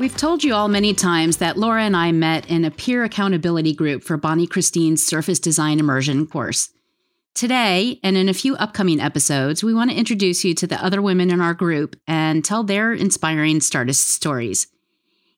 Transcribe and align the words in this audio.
We've 0.00 0.16
told 0.16 0.42
you 0.42 0.54
all 0.54 0.68
many 0.68 0.94
times 0.94 1.36
that 1.36 1.58
Laura 1.58 1.82
and 1.82 1.94
I 1.94 2.10
met 2.10 2.48
in 2.48 2.64
a 2.64 2.70
peer 2.70 3.04
accountability 3.04 3.74
group 3.74 4.02
for 4.02 4.16
Bonnie 4.16 4.46
Christine's 4.46 5.04
Surface 5.04 5.38
Design 5.38 5.78
Immersion 5.78 6.26
course. 6.26 6.70
Today, 7.34 8.00
and 8.02 8.16
in 8.16 8.26
a 8.26 8.32
few 8.32 8.56
upcoming 8.56 8.98
episodes, 8.98 9.62
we 9.62 9.74
want 9.74 9.90
to 9.90 9.96
introduce 9.98 10.42
you 10.42 10.54
to 10.54 10.66
the 10.66 10.82
other 10.82 11.02
women 11.02 11.30
in 11.30 11.42
our 11.42 11.52
group 11.52 11.96
and 12.08 12.42
tell 12.42 12.64
their 12.64 12.94
inspiring 12.94 13.60
Stardust 13.60 14.08
stories. 14.08 14.68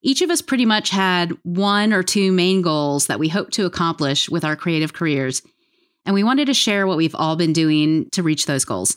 Each 0.00 0.22
of 0.22 0.30
us 0.30 0.40
pretty 0.40 0.64
much 0.64 0.90
had 0.90 1.36
one 1.42 1.92
or 1.92 2.04
two 2.04 2.30
main 2.30 2.62
goals 2.62 3.08
that 3.08 3.18
we 3.18 3.30
hope 3.30 3.50
to 3.50 3.66
accomplish 3.66 4.30
with 4.30 4.44
our 4.44 4.54
creative 4.54 4.92
careers, 4.92 5.42
and 6.06 6.14
we 6.14 6.22
wanted 6.22 6.46
to 6.46 6.54
share 6.54 6.86
what 6.86 6.98
we've 6.98 7.16
all 7.16 7.34
been 7.34 7.52
doing 7.52 8.08
to 8.10 8.22
reach 8.22 8.46
those 8.46 8.64
goals. 8.64 8.96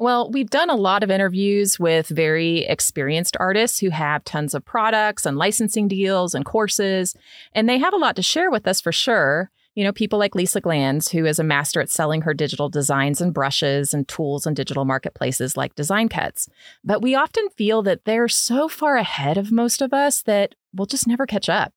Well, 0.00 0.30
we've 0.30 0.48
done 0.48 0.70
a 0.70 0.76
lot 0.76 1.02
of 1.02 1.10
interviews 1.10 1.78
with 1.78 2.08
very 2.08 2.60
experienced 2.60 3.36
artists 3.38 3.80
who 3.80 3.90
have 3.90 4.24
tons 4.24 4.54
of 4.54 4.64
products 4.64 5.26
and 5.26 5.36
licensing 5.36 5.88
deals 5.88 6.34
and 6.34 6.42
courses, 6.42 7.14
and 7.52 7.68
they 7.68 7.76
have 7.76 7.92
a 7.92 7.98
lot 7.98 8.16
to 8.16 8.22
share 8.22 8.50
with 8.50 8.66
us 8.66 8.80
for 8.80 8.92
sure. 8.92 9.50
You 9.74 9.84
know, 9.84 9.92
people 9.92 10.18
like 10.18 10.34
Lisa 10.34 10.58
Glanz, 10.58 11.10
who 11.10 11.26
is 11.26 11.38
a 11.38 11.44
master 11.44 11.82
at 11.82 11.90
selling 11.90 12.22
her 12.22 12.32
digital 12.32 12.70
designs 12.70 13.20
and 13.20 13.34
brushes 13.34 13.92
and 13.92 14.08
tools 14.08 14.46
in 14.46 14.54
digital 14.54 14.86
marketplaces 14.86 15.54
like 15.54 15.74
Design 15.74 16.08
Cuts. 16.08 16.48
But 16.82 17.02
we 17.02 17.14
often 17.14 17.50
feel 17.50 17.82
that 17.82 18.06
they're 18.06 18.26
so 18.26 18.68
far 18.68 18.96
ahead 18.96 19.36
of 19.36 19.52
most 19.52 19.82
of 19.82 19.92
us 19.92 20.22
that 20.22 20.54
we'll 20.74 20.86
just 20.86 21.06
never 21.06 21.26
catch 21.26 21.50
up. 21.50 21.74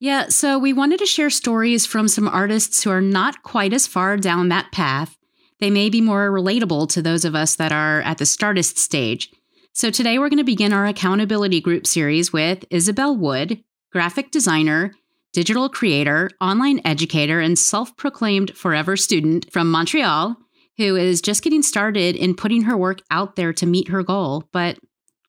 Yeah, 0.00 0.30
so 0.30 0.58
we 0.58 0.72
wanted 0.72 0.98
to 0.98 1.06
share 1.06 1.30
stories 1.30 1.86
from 1.86 2.08
some 2.08 2.26
artists 2.26 2.82
who 2.82 2.90
are 2.90 3.00
not 3.00 3.44
quite 3.44 3.72
as 3.72 3.86
far 3.86 4.16
down 4.16 4.48
that 4.48 4.72
path 4.72 5.17
they 5.60 5.70
may 5.70 5.90
be 5.90 6.00
more 6.00 6.30
relatable 6.30 6.88
to 6.90 7.02
those 7.02 7.24
of 7.24 7.34
us 7.34 7.56
that 7.56 7.72
are 7.72 8.00
at 8.02 8.18
the 8.18 8.26
Stardust 8.26 8.78
stage. 8.78 9.30
So 9.72 9.90
today 9.90 10.18
we're 10.18 10.28
going 10.28 10.38
to 10.38 10.44
begin 10.44 10.72
our 10.72 10.86
accountability 10.86 11.60
group 11.60 11.86
series 11.86 12.32
with 12.32 12.64
Isabel 12.70 13.16
Wood, 13.16 13.62
graphic 13.92 14.30
designer, 14.30 14.92
digital 15.32 15.68
creator, 15.68 16.30
online 16.40 16.80
educator, 16.84 17.40
and 17.40 17.58
self 17.58 17.96
proclaimed 17.96 18.56
forever 18.56 18.96
student 18.96 19.50
from 19.52 19.70
Montreal, 19.70 20.36
who 20.78 20.96
is 20.96 21.20
just 21.20 21.42
getting 21.42 21.62
started 21.62 22.16
in 22.16 22.34
putting 22.34 22.62
her 22.62 22.76
work 22.76 23.02
out 23.10 23.36
there 23.36 23.52
to 23.52 23.66
meet 23.66 23.88
her 23.88 24.02
goal. 24.02 24.48
But 24.52 24.78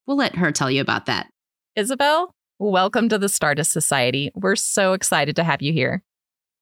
we'll 0.05 0.17
let 0.17 0.35
her 0.35 0.51
tell 0.51 0.71
you 0.71 0.81
about 0.81 1.05
that. 1.07 1.29
Isabel, 1.75 2.33
welcome 2.57 3.09
to 3.09 3.17
the 3.17 3.29
Stardust 3.29 3.71
Society. 3.71 4.31
We're 4.35 4.55
so 4.55 4.93
excited 4.93 5.35
to 5.35 5.43
have 5.43 5.61
you 5.61 5.73
here. 5.73 6.03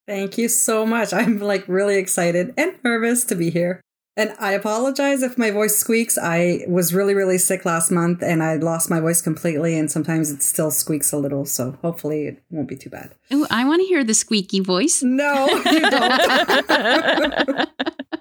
Thank 0.08 0.38
you 0.38 0.48
so 0.50 0.86
much. 0.86 1.14
I'm 1.14 1.40
like 1.40 1.68
really 1.68 1.98
excited 1.98 2.54
and 2.58 2.76
nervous 2.84 3.24
to 3.26 3.36
be 3.36 3.50
here. 3.50 3.82
And 4.16 4.34
I 4.40 4.54
apologize 4.54 5.22
if 5.22 5.38
my 5.38 5.52
voice 5.52 5.78
squeaks. 5.78 6.18
I 6.18 6.62
was 6.68 6.92
really, 6.92 7.14
really 7.14 7.38
sick 7.38 7.66
last 7.66 7.92
month 7.92 8.24
and 8.24 8.42
I 8.42 8.56
lost 8.56 8.90
my 8.90 9.00
voice 9.00 9.22
completely. 9.22 9.78
And 9.78 9.92
sometimes 9.92 10.32
it 10.32 10.42
still 10.42 10.72
squeaks 10.72 11.14
a 11.14 11.18
little. 11.18 11.46
So 11.46 11.78
hopefully 11.84 12.26
it 12.26 12.42
won't 12.50 12.68
be 12.68 12.76
too 12.76 12.90
bad. 12.90 13.14
Ooh, 13.32 13.46
I 13.52 13.64
want 13.66 13.82
to 13.82 13.88
hear 13.88 14.04
the 14.04 14.16
squeaky 14.16 14.60
voice. 14.60 15.04
No, 15.04 15.48
you 15.66 15.80
don't. 15.82 17.70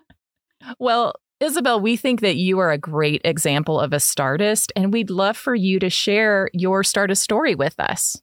well, 0.79 1.15
Isabel, 1.41 1.81
we 1.81 1.97
think 1.97 2.21
that 2.21 2.37
you 2.37 2.59
are 2.59 2.73
a 2.73 2.79
great 2.79 3.23
example 3.25 3.81
of 3.81 3.93
a 3.93 4.01
Stardust, 4.01 4.73
and 4.75 4.93
we'd 4.93 5.11
love 5.11 5.37
for 5.37 5.55
you 5.55 5.79
to 5.79 5.91
share 5.91 6.49
your 6.55 6.83
Stardust 6.83 7.23
story 7.23 7.55
with 7.55 7.79
us. 7.79 8.21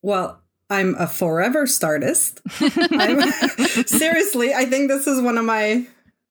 Well, 0.00 0.40
I'm 0.70 0.94
a 0.98 1.06
forever 1.06 1.66
Stardust. 1.66 2.40
seriously, 2.50 4.54
I 4.54 4.64
think 4.64 4.88
this 4.88 5.06
is 5.06 5.20
one 5.20 5.38
of 5.38 5.44
my. 5.44 5.86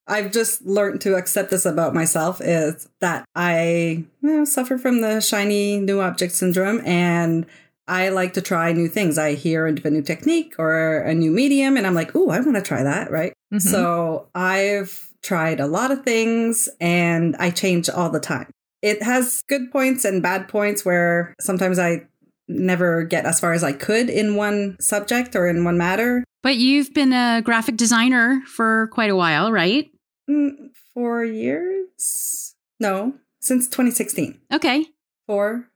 I've 0.06 0.34
just 0.34 0.66
learned 0.66 1.00
to 1.02 1.16
accept 1.16 1.50
this 1.50 1.66
about 1.66 1.94
myself 1.94 2.42
is 2.42 2.90
that 3.00 3.24
I 3.36 4.04
you 4.22 4.22
know, 4.22 4.44
suffer 4.44 4.78
from 4.78 5.00
the 5.00 5.22
shiny 5.22 5.80
new 5.80 6.02
object 6.02 6.34
syndrome 6.34 6.82
and 6.86 7.46
I 7.88 8.10
like 8.10 8.34
to 8.34 8.42
try 8.42 8.74
new 8.74 8.90
things. 8.90 9.18
I 9.18 9.36
hear 9.36 9.68
of 9.68 9.86
a 9.86 9.90
new 9.90 10.02
technique 10.02 10.56
or 10.58 11.00
a 11.00 11.14
new 11.14 11.32
medium 11.32 11.78
and 11.78 11.88
I'm 11.88 11.94
like, 11.94 12.16
oh, 12.16 12.30
I 12.30 12.42
want 12.42 12.56
to 12.56 12.62
try 12.62 12.84
that, 12.84 13.12
right? 13.12 13.34
Mm-hmm. 13.54 13.60
So 13.60 14.28
I've 14.36 15.10
tried 15.22 15.60
a 15.60 15.68
lot 15.68 15.92
of 15.92 16.04
things 16.04 16.70
and 16.80 17.36
I 17.38 17.50
change 17.50 17.90
all 17.90 18.10
the 18.10 18.20
time. 18.20 18.52
It 18.82 19.02
has 19.02 19.42
good 19.48 19.72
points 19.72 20.04
and 20.04 20.22
bad 20.22 20.50
points 20.50 20.84
where 20.84 21.34
sometimes 21.40 21.80
I 21.80 22.08
never 22.48 23.04
get 23.04 23.26
as 23.26 23.40
far 23.40 23.54
as 23.54 23.64
I 23.64 23.74
could 23.74 24.10
in 24.10 24.36
one 24.36 24.78
subject 24.80 25.36
or 25.36 25.48
in 25.48 25.64
one 25.64 25.78
matter. 25.78 26.24
But 26.42 26.58
you've 26.58 26.94
been 26.94 27.14
a 27.14 27.42
graphic 27.44 27.78
designer 27.78 28.42
for 28.48 28.88
quite 28.88 29.10
a 29.10 29.16
while, 29.16 29.52
right? 29.52 29.90
Mm, 30.30 30.72
four 30.94 31.24
years? 31.24 32.56
No, 32.80 33.14
since 33.40 33.68
2016. 33.68 34.40
Okay. 34.52 34.86
Four. 35.26 35.70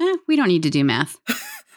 Eh, 0.00 0.16
we 0.28 0.36
don't 0.36 0.48
need 0.48 0.64
to 0.64 0.70
do 0.70 0.84
math. 0.84 1.16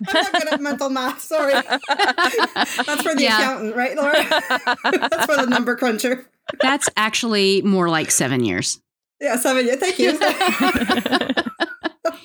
I'm 0.08 0.14
not 0.14 0.34
good 0.34 0.54
at 0.54 0.62
mental 0.62 0.90
math. 0.90 1.22
Sorry. 1.22 1.54
That's 1.88 3.02
for 3.02 3.16
the 3.16 3.22
yeah. 3.22 3.38
accountant, 3.40 3.76
right, 3.76 3.96
Laura? 3.96 4.26
That's 4.84 5.26
for 5.26 5.38
the 5.38 5.48
number 5.48 5.78
cruncher. 5.78 6.26
That's 6.62 6.90
actually 6.98 7.62
more 7.62 7.88
like 7.90 8.12
seven 8.12 8.44
years. 8.44 8.82
Yeah, 9.22 9.38
seven 9.38 9.66
years. 9.66 9.80
Thank 9.80 10.00
you. 10.00 10.20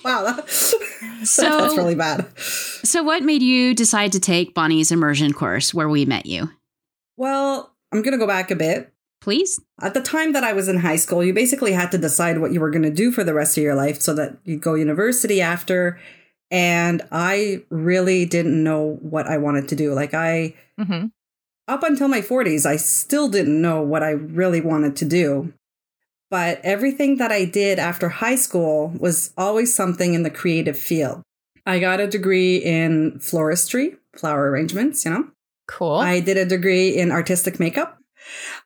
Wow. 0.04 0.42
so 0.46 1.42
that's 1.42 1.76
really 1.76 1.94
bad. 1.94 2.26
So, 2.38 3.02
what 3.02 3.22
made 3.22 3.42
you 3.42 3.74
decide 3.74 4.12
to 4.12 4.20
take 4.20 4.54
Bonnie's 4.54 4.90
immersion 4.92 5.32
course 5.32 5.74
where 5.74 5.88
we 5.88 6.04
met 6.04 6.26
you? 6.26 6.50
Well, 7.16 7.74
I'm 7.92 8.02
going 8.02 8.12
to 8.12 8.18
go 8.18 8.26
back 8.26 8.50
a 8.50 8.56
bit. 8.56 8.92
Please. 9.20 9.60
At 9.82 9.92
the 9.94 10.00
time 10.00 10.32
that 10.32 10.44
I 10.44 10.54
was 10.54 10.68
in 10.68 10.78
high 10.78 10.96
school, 10.96 11.22
you 11.22 11.34
basically 11.34 11.72
had 11.72 11.90
to 11.90 11.98
decide 11.98 12.38
what 12.38 12.52
you 12.52 12.60
were 12.60 12.70
going 12.70 12.84
to 12.84 12.90
do 12.90 13.12
for 13.12 13.22
the 13.22 13.34
rest 13.34 13.58
of 13.58 13.62
your 13.62 13.74
life 13.74 14.00
so 14.00 14.14
that 14.14 14.38
you'd 14.44 14.62
go 14.62 14.74
university 14.74 15.42
after. 15.42 16.00
And 16.50 17.02
I 17.12 17.62
really 17.68 18.24
didn't 18.24 18.62
know 18.64 18.98
what 19.02 19.26
I 19.26 19.36
wanted 19.36 19.68
to 19.68 19.76
do. 19.76 19.92
Like, 19.92 20.14
I, 20.14 20.54
mm-hmm. 20.78 21.06
up 21.68 21.82
until 21.82 22.08
my 22.08 22.22
40s, 22.22 22.64
I 22.64 22.76
still 22.76 23.28
didn't 23.28 23.60
know 23.60 23.82
what 23.82 24.02
I 24.02 24.10
really 24.10 24.62
wanted 24.62 24.96
to 24.96 25.04
do. 25.04 25.52
But 26.30 26.60
everything 26.62 27.16
that 27.16 27.32
I 27.32 27.44
did 27.44 27.78
after 27.78 28.08
high 28.08 28.36
school 28.36 28.92
was 28.98 29.32
always 29.36 29.74
something 29.74 30.14
in 30.14 30.22
the 30.22 30.30
creative 30.30 30.78
field. 30.78 31.22
I 31.66 31.80
got 31.80 32.00
a 32.00 32.06
degree 32.06 32.56
in 32.56 33.18
floristry, 33.18 33.96
flower 34.16 34.50
arrangements, 34.50 35.04
you 35.04 35.10
know. 35.10 35.28
Cool. 35.66 35.96
I 35.96 36.20
did 36.20 36.36
a 36.36 36.44
degree 36.44 36.96
in 36.96 37.10
artistic 37.10 37.60
makeup. 37.60 37.98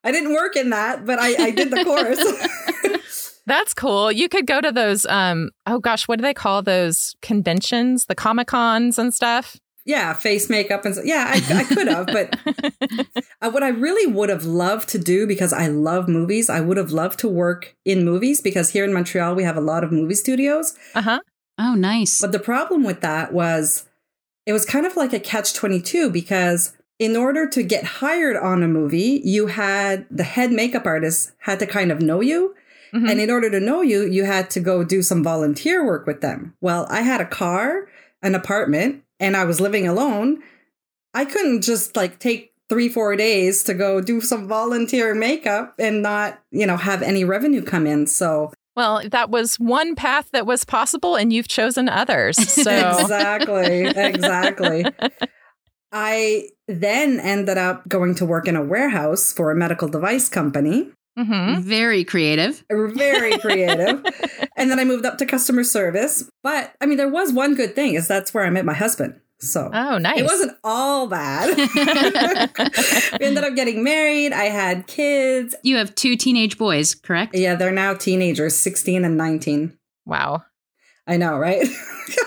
I 0.03 0.13
didn't 0.13 0.35
work 0.35 0.57
in 0.57 0.71
that, 0.71 1.07
but 1.07 1.19
I, 1.19 1.47
I 1.47 1.51
did 1.51 1.71
the 1.71 1.85
course. 2.91 3.41
That's 3.47 3.75
cool. 3.75 4.11
You 4.11 4.29
could 4.29 4.47
go 4.47 4.61
to 4.61 4.73
those 4.73 5.05
um 5.07 5.51
oh 5.67 5.79
gosh, 5.79 6.09
what 6.09 6.19
do 6.19 6.23
they 6.23 6.35
call 6.35 6.63
those 6.63 7.15
conventions, 7.21 8.07
the 8.07 8.15
Comic 8.15 8.49
Cons 8.49 8.99
and 8.99 9.13
stuff? 9.13 9.59
Yeah, 9.84 10.15
face 10.15 10.49
makeup 10.49 10.84
and 10.84 10.95
so, 10.95 11.03
yeah, 11.03 11.27
I, 11.28 11.59
I 11.61 11.65
could 11.65 11.89
have, 11.89 12.06
but 12.06 12.39
uh, 13.43 13.50
what 13.50 13.62
I 13.62 13.69
really 13.69 14.11
would 14.11 14.31
have 14.31 14.44
loved 14.44 14.88
to 14.91 14.99
do 14.99 15.26
because 15.26 15.53
I 15.53 15.67
love 15.67 16.09
movies, 16.09 16.49
I 16.49 16.61
would 16.61 16.76
have 16.76 16.91
loved 16.91 17.19
to 17.20 17.29
work 17.29 17.76
in 17.85 18.05
movies 18.05 18.41
because 18.41 18.70
here 18.70 18.85
in 18.85 18.93
Montreal 18.93 19.35
we 19.35 19.44
have 19.44 19.56
a 19.56 19.61
lot 19.62 19.85
of 19.85 19.93
movie 19.93 20.14
studios. 20.14 20.75
Uh 20.94 21.03
huh. 21.03 21.20
Oh, 21.59 21.75
nice. 21.75 22.20
But 22.20 22.32
the 22.32 22.38
problem 22.38 22.82
with 22.82 23.00
that 23.03 23.32
was 23.32 23.87
it 24.47 24.53
was 24.53 24.64
kind 24.64 24.87
of 24.87 24.97
like 24.97 25.12
a 25.12 25.20
catch 25.20 25.53
twenty 25.53 25.81
two 25.81 26.11
because 26.11 26.76
in 26.99 27.17
order 27.17 27.49
to 27.49 27.62
get 27.62 27.85
hired 27.85 28.37
on 28.37 28.62
a 28.62 28.69
movie, 28.69 29.20
you 29.25 29.49
had 29.49 30.06
the 30.11 30.25
head 30.25 30.50
makeup 30.53 30.87
artist 30.87 31.32
had 31.41 31.59
to 31.59 31.67
kind 31.67 31.93
of 31.93 32.00
know 32.00 32.20
you. 32.20 32.55
Mm-hmm. 32.94 33.09
And 33.09 33.20
in 33.20 33.31
order 33.31 33.50
to 33.50 33.61
know 33.61 33.82
you, 33.82 34.05
you 34.05 34.25
had 34.25 34.50
to 34.50 34.61
go 34.61 34.85
do 34.85 35.03
some 35.03 35.25
volunteer 35.25 35.85
work 35.85 36.06
with 36.06 36.20
them. 36.20 36.55
Well, 36.61 36.87
I 36.88 37.03
had 37.03 37.20
a 37.20 37.26
car, 37.26 37.88
an 38.23 38.37
apartment, 38.37 39.04
and 39.25 39.37
I 39.37 39.44
was 39.44 39.61
living 39.61 39.88
alone, 39.88 40.43
I 41.15 41.25
couldn't 41.25 41.62
just 41.62 41.97
like 41.97 42.19
take 42.19 42.53
three, 42.69 42.88
four 42.88 43.17
days 43.17 43.62
to 43.65 43.75
go 43.75 44.00
do 44.00 44.21
some 44.21 44.47
volunteer 44.47 45.15
makeup 45.15 45.75
and 45.79 46.03
not, 46.03 46.41
you 46.50 46.67
know, 46.67 46.76
have 46.76 47.03
any 47.03 47.25
revenue 47.25 47.62
come 47.62 47.87
in. 47.87 48.06
So 48.06 48.53
well, 48.76 49.03
that 49.09 49.31
was 49.31 49.59
one 49.61 49.94
path 49.94 50.31
that 50.32 50.47
was 50.47 50.65
possible, 50.65 51.15
and 51.15 51.32
you've 51.32 51.49
chosen 51.49 51.88
others. 51.88 52.37
So 52.65 52.71
exactly, 52.71 53.85
exactly. 53.85 54.85
I 55.93 56.49
then 56.67 57.21
ended 57.21 57.56
up 57.56 57.88
going 57.88 58.17
to 58.17 58.26
work 58.26 58.49
in 58.49 58.56
a 58.56 58.65
warehouse 58.65 59.32
for 59.32 59.50
a 59.50 59.55
medical 59.55 59.87
device 59.87 60.29
company. 60.29 60.91
Mm-hmm. 61.19 61.62
Very 61.62 62.05
creative. 62.05 62.64
Very 62.70 63.38
creative. 63.38 64.05
and 64.56 64.70
then 64.70 64.78
I 64.78 64.84
moved 64.84 65.05
up 65.06 65.19
to 65.19 65.26
customer 65.26 65.62
service. 65.64 66.28
But 66.43 66.75
I 66.81 66.87
mean, 66.87 66.96
there 66.99 67.08
was 67.08 67.32
one 67.32 67.55
good 67.55 67.75
thing 67.75 67.94
is 67.94 68.08
that's 68.08 68.34
where 68.34 68.44
I 68.44 68.50
met 68.50 68.64
my 68.64 68.75
husband. 68.75 69.20
So 69.40 69.70
Oh, 69.72 69.99
nice. 69.99 70.20
it 70.20 70.25
wasn't 70.25 70.56
all 70.64 71.06
bad. 71.06 71.55
we 73.20 73.26
ended 73.26 73.44
up 73.44 73.55
getting 73.55 73.82
married. 73.84 74.32
I 74.32 74.44
had 74.44 74.87
kids. 74.87 75.55
You 75.62 75.76
have 75.76 75.94
two 75.94 76.16
teenage 76.16 76.56
boys, 76.56 76.94
correct? 76.94 77.34
Yeah, 77.37 77.55
they're 77.55 77.70
now 77.72 77.94
teenagers, 77.94 78.55
16 78.56 79.05
and 79.05 79.16
19. 79.16 79.76
wow. 80.06 80.44
I 81.06 81.17
know, 81.17 81.37
right? 81.39 81.61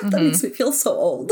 that 0.02 0.12
Mhm. 0.12 0.24
makes 0.26 0.44
me 0.44 0.50
feel 0.50 0.72
so 0.72 0.92
old. 0.92 1.32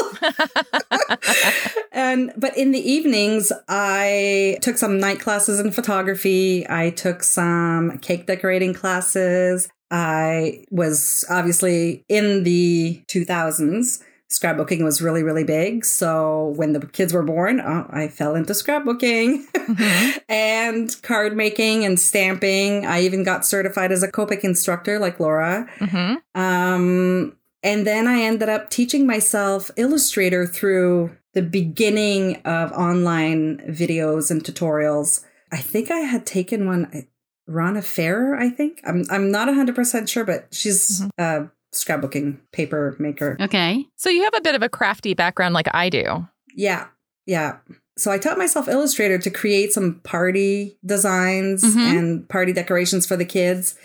and 1.92 2.32
but 2.38 2.56
in 2.58 2.72
the 2.72 2.92
evenings, 2.92 3.52
I 3.68 4.58
took 4.62 4.78
some 4.78 5.00
night 5.00 5.20
classes 5.20 5.60
in 5.60 5.72
photography. 5.72 6.66
I 6.70 6.90
took 6.92 7.24
some 7.24 7.98
cake 8.00 8.26
decorating 8.28 8.74
classes. 8.74 9.68
I 9.92 10.66
was 10.72 11.26
obviously 11.30 12.04
in 12.10 12.44
the 12.44 13.02
2000s. 13.08 14.00
Scrapbooking 14.32 14.84
was 14.84 15.02
really, 15.02 15.22
really 15.24 15.44
big. 15.44 15.86
So 15.86 16.54
when 16.56 16.74
the 16.74 16.86
kids 16.88 17.14
were 17.14 17.24
born, 17.24 17.62
oh, 17.62 17.86
I 17.90 18.08
fell 18.08 18.36
into 18.36 18.54
scrapbooking 18.54 19.46
Mhm. 19.54 20.20
and 20.30 21.02
card 21.04 21.38
making 21.38 21.86
and 21.86 22.00
stamping. 22.00 22.86
I 22.86 23.02
even 23.02 23.24
got 23.24 23.46
certified 23.46 23.92
as 23.92 24.02
a 24.04 24.12
Copic 24.12 24.40
instructor, 24.44 24.98
like 25.00 25.20
Laura. 25.20 25.68
Mhm. 25.80 26.18
Um, 26.34 27.36
and 27.64 27.86
then 27.86 28.08
I 28.08 28.22
ended 28.22 28.50
up 28.50 28.70
teaching 28.70 29.06
myself 29.08 29.70
Illustrator 29.76 30.46
through 30.48 31.16
the 31.34 31.42
beginning 31.42 32.38
of 32.46 32.72
online 32.72 33.58
videos 33.70 34.32
and 34.32 34.44
tutorials. 34.44 35.24
I 35.52 35.58
think 35.58 35.92
I 35.92 36.00
had 36.00 36.26
taken 36.26 36.66
one, 36.66 37.06
Rhonna 37.50 37.84
Farrer, 37.84 38.36
I 38.36 38.50
think. 38.50 38.82
I'm, 38.86 39.04
I'm 39.10 39.30
not 39.32 39.48
100% 39.48 40.10
sure, 40.10 40.24
but 40.26 40.48
she's 40.52 41.04
a 41.20 41.48
scrapbooking 41.76 42.38
paper 42.52 42.96
maker. 43.00 43.38
Okay. 43.40 43.86
So 43.96 44.10
you 44.10 44.24
have 44.24 44.34
a 44.36 44.42
bit 44.42 44.56
of 44.56 44.64
a 44.64 44.70
crafty 44.70 45.14
background 45.14 45.54
like 45.54 45.68
I 45.74 45.90
do. 45.90 46.28
Yeah, 46.56 46.88
yeah. 47.26 47.58
So 47.98 48.12
I 48.12 48.18
taught 48.18 48.38
myself 48.38 48.68
Illustrator 48.68 49.18
to 49.20 49.30
create 49.30 49.72
some 49.72 50.02
party 50.04 50.78
designs 50.86 51.64
Mhm. 51.64 51.98
and 51.98 52.30
party 52.30 52.52
decorations 52.54 53.06
for 53.06 53.16
the 53.16 53.26
kids. 53.26 53.76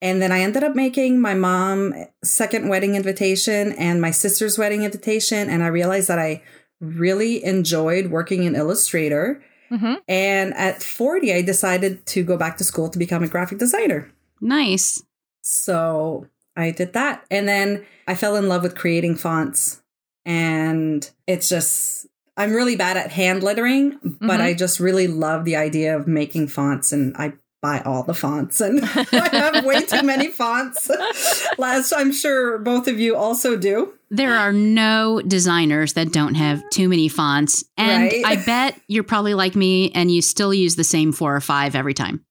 And 0.00 0.20
then 0.20 0.32
I 0.32 0.40
ended 0.40 0.64
up 0.64 0.74
making 0.74 1.20
my 1.20 1.34
mom 1.34 1.94
second 2.24 2.68
wedding 2.68 2.94
invitation 2.96 3.72
and 3.72 4.00
my 4.00 4.10
sister's 4.10 4.58
wedding 4.58 4.82
invitation. 4.82 5.48
And 5.48 5.62
I 5.62 5.68
realized 5.68 6.08
that 6.08 6.18
I 6.18 6.42
really 6.80 7.44
enjoyed 7.44 8.06
working 8.10 8.42
in 8.42 8.56
Illustrator. 8.56 9.42
Mm-hmm. 9.70 9.94
And 10.08 10.54
at 10.54 10.82
40, 10.82 11.32
I 11.32 11.42
decided 11.42 12.04
to 12.06 12.24
go 12.24 12.36
back 12.36 12.56
to 12.58 12.64
school 12.64 12.88
to 12.90 12.98
become 12.98 13.22
a 13.22 13.28
graphic 13.28 13.58
designer. 13.58 14.10
Nice. 14.40 15.02
So 15.42 16.26
I 16.56 16.70
did 16.70 16.92
that. 16.92 17.24
And 17.30 17.48
then 17.48 17.84
I 18.06 18.14
fell 18.14 18.36
in 18.36 18.48
love 18.48 18.62
with 18.62 18.74
creating 18.76 19.16
fonts. 19.16 19.82
And 20.24 21.08
it's 21.26 21.48
just, 21.48 22.06
I'm 22.36 22.52
really 22.52 22.76
bad 22.76 22.96
at 22.96 23.10
hand 23.10 23.42
lettering, 23.42 23.98
but 24.20 24.38
Mhm. 24.38 24.42
I 24.42 24.54
just 24.54 24.78
really 24.80 25.06
love 25.08 25.44
the 25.44 25.56
idea 25.56 25.96
of 25.96 26.06
making 26.06 26.48
fonts. 26.48 26.92
And 26.92 27.14
I 27.16 27.34
buy 27.60 27.80
all 27.84 28.02
the 28.02 28.14
fonts. 28.14 28.60
And 28.60 28.80
I 29.12 29.28
have 29.32 29.64
way 29.64 29.82
too 29.84 30.02
many 30.04 30.28
fonts. 30.28 30.90
Last, 31.58 31.92
I'm 31.92 32.12
sure 32.12 32.58
both 32.58 32.88
of 32.88 32.98
you 33.00 33.16
also 33.16 33.56
do. 33.56 33.92
There 34.10 34.34
are 34.34 34.52
no 34.52 35.22
designers 35.26 35.92
that 35.94 36.12
don't 36.12 36.34
have 36.34 36.62
too 36.70 36.88
many 36.88 37.08
fonts. 37.08 37.64
And 37.78 38.04
Right. 38.12 38.22
I 38.26 38.36
bet 38.36 38.80
you're 38.88 39.04
probably 39.04 39.34
like 39.34 39.54
me 39.56 39.90
and 39.94 40.10
you 40.10 40.22
still 40.22 40.52
use 40.52 40.76
the 40.76 40.84
same 40.84 41.12
four 41.12 41.34
or 41.34 41.40
five 41.40 41.74
every 41.74 41.94
time. 41.94 42.24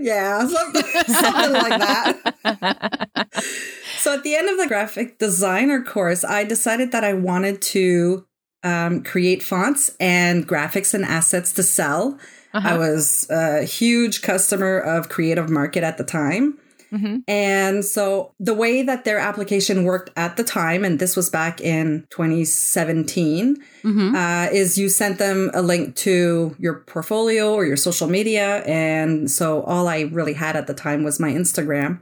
Yeah, 0.00 0.46
something, 0.48 0.82
something 1.06 1.52
like 1.52 1.80
that. 1.80 3.28
So 3.98 4.14
at 4.14 4.22
the 4.22 4.36
end 4.36 4.48
of 4.48 4.58
the 4.58 4.68
graphic 4.68 5.18
designer 5.18 5.82
course, 5.82 6.24
I 6.24 6.44
decided 6.44 6.92
that 6.92 7.02
I 7.02 7.14
wanted 7.14 7.60
to 7.62 8.24
um, 8.62 9.02
create 9.02 9.42
fonts 9.42 9.94
and 9.98 10.46
graphics 10.46 10.94
and 10.94 11.04
assets 11.04 11.52
to 11.54 11.64
sell. 11.64 12.18
Uh-huh. 12.54 12.68
I 12.68 12.78
was 12.78 13.28
a 13.28 13.64
huge 13.64 14.22
customer 14.22 14.78
of 14.78 15.08
Creative 15.08 15.50
Market 15.50 15.82
at 15.82 15.98
the 15.98 16.04
time. 16.04 16.58
Mhm. 16.92 17.22
And 17.28 17.84
so 17.84 18.32
the 18.40 18.54
way 18.54 18.82
that 18.82 19.04
their 19.04 19.18
application 19.18 19.84
worked 19.84 20.10
at 20.16 20.36
the 20.36 20.44
time, 20.44 20.84
and 20.84 20.98
this 20.98 21.16
was 21.16 21.28
back 21.30 21.60
in 21.60 22.06
2017, 22.10 23.56
hmm 23.82 24.14
uh, 24.14 24.48
is 24.52 24.78
you 24.78 24.88
sent 24.88 25.18
them 25.18 25.50
a 25.54 25.62
link 25.62 25.94
to 25.96 26.56
your 26.58 26.74
portfolio 26.86 27.52
or 27.54 27.64
your 27.66 27.76
social 27.76 28.08
media. 28.08 28.62
And 28.64 29.30
so 29.30 29.62
all 29.62 29.86
I 29.88 30.00
really 30.12 30.32
had 30.34 30.56
at 30.56 30.66
the 30.66 30.74
time 30.74 31.04
was 31.04 31.20
my 31.20 31.30
Instagram. 31.30 32.00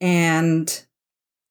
And 0.00 0.84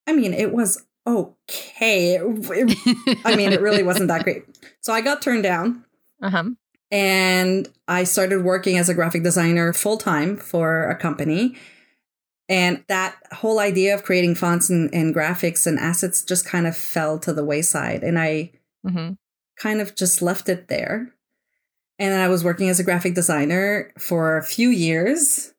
I 0.06 0.12
mean, 0.12 0.32
it 0.32 0.52
was 0.52 0.84
okay. 1.06 2.14
It- 2.16 2.50
it- 2.50 3.18
I 3.24 3.36
mean, 3.36 3.52
it 3.52 3.60
really 3.60 3.82
wasn't 3.82 4.08
that 4.08 4.24
great. 4.24 4.44
So 4.80 4.92
I 4.92 5.00
got 5.00 5.20
turned 5.22 5.42
down 5.42 5.84
Uh-huh. 6.22 6.44
and 6.90 7.68
I 7.88 8.04
started 8.04 8.44
working 8.44 8.78
as 8.78 8.88
a 8.88 8.94
graphic 8.94 9.22
designer 9.22 9.72
full 9.72 9.96
time 9.98 10.36
for 10.36 10.88
a 10.88 10.94
company. 10.96 11.56
And 12.48 12.84
that 12.88 13.16
whole 13.32 13.58
idea 13.58 13.94
of 13.94 14.04
creating 14.04 14.34
fonts 14.34 14.70
and, 14.70 14.92
and 14.94 15.14
graphics 15.14 15.66
and 15.66 15.78
assets 15.78 16.22
just 16.22 16.46
kind 16.46 16.66
of 16.66 16.76
fell 16.76 17.18
to 17.20 17.32
the 17.32 17.44
wayside. 17.44 18.02
And 18.02 18.18
I 18.18 18.52
hmm 18.86 19.12
kind 19.58 19.80
of 19.80 19.96
just 19.96 20.22
left 20.22 20.48
it 20.48 20.68
there. 20.68 21.12
And 21.98 22.12
then 22.12 22.20
I 22.20 22.28
was 22.28 22.44
working 22.44 22.68
as 22.68 22.78
a 22.78 22.84
graphic 22.84 23.14
designer 23.14 23.92
for 23.98 24.36
a 24.36 24.42
few 24.42 24.68
years. 24.68 25.52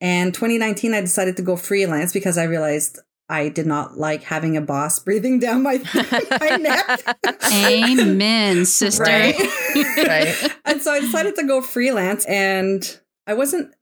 And 0.00 0.34
2019, 0.34 0.92
I 0.92 1.00
decided 1.00 1.38
to 1.38 1.42
go 1.42 1.56
freelance 1.56 2.12
because 2.12 2.36
I 2.36 2.44
realized 2.44 2.98
I 3.30 3.48
did 3.48 3.66
not 3.66 3.96
like 3.96 4.22
having 4.22 4.56
a 4.56 4.60
boss 4.60 4.98
breathing 4.98 5.38
down 5.38 5.62
my, 5.62 5.78
my 6.40 6.56
neck. 6.56 7.16
Amen, 7.52 8.64
sister. 8.66 9.04
Right. 9.04 9.34
Right. 9.96 10.52
and 10.64 10.80
so 10.80 10.92
I 10.92 11.00
decided 11.00 11.36
to 11.36 11.46
go 11.46 11.60
freelance 11.60 12.24
and 12.26 12.98
I 13.26 13.34
wasn't 13.34 13.74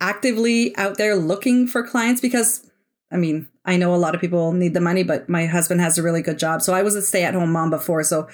actively 0.00 0.76
out 0.76 0.96
there 0.96 1.16
looking 1.16 1.66
for 1.66 1.86
clients 1.86 2.20
because 2.20 2.66
I 3.12 3.16
mean, 3.16 3.48
I 3.64 3.76
know 3.76 3.94
a 3.94 3.96
lot 3.96 4.14
of 4.14 4.20
people 4.20 4.52
need 4.52 4.74
the 4.74 4.80
money, 4.80 5.02
but 5.02 5.28
my 5.28 5.46
husband 5.46 5.80
has 5.80 5.98
a 5.98 6.02
really 6.02 6.22
good 6.22 6.38
job. 6.38 6.62
So 6.62 6.74
I 6.74 6.82
was 6.82 6.94
a 6.94 7.02
stay 7.02 7.24
at 7.24 7.34
home 7.34 7.52
mom 7.52 7.70
before. 7.70 8.04
So 8.04 8.28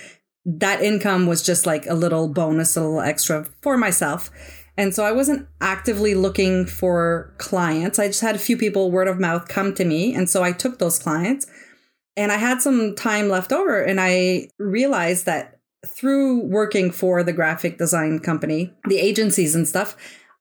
that 0.44 0.82
income 0.82 1.26
was 1.26 1.42
just 1.42 1.66
like 1.66 1.86
a 1.86 1.94
little 1.94 2.28
bonus, 2.28 2.76
a 2.76 2.82
little 2.82 3.00
extra 3.00 3.46
for 3.62 3.76
myself. 3.76 4.30
And 4.76 4.94
so 4.94 5.04
I 5.04 5.12
wasn't 5.12 5.48
actively 5.60 6.14
looking 6.14 6.66
for 6.66 7.34
clients. 7.38 7.98
I 7.98 8.08
just 8.08 8.20
had 8.20 8.36
a 8.36 8.38
few 8.38 8.58
people 8.58 8.90
word 8.90 9.08
of 9.08 9.18
mouth 9.18 9.48
come 9.48 9.74
to 9.74 9.84
me. 9.84 10.14
And 10.14 10.28
so 10.28 10.42
I 10.42 10.52
took 10.52 10.78
those 10.78 10.98
clients 10.98 11.46
and 12.16 12.30
I 12.30 12.36
had 12.36 12.60
some 12.60 12.94
time 12.94 13.28
left 13.28 13.52
over 13.52 13.82
and 13.82 13.98
I 14.00 14.50
realized 14.58 15.24
that 15.24 15.58
through 15.86 16.42
working 16.42 16.90
for 16.90 17.22
the 17.22 17.32
graphic 17.32 17.78
design 17.78 18.18
company, 18.18 18.72
the 18.86 18.98
agencies 18.98 19.54
and 19.54 19.66
stuff, 19.66 19.96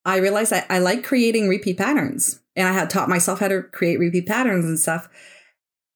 I 0.05 0.17
realized 0.17 0.51
that 0.51 0.65
I 0.69 0.79
like 0.79 1.03
creating 1.03 1.47
repeat 1.49 1.77
patterns. 1.77 2.39
And 2.55 2.67
I 2.67 2.71
had 2.73 2.89
taught 2.89 3.09
myself 3.09 3.39
how 3.39 3.47
to 3.49 3.63
create 3.63 3.99
repeat 3.99 4.27
patterns 4.27 4.65
and 4.65 4.79
stuff. 4.79 5.09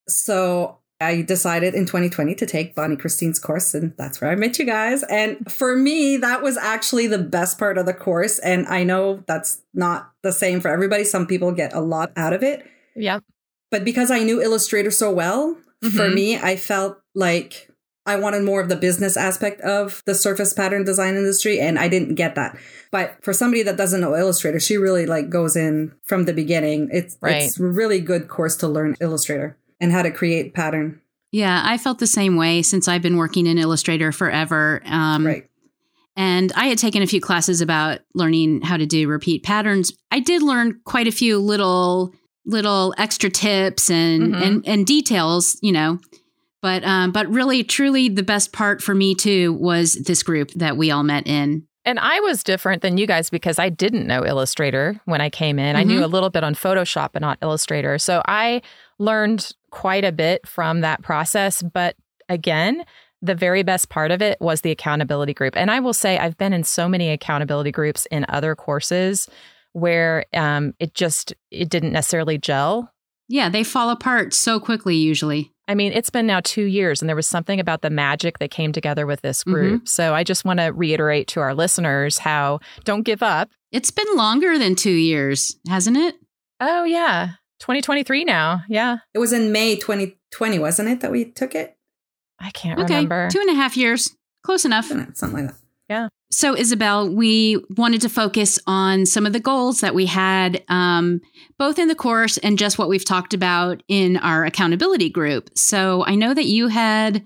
So 0.08 0.80
I 1.00 1.22
decided 1.22 1.74
in 1.76 1.86
2020 1.86 2.36
to 2.36 2.46
take 2.46 2.76
Bonnie 2.76 2.98
Christine's 2.98 3.40
course, 3.40 3.74
and 3.74 3.94
that's 3.98 4.20
where 4.20 4.30
I 4.30 4.36
met 4.36 4.60
you 4.60 4.66
guys. 4.66 5.04
And 5.04 5.50
for 5.50 5.76
me, 5.76 6.18
that 6.18 6.42
was 6.42 6.58
actually 6.58 7.08
the 7.08 7.18
best 7.20 7.58
part 7.58 7.78
of 7.78 7.86
the 7.86 7.94
course. 7.94 8.40
And 8.40 8.68
I 8.68 8.84
know 8.84 9.24
that's 9.28 9.62
not 9.74 10.12
the 10.24 10.34
same 10.34 10.60
for 10.60 10.68
everybody. 10.68 11.06
Some 11.06 11.26
people 11.26 11.54
get 11.54 11.74
a 11.74 11.80
lot 11.80 12.12
out 12.18 12.34
of 12.34 12.44
it. 12.44 12.66
Yeah. 12.96 13.20
But 13.72 13.86
because 13.86 14.12
I 14.12 14.24
knew 14.24 14.42
Illustrator 14.42 14.92
so 14.92 15.12
well, 15.14 15.56
for 15.82 16.10
Mhm. 16.10 16.14
me, 16.14 16.38
I 16.38 16.58
felt 16.58 16.98
like 17.16 17.70
I 18.10 18.16
wanted 18.16 18.44
more 18.44 18.60
of 18.60 18.70
the 18.70 18.76
business 18.76 19.16
aspect 19.16 19.62
of 19.62 20.02
the 20.06 20.16
surface 20.16 20.54
pattern 20.54 20.84
design 20.84 21.16
industry, 21.16 21.60
and 21.60 21.78
I 21.78 21.88
didn't 21.88 22.16
get 22.16 22.36
that. 22.36 22.58
But 22.92 23.16
for 23.24 23.34
somebody 23.34 23.62
that 23.64 23.78
doesn't 23.78 24.02
know 24.02 24.16
Illustrator, 24.16 24.60
she 24.60 24.78
really 24.78 25.06
like 25.06 25.30
goes 25.30 25.56
in 25.56 25.92
from 26.06 26.26
the 26.26 26.34
beginning. 26.34 26.90
It's 26.92 27.18
Right. 27.22 27.44
it's 27.44 27.60
a 27.60 27.64
really 27.68 28.00
good 28.00 28.28
course 28.28 28.56
to 28.58 28.68
learn 28.68 28.96
Illustrator 29.00 29.58
and 29.80 29.92
how 29.92 30.02
to 30.02 30.10
create 30.12 30.54
pattern. 30.56 31.00
Yeah, 31.32 31.62
I 31.64 31.78
felt 31.78 32.00
the 32.00 32.08
same 32.08 32.36
way 32.36 32.64
since 32.64 32.88
I've 32.88 33.04
been 33.04 33.18
working 33.18 33.46
in 33.46 33.60
Illustrator 33.60 34.12
forever. 34.12 34.82
Um, 34.88 35.26
right. 35.26 35.46
And 36.16 36.52
I 36.56 36.66
had 36.66 36.80
taken 36.80 37.02
a 37.04 37.08
few 37.08 37.22
classes 37.22 37.62
about 37.62 38.00
learning 38.16 38.62
how 38.62 38.76
to 38.78 38.86
do 38.88 39.08
repeat 39.08 39.44
patterns. 39.44 39.94
I 40.12 40.20
did 40.20 40.42
learn 40.42 40.80
quite 40.84 41.08
a 41.08 41.12
few 41.12 41.38
little 41.38 42.14
little 42.46 42.96
extra 42.98 43.30
tips 43.30 43.92
and 43.92 44.34
Mhm. 44.34 44.42
and, 44.42 44.68
and 44.68 44.86
details, 44.88 45.58
you 45.62 45.72
know. 45.72 46.00
But 46.62 46.84
um, 46.84 47.12
but 47.12 47.28
really, 47.30 47.64
truly, 47.64 48.10
the 48.10 48.24
best 48.24 48.52
part 48.52 48.82
for 48.82 48.94
me 48.94 49.16
too 49.16 49.54
was 49.54 49.94
this 49.94 50.24
group 50.24 50.52
that 50.56 50.76
we 50.78 50.92
all 50.92 51.04
met 51.04 51.26
in. 51.28 51.66
And 51.86 51.98
I 51.98 52.20
was 52.20 52.44
different 52.44 52.82
than 52.82 52.98
you 52.98 53.08
guys 53.08 53.30
because 53.30 53.58
I 53.58 53.70
didn't 53.70 54.06
know 54.06 54.26
Illustrator 54.26 55.00
when 55.06 55.22
I 55.22 55.30
came 55.30 55.58
in. 55.58 55.76
I 55.78 55.84
knew 55.84 56.02
Mhm. 56.02 56.04
a 56.04 56.08
little 56.08 56.30
bit 56.30 56.44
on 56.44 56.54
Photoshop, 56.54 57.10
but 57.14 57.22
not 57.22 57.38
Illustrator. 57.42 57.98
So 57.98 58.22
I 58.28 58.62
learned 59.00 59.52
quite 59.72 60.04
a 60.04 60.12
bit 60.12 60.46
from 60.46 60.82
that 60.82 61.02
process. 61.02 61.64
But 61.64 61.96
again, 62.28 62.84
the 63.22 63.34
very 63.36 63.64
best 63.64 63.90
part 63.90 64.12
of 64.12 64.22
it 64.22 64.38
was 64.42 64.62
the 64.62 64.72
accountability 64.72 65.34
group. 65.34 65.56
And 65.56 65.72
I 65.72 65.80
will 65.80 65.94
say, 65.94 66.18
I've 66.18 66.38
been 66.38 66.54
in 66.54 66.64
so 66.66 66.88
many 66.90 67.10
accountability 67.10 67.72
groups 67.72 68.06
in 68.12 68.26
other 68.30 68.56
courses 68.56 69.28
where 69.74 70.26
um, 70.34 70.74
it 70.80 70.94
just 70.94 71.34
it 71.50 71.70
didn't 71.70 71.94
necessarily 71.94 72.38
gel. 72.38 72.92
Yeah, 73.30 73.48
they 73.50 73.64
fall 73.64 73.90
apart 73.90 74.34
so 74.34 74.60
quickly 74.60 74.96
usually. 74.96 75.54
I 75.70 75.76
mean, 75.76 75.94
it's 75.94 76.10
been 76.10 76.26
now 76.26 76.42
two 76.44 76.64
years, 76.64 77.00
and 77.00 77.08
there 77.08 77.16
was 77.16 77.28
something 77.28 77.60
about 77.60 77.84
the 77.84 77.92
magic 77.92 78.40
that 78.40 78.50
came 78.50 78.72
together 78.72 79.06
with 79.06 79.22
this 79.22 79.42
mm-hmm. 79.42 79.54
group. 79.54 79.88
So 79.88 80.16
I 80.16 80.24
just 80.24 80.44
want 80.44 80.60
to 80.60 80.70
reiterate 80.70 81.28
to 81.30 81.42
our 81.42 81.54
listeners 81.54 82.18
how 82.18 82.60
don't 82.86 83.04
give 83.04 83.22
up. 83.22 83.52
It's 83.72 83.92
been 83.92 84.16
longer 84.16 84.58
than 84.58 84.76
two 84.76 84.90
years, 84.90 85.60
hasn't 85.70 85.96
it? 85.96 86.16
Oh, 86.60 86.86
yeah. 86.86 87.34
2023 87.60 88.26
now. 88.26 88.64
Yeah. 88.68 88.98
It 89.14 89.20
was 89.20 89.32
in 89.32 89.52
May 89.52 89.76
2020, 89.76 90.58
wasn't 90.58 90.90
it, 90.90 91.02
that 91.02 91.12
we 91.12 91.26
took 91.26 91.54
it? 91.54 91.78
I 92.40 92.50
can't 92.50 92.80
Okay, 92.80 92.96
remember. 92.96 93.30
two 93.30 93.40
and 93.40 93.52
a 93.52 93.54
half 93.54 93.78
years. 93.78 94.16
Close 94.44 94.66
enough. 94.66 94.88
Something 94.88 95.34
like 95.34 95.56
that. 95.88 96.12
So, 96.32 96.56
Isabel, 96.56 97.10
we 97.10 97.58
wanted 97.76 98.02
to 98.02 98.10
focus 98.10 98.60
on 98.68 99.08
some 99.08 99.26
of 99.26 99.34
the 99.34 99.40
goals 99.40 99.82
that 99.82 99.96
we 99.96 100.06
had, 100.06 100.64
um, 100.68 101.22
both 101.58 101.80
in 101.80 101.88
the 101.88 101.96
course 101.96 102.38
and 102.38 102.60
just 102.60 102.78
what 102.78 102.88
we've 102.88 103.06
talked 103.06 103.34
about 103.34 103.82
in 103.88 104.18
our 104.18 104.46
accountability 104.46 105.10
group. 105.10 105.50
So, 105.56 106.06
I 106.06 106.16
know 106.16 106.34
that 106.34 106.46
you 106.46 106.68
had 106.68 107.26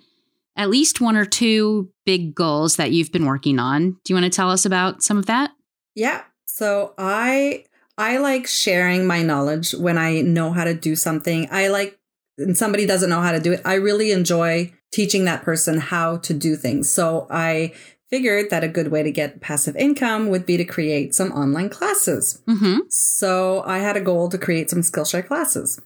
at 0.55 0.69
least 0.69 1.01
one 1.01 1.17
or 1.17 1.25
two 1.25 1.89
big 2.05 2.35
goals 2.35 2.75
that 2.75 2.91
you've 2.91 3.11
been 3.11 3.25
working 3.25 3.59
on. 3.59 3.91
Do 4.03 4.13
you 4.13 4.15
want 4.15 4.25
to 4.25 4.35
tell 4.35 4.49
us 4.49 4.65
about 4.65 5.03
some 5.03 5.17
of 5.17 5.25
that? 5.25 5.51
Yeah. 5.95 6.23
So 6.45 6.93
I 6.97 7.65
I 7.97 8.17
like 8.17 8.47
sharing 8.47 9.05
my 9.05 9.21
knowledge 9.21 9.73
when 9.73 9.97
I 9.97 10.21
know 10.21 10.51
how 10.51 10.63
to 10.63 10.73
do 10.73 10.95
something. 10.95 11.47
I 11.51 11.67
like 11.67 11.97
and 12.37 12.57
somebody 12.57 12.85
doesn't 12.85 13.09
know 13.09 13.21
how 13.21 13.31
to 13.31 13.39
do 13.39 13.53
it. 13.53 13.61
I 13.65 13.75
really 13.75 14.11
enjoy 14.11 14.73
teaching 14.91 15.25
that 15.25 15.43
person 15.43 15.79
how 15.79 16.17
to 16.17 16.33
do 16.33 16.55
things. 16.55 16.89
So 16.89 17.27
I 17.29 17.73
figured 18.13 18.51
that 18.51 18.63
a 18.63 18.67
good 18.67 18.89
way 18.89 19.01
to 19.01 19.09
get 19.09 19.41
passive 19.41 19.75
income 19.75 20.27
would 20.27 20.45
be 20.45 20.55
to 20.55 20.63
create 20.63 21.15
some 21.15 21.31
online 21.31 21.67
classes. 21.67 22.43
Mm-hmm. 22.47 22.81
So 22.89 23.63
I 23.65 23.79
had 23.79 23.97
a 23.97 24.01
goal 24.01 24.29
to 24.29 24.37
create 24.37 24.69
some 24.69 24.81
Skillshare 24.81 25.25
classes. 25.25 25.81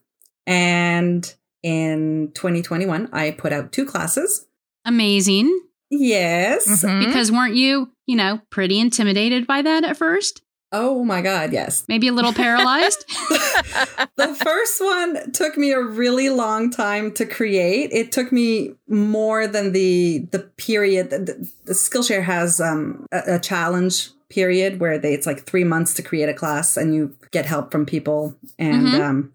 And 0.45 1.33
in 1.63 2.33
2021, 2.33 3.07
I 3.13 3.31
put 3.31 3.53
out 3.53 3.71
two 3.71 3.85
classes. 3.85 4.45
Amazing. 4.83 5.57
Yes. 5.89 6.83
Mhm. 6.83 7.05
Because 7.05 7.31
weren't 7.31 7.55
you, 7.55 7.93
you 8.07 8.17
know, 8.17 8.41
pretty 8.49 8.77
intimidated 8.77 9.47
by 9.47 9.61
that 9.61 9.85
at 9.85 9.95
first? 9.95 10.41
Oh 10.71 11.03
my 11.05 11.21
God, 11.21 11.53
yes. 11.53 11.85
Maybe 11.87 12.09
a 12.09 12.11
little 12.11 12.33
paralyzed? 12.33 13.05
the 14.17 14.35
first 14.43 14.81
one 14.81 15.31
took 15.31 15.57
me 15.57 15.71
a 15.71 15.81
really 15.81 16.29
long 16.29 16.69
time 16.71 17.13
to 17.13 17.25
create. 17.25 17.89
It 17.93 18.11
took 18.11 18.31
me 18.31 18.73
more 18.87 19.47
than 19.47 19.71
the 19.71 20.27
the 20.31 20.39
period. 20.39 21.09
The, 21.09 21.49
the 21.65 21.73
Skillshare 21.73 22.23
has 22.23 22.59
um, 22.59 23.05
a, 23.11 23.35
a 23.35 23.39
challenge 23.39 24.09
period 24.29 24.81
where 24.81 24.99
they 24.99 25.13
it's 25.13 25.25
like 25.25 25.45
three 25.45 25.63
months 25.63 25.93
to 25.95 26.01
create 26.03 26.27
a 26.27 26.33
class, 26.33 26.75
and 26.75 26.93
you 26.93 27.15
get 27.31 27.45
help 27.45 27.71
from 27.71 27.85
people. 27.85 28.35
And 28.59 28.87
Mhm. 28.87 29.01
um, 29.01 29.31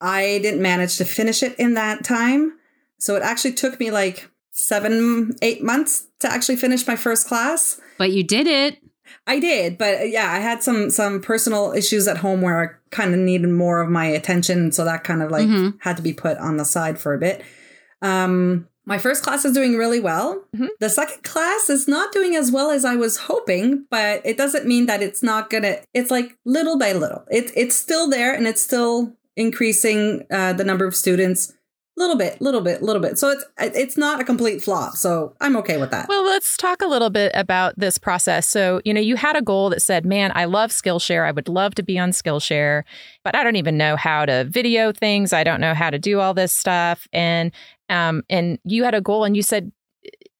I 0.00 0.38
didn't 0.42 0.62
manage 0.62 0.96
to 0.98 1.04
finish 1.04 1.42
it 1.42 1.54
in 1.58 1.74
that 1.74 2.04
time, 2.04 2.52
so 2.98 3.16
it 3.16 3.22
actually 3.22 3.54
took 3.54 3.80
me 3.80 3.90
like 3.90 4.28
seven, 4.52 5.34
eight 5.42 5.62
months 5.62 6.06
to 6.20 6.30
actually 6.32 6.56
finish 6.56 6.86
my 6.86 6.94
first 6.96 7.26
class. 7.26 7.80
but 7.98 8.12
you 8.12 8.22
did 8.22 8.46
it. 8.46 8.78
I 9.26 9.38
did, 9.38 9.78
but 9.78 10.00
uh, 10.00 10.04
yeah, 10.04 10.30
I 10.32 10.40
had 10.40 10.62
some 10.62 10.90
some 10.90 11.20
personal 11.20 11.72
issues 11.72 12.08
at 12.08 12.18
home 12.18 12.40
where 12.42 12.60
I 12.62 12.66
kind 12.90 13.14
of 13.14 13.20
needed 13.20 13.48
more 13.50 13.80
of 13.80 13.88
my 13.88 14.06
attention, 14.06 14.72
so 14.72 14.84
that 14.84 15.04
kind 15.04 15.22
of 15.22 15.30
like 15.30 15.46
Mhm. 15.48 15.74
had 15.80 15.96
to 15.96 16.02
be 16.02 16.12
put 16.12 16.38
on 16.38 16.56
the 16.56 16.64
side 16.64 16.98
for 16.98 17.14
a 17.14 17.18
bit. 17.18 17.42
Um, 18.00 18.66
my 18.84 18.98
first 18.98 19.22
class 19.22 19.44
is 19.44 19.52
doing 19.52 19.76
really 19.76 20.00
well. 20.00 20.42
Mhm. 20.56 20.68
The 20.80 20.90
second 20.90 21.22
class 21.22 21.70
is 21.70 21.86
not 21.86 22.10
doing 22.12 22.34
as 22.34 22.50
well 22.50 22.70
as 22.72 22.84
I 22.84 22.96
was 22.96 23.16
hoping, 23.16 23.86
but 23.90 24.22
it 24.24 24.36
doesn't 24.36 24.66
mean 24.66 24.86
that 24.86 25.02
it's 25.02 25.22
not 25.22 25.50
gonna. 25.50 25.76
It's 25.94 26.10
like 26.10 26.36
little 26.44 26.76
by 26.76 26.92
little. 26.92 27.24
It 27.30 27.52
it's 27.54 27.76
still 27.76 28.08
there, 28.10 28.32
and 28.34 28.46
it's 28.48 28.60
still 28.60 29.12
increasing 29.36 30.26
uh, 30.32 30.52
the 30.52 30.64
number 30.64 30.84
of 30.84 30.96
students. 30.96 31.52
Little 31.94 32.16
bit, 32.16 32.40
little 32.40 32.62
bit, 32.62 32.82
little 32.82 33.02
bit. 33.02 33.18
So 33.18 33.28
it's 33.28 33.44
it's 33.58 33.96
not 33.98 34.18
a 34.18 34.24
complete 34.24 34.62
flop. 34.62 34.94
So 34.94 35.36
I'm 35.42 35.56
okay 35.58 35.76
with 35.76 35.90
that. 35.90 36.08
Well, 36.08 36.24
let's 36.24 36.56
talk 36.56 36.80
a 36.80 36.86
little 36.86 37.10
bit 37.10 37.32
about 37.34 37.74
this 37.76 37.98
process. 37.98 38.48
So, 38.48 38.80
you 38.86 38.94
know, 38.94 39.00
you 39.00 39.16
had 39.16 39.36
a 39.36 39.42
goal 39.42 39.68
that 39.70 39.82
said, 39.82 40.06
man, 40.06 40.32
I 40.34 40.46
love 40.46 40.70
Skillshare. 40.70 41.26
I 41.26 41.32
would 41.32 41.48
love 41.48 41.74
to 41.74 41.82
be 41.82 41.98
on 41.98 42.10
Skillshare, 42.10 42.84
but 43.24 43.36
I 43.36 43.44
don't 43.44 43.56
even 43.56 43.76
know 43.76 43.96
how 43.96 44.24
to 44.24 44.44
video 44.44 44.90
things. 44.92 45.34
I 45.34 45.44
don't 45.44 45.60
know 45.60 45.74
how 45.74 45.90
to 45.90 45.98
do 45.98 46.18
all 46.18 46.32
this 46.32 46.54
stuff. 46.54 47.06
And, 47.12 47.52
um, 47.90 48.22
and 48.30 48.58
you 48.64 48.84
had 48.84 48.94
a 48.94 49.02
goal 49.02 49.24
and 49.24 49.36
you 49.36 49.42
said 49.42 49.70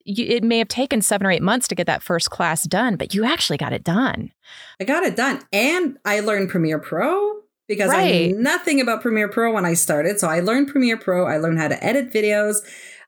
it 0.05 0.43
may 0.43 0.59
have 0.59 0.69
taken 0.69 1.03
seven 1.03 1.27
or 1.27 1.31
eight 1.31 1.43
months 1.43 1.69
to 1.69 1.75
get 1.75 1.87
that 1.87 2.03
first 2.03 2.31
class 2.31 2.65
done, 2.65 2.97
but 2.97 3.15
you 3.15 3.25
actually 3.25 3.59
got 3.59 3.73
it 3.73 3.85
done. 3.85 4.33
I 4.81 4.85
got 4.85 5.05
it 5.05 5.17
done. 5.17 5.41
And 5.53 5.99
I 6.05 6.21
learned 6.21 6.49
Premiere 6.49 6.79
Pro 6.79 7.42
because 7.69 7.91
I 7.91 8.11
knew 8.11 8.39
nothing 8.39 8.81
about 8.81 9.03
Premiere 9.03 9.29
Pro 9.29 9.53
when 9.53 9.65
I 9.65 9.75
started. 9.75 10.19
So 10.21 10.29
I 10.29 10.41
learned 10.41 10.69
Premiere 10.69 10.97
Pro. 10.97 11.27
I 11.27 11.39
learned 11.39 11.59
how 11.59 11.69
to 11.69 11.85
edit 11.85 12.13
videos. 12.13 12.57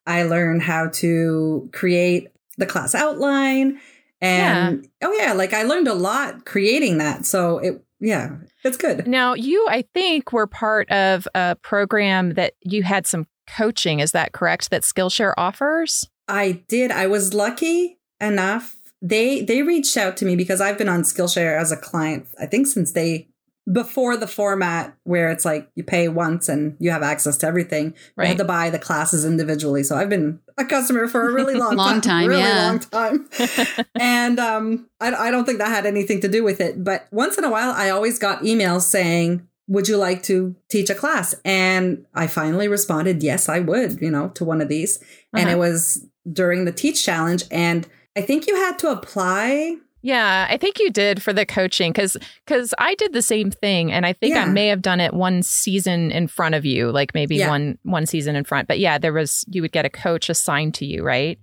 I 0.06 0.25
learned 0.25 0.62
how 0.62 0.88
to 0.94 1.68
create 1.73 2.28
the 2.58 2.66
class 2.66 2.94
outline. 2.94 3.80
And 4.20 4.88
oh, 5.02 5.12
yeah, 5.12 5.32
like 5.32 5.52
I 5.52 5.64
learned 5.64 5.88
a 5.88 5.94
lot 5.94 6.44
creating 6.46 6.99
that. 6.99 7.26
So 7.26 7.58
it, 7.58 7.84
yeah, 8.00 8.37
it's 8.64 8.76
good. 8.76 9.06
Now, 9.06 9.34
you, 9.34 9.66
I 9.68 9.84
think, 9.94 10.32
were 10.32 10.46
part 10.46 10.90
of 10.90 11.26
a 11.34 11.56
program 11.62 12.34
that 12.34 12.54
you 12.62 12.82
had 12.82 13.06
some 13.06 13.26
coaching. 13.49 14.00
Is 14.00 14.12
that 14.12 14.32
correct? 14.32 14.70
That 14.70 14.82
Skillshare 14.82 15.34
offers? 15.37 16.08
I 16.28 16.62
did. 16.68 16.90
I 16.90 17.06
was 17.06 17.34
lucky 17.34 17.99
enough. 18.20 18.76
They 19.02 19.42
they 19.42 19.62
reached 19.62 19.96
out 19.96 20.16
to 20.18 20.25
me 20.25 20.37
because 20.37 20.61
I've 20.61 20.78
been 20.78 20.88
on 20.88 21.02
Skillshare 21.02 21.61
as 21.61 21.70
a 21.70 21.76
client. 21.76 22.26
I 22.40 22.46
think 22.46 22.66
since 22.66 22.92
they 22.92 23.28
before 23.73 24.16
the 24.16 24.26
format 24.26 24.94
where 25.04 25.30
it's 25.30 25.44
like 25.44 25.71
you 25.75 25.83
pay 25.83 26.06
once 26.09 26.50
and 26.50 26.76
you 26.80 26.90
have 26.90 27.02
access 27.02 27.37
to 27.38 27.47
everything. 27.47 27.87
You 27.87 27.92
Right. 28.16 28.28
have 28.28 28.37
to 28.37 28.44
buy 28.44 28.68
the 28.68 28.78
classes 28.78 29.25
individually. 29.25 29.83
So 29.83 29.97
I've 29.97 30.11
been 30.11 30.38
a 30.59 30.64
customer 30.66 31.06
for 31.09 31.26
a 31.28 31.33
really 31.33 31.54
long, 31.64 31.71
time. 31.71 31.76
Long 31.78 32.00
time, 32.02 32.28
really 32.28 32.42
yeah. 32.42 32.66
long 32.66 32.78
time. 32.80 33.28
and 33.99 34.38
um, 34.38 34.88
I, 35.00 35.14
I 35.14 35.30
don't 35.30 35.44
think 35.47 35.59
that 35.59 35.68
had 35.68 35.87
anything 35.87 36.21
to 36.21 36.28
do 36.28 36.44
with 36.44 36.61
it. 36.61 36.85
But 36.85 37.06
once 37.11 37.38
in 37.38 37.44
a 37.44 37.50
while, 37.50 37.71
I 37.71 37.88
always 37.90 38.18
got 38.18 38.42
emails 38.42 38.83
saying, 38.83 39.49
"Would 39.68 39.88
you 39.88 39.97
like 39.97 40.23
to 40.25 40.54
teach 40.68 40.90
a 40.90 40.94
class?" 40.94 41.35
And 41.44 42.04
I 42.14 42.26
finally 42.26 42.68
responded, 42.68 43.23
"Yes, 43.23 43.49
I 43.49 43.61
would." 43.61 44.00
You 44.02 44.11
know, 44.11 44.28
to 44.35 44.44
one 44.44 44.61
of 44.61 44.68
these, 44.68 44.99
and 45.33 45.44
Uh-huh. 45.49 45.56
it 45.56 45.59
was 45.59 46.04
during 46.30 46.66
the 46.66 46.73
Teach 46.73 47.02
Challenge, 47.04 47.44
and 47.50 47.87
I 48.16 48.21
think 48.21 48.47
you 48.47 48.56
had 48.56 48.78
to 48.80 48.90
apply. 48.90 49.76
Yeah, 50.04 50.46
I 50.50 50.58
think 50.58 50.78
you 50.78 50.90
did 50.90 51.23
for 51.23 51.32
the 51.32 51.46
coaching 51.46 51.90
because 51.90 52.14
because 52.44 52.75
I 52.76 52.94
did 52.94 53.14
the 53.14 53.23
same 53.23 53.50
thing, 53.50 53.90
and 53.90 54.04
I 54.04 54.12
think 54.12 54.37
I 54.37 54.44
may 54.44 54.66
have 54.66 54.82
done 54.82 55.00
it 55.00 55.14
one 55.14 55.42
season 55.42 56.11
in 56.11 56.28
front 56.28 56.54
of 56.54 56.66
you, 56.66 56.92
like 56.92 57.14
maybe 57.14 57.37
Yeah. 57.37 57.49
one 57.49 57.78
one 57.84 58.04
season 58.04 58.37
in 58.37 58.44
front. 58.44 58.68
But 58.68 58.78
yeah, 58.78 58.99
there 58.99 59.14
was 59.14 59.46
you 59.49 59.62
would 59.62 59.73
get 59.73 59.87
a 59.87 59.90
coach 59.90 60.28
assigned 60.28 60.75
to 60.75 60.84
you, 60.84 61.02
right? 61.02 61.38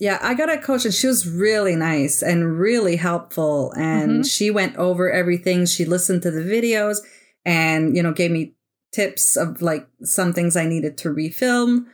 Yeah, 0.00 0.18
I 0.20 0.34
got 0.34 0.50
a 0.50 0.58
coach 0.58 0.84
and 0.84 0.92
she 0.92 1.06
was 1.06 1.28
really 1.28 1.76
nice 1.76 2.20
and 2.20 2.58
really 2.58 2.96
helpful. 2.96 3.72
And 3.76 4.24
Mhm. 4.24 4.30
she 4.30 4.50
went 4.50 4.74
over 4.76 5.08
everything. 5.12 5.64
She 5.66 5.84
listened 5.84 6.22
to 6.22 6.32
the 6.32 6.40
videos 6.40 6.98
and, 7.44 7.94
you 7.94 8.02
know, 8.02 8.12
gave 8.12 8.32
me 8.32 8.54
tips 8.92 9.36
of 9.36 9.62
like 9.62 9.86
some 10.02 10.32
things 10.32 10.56
I 10.56 10.66
needed 10.66 10.96
to 10.98 11.10
refilm. 11.10 11.84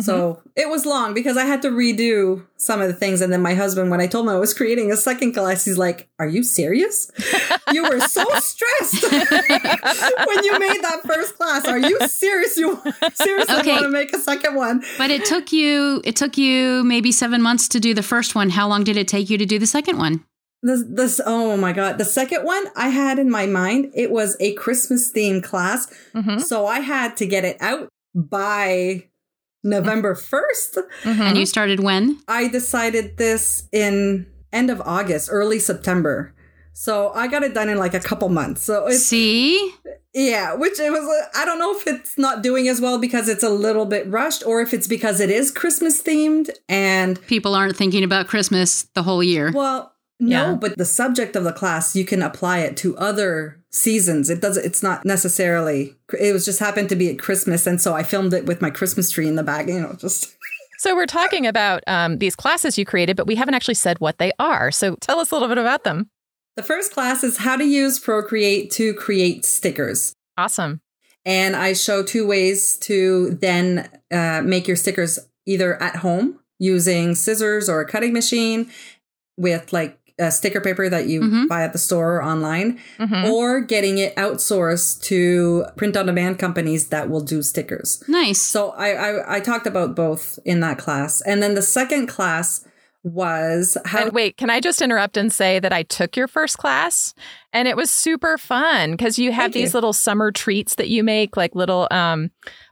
So 0.00 0.42
it 0.54 0.68
was 0.68 0.84
long 0.84 1.14
because 1.14 1.36
I 1.38 1.44
had 1.46 1.62
to 1.62 1.68
redo 1.70 2.44
some 2.58 2.82
of 2.82 2.88
the 2.88 2.92
things. 2.94 3.22
And 3.22 3.32
then 3.32 3.40
my 3.40 3.54
husband, 3.54 3.90
when 3.90 4.00
I 4.00 4.06
told 4.06 4.26
him 4.26 4.30
I 4.34 4.38
was 4.38 4.52
creating 4.52 4.92
a 4.92 4.96
second 4.96 5.32
class, 5.32 5.64
he's 5.64 5.78
like, 5.78 6.08
Are 6.18 6.28
you 6.28 6.42
serious? 6.42 7.10
you 7.72 7.82
were 7.82 8.00
so 8.00 8.24
stressed 8.34 9.02
when 9.10 10.44
you 10.44 10.58
made 10.58 10.82
that 10.82 11.00
first 11.04 11.36
class. 11.36 11.66
Are 11.66 11.78
you 11.78 11.98
serious? 12.08 12.56
You 12.56 12.80
seriously 13.14 13.54
Okay. 13.56 13.70
want 13.72 13.82
to 13.84 13.88
make 13.90 14.12
a 14.14 14.18
second 14.18 14.54
one? 14.54 14.82
But 14.98 15.10
it 15.10 15.24
took 15.24 15.52
you 15.52 16.02
it 16.04 16.14
took 16.16 16.36
you 16.36 16.84
maybe 16.84 17.10
7 17.12 17.40
months 17.40 17.68
to 17.68 17.80
do 17.80 17.94
the 17.94 18.02
first 18.02 18.34
one. 18.34 18.50
How 18.50 18.68
long 18.68 18.84
did 18.84 18.96
it 18.96 19.08
take 19.08 19.30
you 19.30 19.38
to 19.38 19.46
do 19.46 19.58
the 19.58 19.66
second 19.66 19.98
one? 19.98 20.24
This, 20.62 20.82
this, 20.88 21.20
oh 21.24 21.56
my 21.56 21.72
God. 21.72 21.98
The 21.98 22.04
second 22.04 22.44
one 22.44 22.64
I 22.76 22.88
had 22.88 23.18
in 23.18 23.30
my 23.30 23.46
mind, 23.46 23.92
it 23.94 24.10
was 24.10 24.36
a 24.40 24.52
Christmas 24.54 25.12
themed 25.12 25.42
class. 25.44 25.86
Mhm. 26.14 26.40
So 26.42 26.66
I 26.66 26.80
had 26.80 27.16
to 27.18 27.26
get 27.26 27.44
it 27.44 27.56
out 27.60 27.88
by 28.14 29.04
November 29.66 30.14
1st. 30.14 30.78
Mhm. 31.04 31.20
And 31.20 31.36
you 31.38 31.44
started 31.46 31.80
when? 31.80 32.18
I 32.28 32.48
decided 32.48 33.18
this 33.18 33.64
in 33.72 34.26
end 34.52 34.70
of 34.70 34.80
August, 34.84 35.28
early 35.30 35.58
September. 35.58 36.32
So 36.72 37.10
I 37.14 37.26
got 37.26 37.42
it 37.42 37.52
done 37.54 37.68
in 37.68 37.78
like 37.78 37.94
a 37.94 38.00
couple 38.00 38.28
months. 38.28 38.62
So 38.62 38.86
it's, 38.86 39.04
See? 39.06 39.72
yeah, 40.14 40.54
which 40.54 40.78
it 40.78 40.90
was, 40.92 41.26
I 41.34 41.44
don't 41.44 41.58
know 41.58 41.76
if 41.76 41.86
it's 41.86 42.16
not 42.18 42.42
doing 42.42 42.68
as 42.68 42.80
well 42.80 42.98
because 42.98 43.28
it's 43.28 43.42
a 43.42 43.48
little 43.48 43.86
bit 43.86 44.06
rushed 44.10 44.46
or 44.46 44.60
if 44.60 44.72
it's 44.74 44.86
because 44.86 45.18
it 45.20 45.30
is 45.30 45.50
Christmas 45.50 46.02
themed 46.02 46.48
and 46.68 47.20
People 47.26 47.54
aren't 47.54 47.76
thinking 47.76 48.04
about 48.04 48.28
Christmas 48.28 48.84
the 48.94 49.02
whole 49.02 49.22
year. 49.22 49.52
Well, 49.54 49.92
no, 50.20 50.50
Yeah. 50.50 50.54
but 50.54 50.76
the 50.78 50.84
subject 50.84 51.34
of 51.34 51.44
the 51.44 51.52
class 51.52 51.96
you 51.96 52.04
can 52.04 52.22
apply 52.22 52.58
it 52.60 52.76
to 52.78 52.96
other 52.98 53.58
seasons. 53.76 54.30
It 54.30 54.40
does 54.40 54.56
it's 54.56 54.82
not 54.82 55.04
necessarily 55.04 55.94
it 56.18 56.32
was 56.32 56.44
just 56.44 56.58
happened 56.58 56.88
to 56.88 56.96
be 56.96 57.10
at 57.10 57.18
Christmas 57.18 57.66
and 57.66 57.80
so 57.80 57.94
I 57.94 58.02
filmed 58.02 58.34
it 58.34 58.46
with 58.46 58.62
my 58.62 58.70
Christmas 58.70 59.10
tree 59.10 59.28
in 59.28 59.36
the 59.36 59.42
back, 59.42 59.68
you 59.68 59.80
know, 59.80 59.94
just 59.98 60.34
So 60.78 60.94
we're 60.94 61.06
talking 61.06 61.46
about 61.46 61.82
um, 61.86 62.18
these 62.18 62.36
classes 62.36 62.76
you 62.76 62.84
created, 62.84 63.16
but 63.16 63.26
we 63.26 63.34
haven't 63.34 63.54
actually 63.54 63.74
said 63.74 63.98
what 63.98 64.18
they 64.18 64.32
are. 64.38 64.70
So 64.70 64.94
tell 64.96 65.18
us 65.20 65.30
a 65.30 65.34
little 65.34 65.48
bit 65.48 65.58
about 65.58 65.84
them. 65.84 66.10
The 66.56 66.62
first 66.62 66.92
class 66.92 67.24
is 67.24 67.38
how 67.38 67.56
to 67.56 67.64
use 67.64 67.98
Procreate 67.98 68.70
to 68.72 68.94
create 68.94 69.44
stickers. 69.44 70.14
Awesome. 70.36 70.80
And 71.24 71.56
I 71.56 71.72
show 71.72 72.02
two 72.02 72.26
ways 72.26 72.76
to 72.78 73.30
then 73.40 73.88
uh, 74.12 74.42
make 74.44 74.68
your 74.68 74.76
stickers 74.76 75.18
either 75.46 75.80
at 75.82 75.96
home 75.96 76.40
using 76.58 77.14
scissors 77.14 77.68
or 77.68 77.80
a 77.80 77.86
cutting 77.86 78.12
machine 78.12 78.70
with 79.36 79.72
like 79.72 79.98
a 80.18 80.30
sticker 80.30 80.60
paper 80.60 80.88
that 80.88 81.06
you 81.08 81.20
Mhm. 81.20 81.48
buy 81.48 81.62
at 81.62 81.72
the 81.72 81.78
store 81.78 82.16
or 82.16 82.22
online, 82.24 82.78
Mhm. 82.98 83.30
or 83.30 83.60
getting 83.60 83.98
it 83.98 84.16
outsourced 84.16 85.02
to 85.02 85.66
print 85.76 85.96
on 85.96 86.06
demand 86.06 86.38
companies 86.38 86.88
that 86.88 87.10
will 87.10 87.20
do 87.20 87.42
stickers. 87.42 88.02
Nice. 88.08 88.40
So 88.40 88.70
I, 88.70 88.88
I 88.92 89.36
I 89.36 89.40
talked 89.40 89.66
about 89.66 89.94
both 89.94 90.38
in 90.44 90.60
that 90.60 90.78
class, 90.78 91.20
and 91.20 91.42
then 91.42 91.54
the 91.54 91.62
second 91.62 92.06
class 92.06 92.64
was 93.04 93.76
how 93.84 94.04
And 94.06 94.12
wait, 94.12 94.36
can 94.36 94.50
I 94.50 94.58
just 94.58 94.82
interrupt 94.82 95.16
and 95.16 95.32
say 95.32 95.60
that 95.60 95.72
I 95.72 95.84
took 95.84 96.16
your 96.16 96.26
first 96.26 96.58
class 96.58 97.14
and 97.52 97.68
it 97.68 97.76
was 97.76 97.88
super 97.88 98.36
fun 98.36 98.92
because 98.92 99.16
you 99.16 99.30
have 99.30 99.44
Thank 99.52 99.54
these 99.54 99.72
you. 99.74 99.76
little 99.76 99.92
summer 99.92 100.32
treats 100.32 100.74
that 100.74 100.88
you 100.88 101.04
make, 101.04 101.36
like 101.36 101.54
little 101.54 101.86
um, 101.92 102.30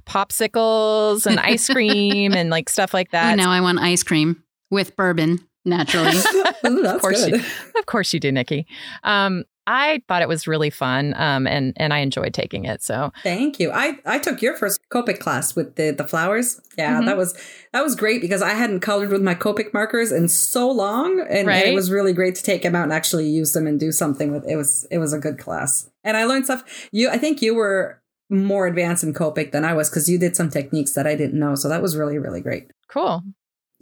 popsicles 0.09 1.27
and 1.27 1.39
ice 1.41 1.69
cream 1.69 2.33
and 2.33 2.51
like 2.51 2.69
stuff 2.69 2.93
like 2.95 3.11
that. 3.13 3.37
now 3.37 3.51
I 3.51 3.61
want 3.61 3.79
ice 3.79 4.03
cream 4.03 4.43
with 4.71 4.97
bourbon, 4.97 5.41
naturally. 5.65 6.13
Ooh, 6.67 6.87
of 6.87 7.01
course 7.01 7.27
you, 7.27 7.37
of 7.79 7.87
course 7.87 8.13
you 8.13 8.21
do, 8.21 8.31
Nikki. 8.33 8.67
Um, 9.03 9.45
I 9.67 10.03
thought 10.09 10.21
it 10.21 10.29
was 10.29 10.47
really 10.47 10.69
fun, 10.69 11.15
um, 11.17 11.47
and 11.47 11.73
and 11.79 11.95
I 11.95 12.01
enjoyed 12.01 12.35
taking 12.35 12.67
it. 12.67 12.83
So 12.83 13.13
Thank 13.23 13.59
you. 13.59 13.71
I 13.73 13.97
I 14.05 14.19
took 14.19 14.43
your 14.43 14.55
first 14.57 14.79
Copic 14.93 15.21
class 15.21 15.57
with 15.57 15.77
the 15.77 15.91
the 15.91 16.07
flowers. 16.07 16.61
Yeah, 16.77 17.01
Mhm. 17.01 17.07
that 17.07 17.17
was 17.17 17.35
that 17.73 17.83
was 17.83 17.95
great 17.97 18.21
because 18.21 18.43
I 18.43 18.51
hadn't 18.51 18.81
colored 18.81 19.09
with 19.09 19.23
my 19.23 19.35
Copic 19.35 19.73
markers 19.73 20.13
in 20.13 20.29
so 20.29 20.71
long, 20.71 21.19
and, 21.21 21.49
and 21.49 21.69
it 21.69 21.75
was 21.75 21.91
really 21.91 22.13
great 22.13 22.35
to 22.35 22.43
take 22.43 22.63
them 22.63 22.77
out 22.77 22.83
and 22.85 22.93
actually 22.93 23.27
use 23.27 23.53
them 23.55 23.67
and 23.67 23.81
do 23.81 23.91
something 23.91 24.33
with. 24.33 24.47
It 24.47 24.57
was 24.57 24.87
it 24.91 24.99
was 24.99 25.15
a 25.15 25.19
good 25.19 25.39
class, 25.39 25.89
and 26.05 26.15
I 26.17 26.25
learned 26.27 26.45
stuff. 26.45 26.89
You, 26.93 27.09
I 27.09 27.17
think 27.17 27.41
you 27.41 27.55
were 27.55 28.03
more 28.29 28.67
advanced 28.67 29.03
in 29.03 29.15
Copic 29.15 29.53
than 29.53 29.65
I 29.65 29.73
was 29.73 29.89
because 29.89 30.11
you 30.11 30.19
did 30.19 30.37
some 30.37 30.51
techniques 30.51 30.93
that 30.93 31.07
I 31.07 31.15
didn't 31.15 31.39
know. 31.41 31.55
So 31.55 31.71
that 31.71 31.81
was 31.81 31.97
really 31.97 32.19
really 32.19 32.43
great. 32.43 32.67
cool. 32.89 33.23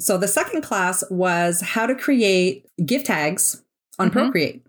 So 0.03 0.19
the 0.19 0.29
second 0.29 0.63
class 0.63 1.05
was 1.11 1.61
how 1.61 1.87
to 1.87 1.95
create 1.95 2.67
gift 2.85 3.07
tags 3.07 3.63
on 3.99 4.09
Mhm. 4.11 4.13
Procreate. 4.13 4.63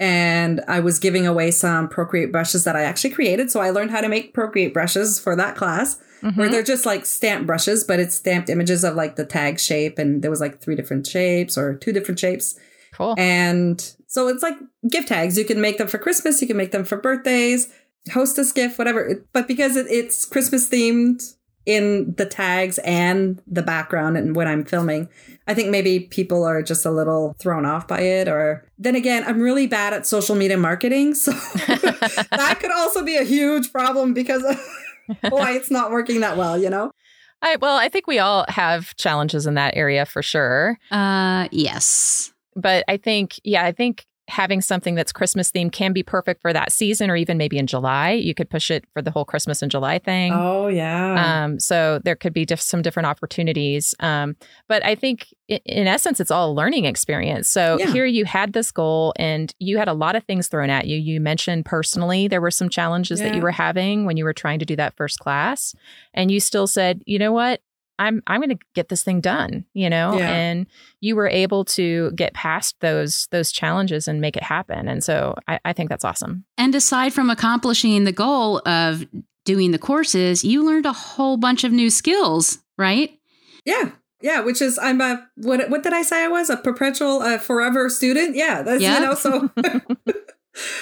And 0.00 0.62
I 0.68 0.80
was 0.80 0.98
giving 0.98 1.26
away 1.26 1.50
some 1.50 1.88
Procreate 1.88 2.30
brushes 2.30 2.64
that 2.64 2.76
I 2.76 2.82
actually 2.82 3.10
created. 3.10 3.50
So 3.50 3.60
I 3.60 3.70
learned 3.70 3.90
how 3.90 4.00
to 4.00 4.08
make 4.08 4.32
Procreate 4.32 4.72
brushes 4.72 5.18
for 5.18 5.34
that 5.36 5.56
class, 5.56 5.96
where 6.20 6.32
Mhm. 6.32 6.50
they're 6.52 6.62
just 6.62 6.86
like 6.86 7.04
stamp 7.04 7.46
brushes, 7.46 7.82
but 7.84 7.98
it's 7.98 8.14
stamped 8.14 8.48
images 8.48 8.84
of 8.84 8.94
like 8.94 9.16
the 9.16 9.24
tag 9.24 9.58
shape. 9.58 9.98
And 9.98 10.22
there 10.22 10.30
was 10.30 10.40
like 10.40 10.60
three 10.60 10.76
different 10.76 11.06
shapes 11.06 11.58
or 11.58 11.74
two 11.74 11.92
different 11.92 12.18
shapes. 12.20 12.54
Cool. 12.94 13.14
And 13.18 13.84
so 14.06 14.28
it's 14.28 14.42
like 14.42 14.56
gift 14.88 15.08
tags. 15.08 15.36
You 15.36 15.44
can 15.44 15.60
make 15.60 15.78
them 15.78 15.88
for 15.88 15.98
Christmas, 15.98 16.40
you 16.40 16.46
can 16.46 16.56
make 16.56 16.70
them 16.70 16.84
for 16.84 16.96
birthdays, 16.96 17.68
hostess 18.12 18.52
gift, 18.52 18.78
whatever. 18.78 19.22
But 19.32 19.46
because 19.48 19.76
it, 19.76 19.86
it's 19.90 20.24
Christmas 20.24 20.68
themed 20.68 21.34
in 21.68 22.14
the 22.16 22.24
tags 22.24 22.78
and 22.78 23.42
the 23.46 23.62
background 23.62 24.16
and 24.16 24.34
when 24.34 24.48
I'm 24.48 24.64
filming, 24.64 25.06
I 25.46 25.52
think 25.52 25.68
maybe 25.68 26.00
people 26.00 26.42
are 26.42 26.62
just 26.62 26.86
a 26.86 26.90
little 26.90 27.36
thrown 27.38 27.66
off 27.66 27.86
by 27.86 28.00
it. 28.00 28.26
Or 28.26 28.64
then 28.78 28.96
again, 28.96 29.22
I'm 29.26 29.38
really 29.38 29.66
bad 29.66 29.92
at 29.92 30.06
social 30.06 30.34
media 30.34 30.56
marketing. 30.56 31.14
So 31.14 31.32
that 31.66 32.56
could 32.58 32.72
also 32.72 33.04
be 33.04 33.16
a 33.16 33.22
huge 33.22 33.70
problem 33.70 34.14
because 34.14 34.42
why 35.28 35.52
it's 35.52 35.70
not 35.70 35.90
working 35.90 36.20
that 36.20 36.38
well, 36.38 36.56
you 36.56 36.70
know? 36.70 36.90
I, 37.42 37.56
well, 37.56 37.76
I 37.76 37.90
think 37.90 38.06
we 38.06 38.18
all 38.18 38.46
have 38.48 38.96
challenges 38.96 39.46
in 39.46 39.52
that 39.54 39.76
area 39.76 40.06
for 40.06 40.22
sure. 40.22 40.78
Uh, 40.90 41.48
yes. 41.52 42.32
But 42.56 42.82
I 42.88 42.96
think, 42.96 43.38
yeah, 43.44 43.62
I 43.62 43.72
think 43.72 44.06
having 44.28 44.60
something 44.60 44.94
that's 44.94 45.10
Christmas 45.12 45.50
themed 45.50 45.72
can 45.72 45.92
be 45.92 46.02
perfect 46.02 46.42
for 46.42 46.52
that 46.52 46.70
season 46.70 47.10
or 47.10 47.16
even 47.16 47.38
maybe 47.38 47.58
in 47.58 47.66
July. 47.66 48.10
You 48.12 48.34
could 48.34 48.50
push 48.50 48.70
it 48.70 48.84
for 48.92 49.00
the 49.02 49.10
whole 49.10 49.24
Christmas 49.24 49.62
and 49.62 49.70
July 49.70 49.98
thing. 49.98 50.32
Oh, 50.34 50.68
yeah. 50.68 51.44
Um, 51.44 51.58
so 51.58 51.98
there 52.04 52.14
could 52.14 52.32
be 52.34 52.44
diff- 52.44 52.60
some 52.60 52.82
different 52.82 53.06
opportunities. 53.06 53.94
Um, 54.00 54.36
but 54.68 54.84
I 54.84 54.94
think 54.94 55.28
i- 55.50 55.60
in 55.64 55.86
essence, 55.86 56.20
it's 56.20 56.30
all 56.30 56.50
a 56.50 56.54
learning 56.54 56.84
experience. 56.84 57.48
So 57.48 57.78
Yeah. 57.78 57.90
here 57.92 58.04
you 58.04 58.26
had 58.26 58.52
this 58.52 58.70
goal 58.70 59.14
and 59.16 59.54
you 59.58 59.78
had 59.78 59.88
a 59.88 59.94
lot 59.94 60.14
of 60.14 60.24
things 60.24 60.48
thrown 60.48 60.68
at 60.70 60.86
you. 60.86 60.96
You 60.98 61.20
mentioned 61.20 61.64
personally 61.64 62.28
there 62.28 62.40
were 62.42 62.50
some 62.50 62.68
challenges 62.68 63.20
that 63.20 63.34
you 63.34 63.40
were 63.42 63.50
having 63.50 64.04
when 64.04 64.16
you 64.18 64.24
were 64.24 64.34
trying 64.34 64.58
to 64.58 64.66
do 64.66 64.76
that 64.76 64.94
first 64.96 65.18
class. 65.20 65.74
And 66.12 66.30
you 66.30 66.38
still 66.40 66.66
said, 66.66 67.02
you 67.06 67.18
know 67.18 67.32
what? 67.32 67.60
I'm 67.98 68.22
I'm 68.26 68.40
going 68.40 68.56
to 68.56 68.64
get 68.74 68.88
this 68.88 69.02
thing 69.02 69.20
done, 69.20 69.64
you 69.74 69.90
know, 69.90 70.16
Yeah. 70.16 70.28
and 70.30 70.66
you 71.00 71.16
were 71.16 71.28
able 71.28 71.64
to 71.66 72.10
get 72.12 72.32
past 72.34 72.76
those 72.80 73.26
those 73.30 73.50
challenges 73.52 74.06
and 74.08 74.20
make 74.20 74.36
it 74.36 74.42
happen. 74.42 74.88
And 74.88 75.02
so 75.02 75.34
I, 75.48 75.58
I 75.64 75.72
think 75.72 75.88
that's 75.90 76.04
awesome. 76.04 76.44
And 76.56 76.74
aside 76.74 77.12
from 77.12 77.30
accomplishing 77.30 78.04
the 78.04 78.12
goal 78.12 78.60
of 78.66 79.04
doing 79.44 79.70
the 79.72 79.78
courses, 79.78 80.44
you 80.44 80.64
learned 80.64 80.86
a 80.86 80.92
whole 80.92 81.36
bunch 81.36 81.64
of 81.64 81.72
new 81.72 81.90
skills, 81.90 82.58
right? 82.76 83.10
Yeah. 83.64 83.90
Yeah, 84.20 84.40
which 84.40 84.60
is 84.60 84.78
I'm 84.78 85.00
a 85.00 85.26
what 85.36 85.70
what 85.70 85.82
did 85.84 85.92
I 85.92 86.02
say 86.02 86.24
I 86.24 86.28
was 86.28 86.50
a 86.50 86.56
perpetual 86.56 87.20
uh, 87.22 87.38
forever 87.38 87.88
student? 87.88 88.34
Yeah, 88.36 88.62
that's 88.62 88.82
Yeah. 88.82 88.94
you 89.00 89.06
know 89.06 89.14
so 89.14 89.50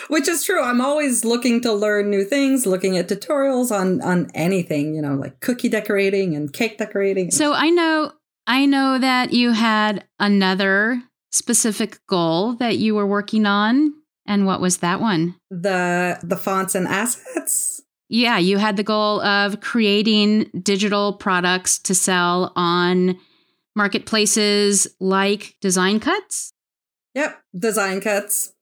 which 0.09 0.29
is 0.29 0.45
true. 0.45 0.63
I'm 0.63 0.81
always 0.81 1.25
looking 1.25 1.61
to 1.63 1.73
learn 1.73 2.11
new 2.11 2.25
things, 2.25 2.67
looking 2.67 2.97
at 2.97 3.09
tutorials 3.09 3.71
on 3.71 4.01
on 4.03 4.31
anything, 4.35 4.95
you 4.95 5.03
know, 5.03 5.15
like 5.15 5.41
cookie 5.41 5.69
decorating 5.69 6.35
and 6.35 6.53
cake 6.53 6.79
decorating. 6.79 7.31
So 7.31 7.53
I 7.53 7.71
know 7.71 8.13
I 8.47 8.67
know 8.67 8.99
that 8.99 9.33
you 9.33 9.53
had 9.53 10.05
another 10.19 11.03
specific 11.31 11.99
goal 12.07 12.55
that 12.55 12.79
you 12.79 12.95
were 12.95 13.07
working 13.07 13.47
on. 13.47 13.93
And 14.29 14.47
what 14.47 14.61
was 14.61 14.79
that 14.79 15.01
one? 15.01 15.37
the 15.51 16.19
the 16.23 16.37
fonts 16.37 16.75
and 16.75 16.87
assets. 16.87 17.83
Yeah, 18.09 18.39
you 18.39 18.59
had 18.59 18.77
the 18.77 18.85
goal 18.85 19.21
of 19.21 19.61
creating 19.61 20.51
digital 20.63 21.15
products 21.15 21.81
to 21.81 21.95
sell 21.95 22.53
on 22.55 23.19
marketplaces 23.75 24.87
like 25.01 25.57
Design 25.61 25.99
Cuts. 25.99 26.53
Yep, 27.17 27.43
design 27.59 28.03
cuts. 28.03 28.53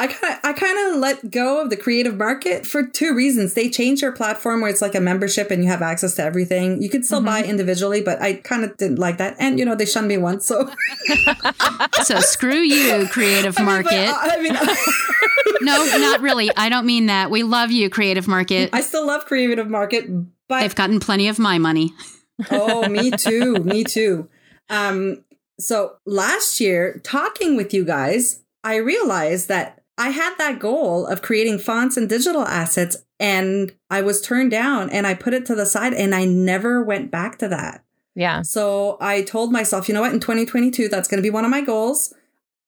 I 0.00 0.06
kind 0.06 0.34
of 0.34 0.40
I 0.44 0.52
kind 0.52 0.78
of 0.94 1.00
let 1.00 1.30
go 1.30 1.60
of 1.60 1.70
the 1.70 1.76
creative 1.76 2.16
market 2.16 2.64
for 2.64 2.84
two 2.86 3.14
reasons. 3.14 3.54
They 3.54 3.68
changed 3.68 4.02
their 4.02 4.12
platform 4.12 4.60
where 4.60 4.70
it's 4.70 4.80
like 4.80 4.94
a 4.94 5.00
membership 5.00 5.50
and 5.50 5.62
you 5.64 5.68
have 5.70 5.82
access 5.82 6.14
to 6.14 6.22
everything. 6.22 6.80
You 6.80 6.88
could 6.88 7.04
still 7.04 7.20
buy 7.20 7.42
individually, 7.42 8.00
but 8.00 8.22
I 8.22 8.34
kind 8.34 8.62
of 8.62 8.76
didn't 8.76 9.00
like 9.00 9.18
that. 9.18 9.34
And 9.40 9.58
you 9.58 9.64
know, 9.64 9.74
they 9.74 9.86
shunned 9.86 10.06
me 10.06 10.16
once, 10.16 10.46
so 10.46 10.70
So 12.04 12.20
screw 12.20 12.60
you, 12.60 13.08
creative 13.08 13.54
I 13.58 13.62
mean, 13.62 13.82
but, 13.82 13.92
market. 13.92 14.08
uh, 14.08 14.18
I 14.20 14.40
mean, 14.40 14.54
No, 15.62 15.84
not 15.98 16.20
really. 16.20 16.50
I 16.56 16.68
don't 16.68 16.86
mean 16.86 17.06
that. 17.06 17.30
We 17.30 17.42
love 17.42 17.72
you, 17.72 17.90
creative 17.90 18.28
market. 18.28 18.70
I 18.72 18.80
still 18.82 19.04
love 19.06 19.24
creative 19.26 19.68
market, 19.68 20.06
but 20.46 20.60
They've 20.60 20.74
gotten 20.74 21.00
plenty 21.00 21.26
of 21.28 21.38
my 21.40 21.58
money. 21.58 21.92
oh, 22.52 22.88
me 22.88 23.10
too, 23.10 23.54
me 23.64 23.82
too. 23.82 24.28
Um, 24.70 25.24
so 25.58 25.96
last 26.06 26.60
year, 26.60 27.00
talking 27.02 27.56
with 27.56 27.74
you 27.74 27.84
guys, 27.84 28.44
I 28.62 28.76
realized 28.76 29.48
that 29.48 29.77
I 29.98 30.10
had 30.10 30.34
that 30.38 30.60
goal 30.60 31.06
of 31.06 31.22
creating 31.22 31.58
fonts 31.58 31.96
and 31.96 32.08
digital 32.08 32.42
assets, 32.42 32.96
and 33.18 33.74
I 33.90 34.00
was 34.00 34.22
turned 34.22 34.52
down, 34.52 34.88
and 34.90 35.06
I 35.06 35.14
put 35.14 35.34
it 35.34 35.44
to 35.46 35.54
the 35.54 35.66
side, 35.66 35.92
and 35.92 36.14
I 36.14 36.24
never 36.24 36.82
went 36.82 37.10
back 37.10 37.38
to 37.40 37.48
that. 37.48 37.84
Yeah. 38.14 38.42
So 38.42 38.96
I 39.00 39.22
told 39.22 39.52
myself, 39.52 39.88
you 39.88 39.94
know 39.94 40.00
what, 40.00 40.12
in 40.12 40.20
2022, 40.20 40.88
that's 40.88 41.08
going 41.08 41.18
to 41.18 41.22
be 41.22 41.30
one 41.30 41.44
of 41.44 41.50
my 41.50 41.60
goals. 41.60 42.14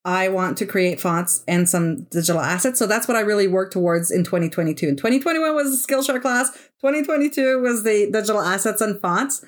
I 0.05 0.29
want 0.29 0.57
to 0.59 0.67
create 0.67 1.01
fonts 1.01 1.45
and 1.47 1.69
some 1.69 2.05
digital 2.05 2.41
assets. 2.41 2.79
So 2.79 2.87
that's 2.87 3.07
what 3.07 3.17
I 3.17 3.21
really 3.21 3.47
worked 3.47 3.73
towards 3.73 4.11
in 4.11 4.25
2022. 4.25 4.89
And 4.89 4.97
2021 4.97 5.55
was 5.55 5.87
the 5.87 5.93
Skillshare 5.93 6.23
class. 6.23 6.51
2022 6.81 7.61
was 7.61 7.83
the 7.83 8.11
digital 8.11 8.41
assets 8.41 8.81
and 8.81 9.01
fonts. 9.01 9.45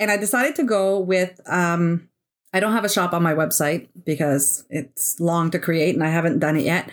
And 0.00 0.10
I 0.10 0.16
decided 0.16 0.56
to 0.56 0.64
go 0.64 0.98
with, 0.98 1.40
um, 1.46 2.08
I 2.54 2.60
don't 2.60 2.72
have 2.72 2.84
a 2.84 2.88
shop 2.88 3.12
on 3.12 3.22
my 3.22 3.34
website 3.34 3.88
because 4.06 4.64
it's 4.70 5.18
long 5.18 5.50
to 5.50 5.58
create 5.58 5.94
and 5.94 6.04
I 6.04 6.08
haven't 6.08 6.38
done 6.38 6.56
it 6.56 6.64
yet. 6.64 6.88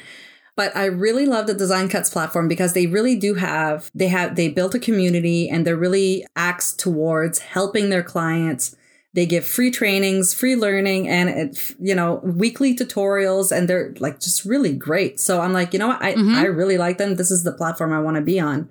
But 0.57 0.75
I 0.75 0.85
really 0.85 1.25
love 1.25 1.47
the 1.47 1.53
Design 1.53 1.87
Cuts 1.87 2.09
platform 2.09 2.47
because 2.47 2.73
they 2.73 2.87
really 2.87 3.15
do 3.15 3.35
have, 3.35 3.89
they 3.95 4.07
have, 4.07 4.35
they 4.35 4.49
built 4.49 4.75
a 4.75 4.79
community 4.79 5.47
and 5.47 5.65
they're 5.65 5.77
really 5.77 6.25
acts 6.35 6.73
towards 6.73 7.39
helping 7.39 7.89
their 7.89 8.03
clients. 8.03 8.75
They 9.13 9.25
give 9.25 9.45
free 9.45 9.71
trainings, 9.71 10.33
free 10.33 10.55
learning, 10.55 11.07
and 11.07 11.29
it, 11.29 11.75
you 11.79 11.93
know, 11.93 12.21
weekly 12.23 12.75
tutorials, 12.75 13.51
and 13.51 13.67
they're 13.67 13.93
like 13.99 14.19
just 14.21 14.45
really 14.45 14.73
great. 14.73 15.19
So 15.19 15.41
I'm 15.41 15.51
like, 15.53 15.73
you 15.73 15.79
know 15.79 15.89
what? 15.89 16.01
I, 16.01 16.13
Mhm. 16.15 16.35
I 16.35 16.45
really 16.45 16.77
like 16.77 16.97
them. 16.97 17.15
This 17.15 17.29
is 17.29 17.43
the 17.43 17.51
platform 17.51 17.91
I 17.91 17.99
want 17.99 18.15
to 18.15 18.21
be 18.21 18.39
on. 18.39 18.69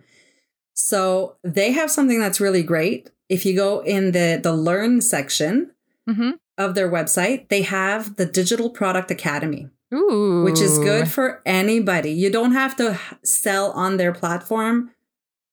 So 0.74 1.37
they 1.44 1.72
have 1.72 1.90
something 1.90 2.18
that's 2.18 2.40
really 2.40 2.62
great. 2.62 3.11
If 3.29 3.44
you 3.44 3.55
go 3.55 3.81
in 3.81 4.12
the 4.12 4.40
the 4.42 4.53
learn 4.53 5.00
section 5.00 5.72
hmm 6.09 6.31
of 6.61 6.75
their 6.75 6.90
website, 6.90 7.49
they 7.49 7.62
have 7.62 8.16
the 8.16 8.27
Digital 8.27 8.70
Product 8.70 9.11
Academy, 9.11 9.68
Ooh. 9.94 10.42
which 10.44 10.61
is 10.61 10.79
good 10.79 11.09
for 11.09 11.42
anybody. 11.46 12.12
You 12.12 12.31
don't 12.31 12.53
have 12.53 12.77
to 12.77 12.99
sell 13.25 13.73
on 13.73 13.96
their 13.96 14.12
platform 14.12 14.90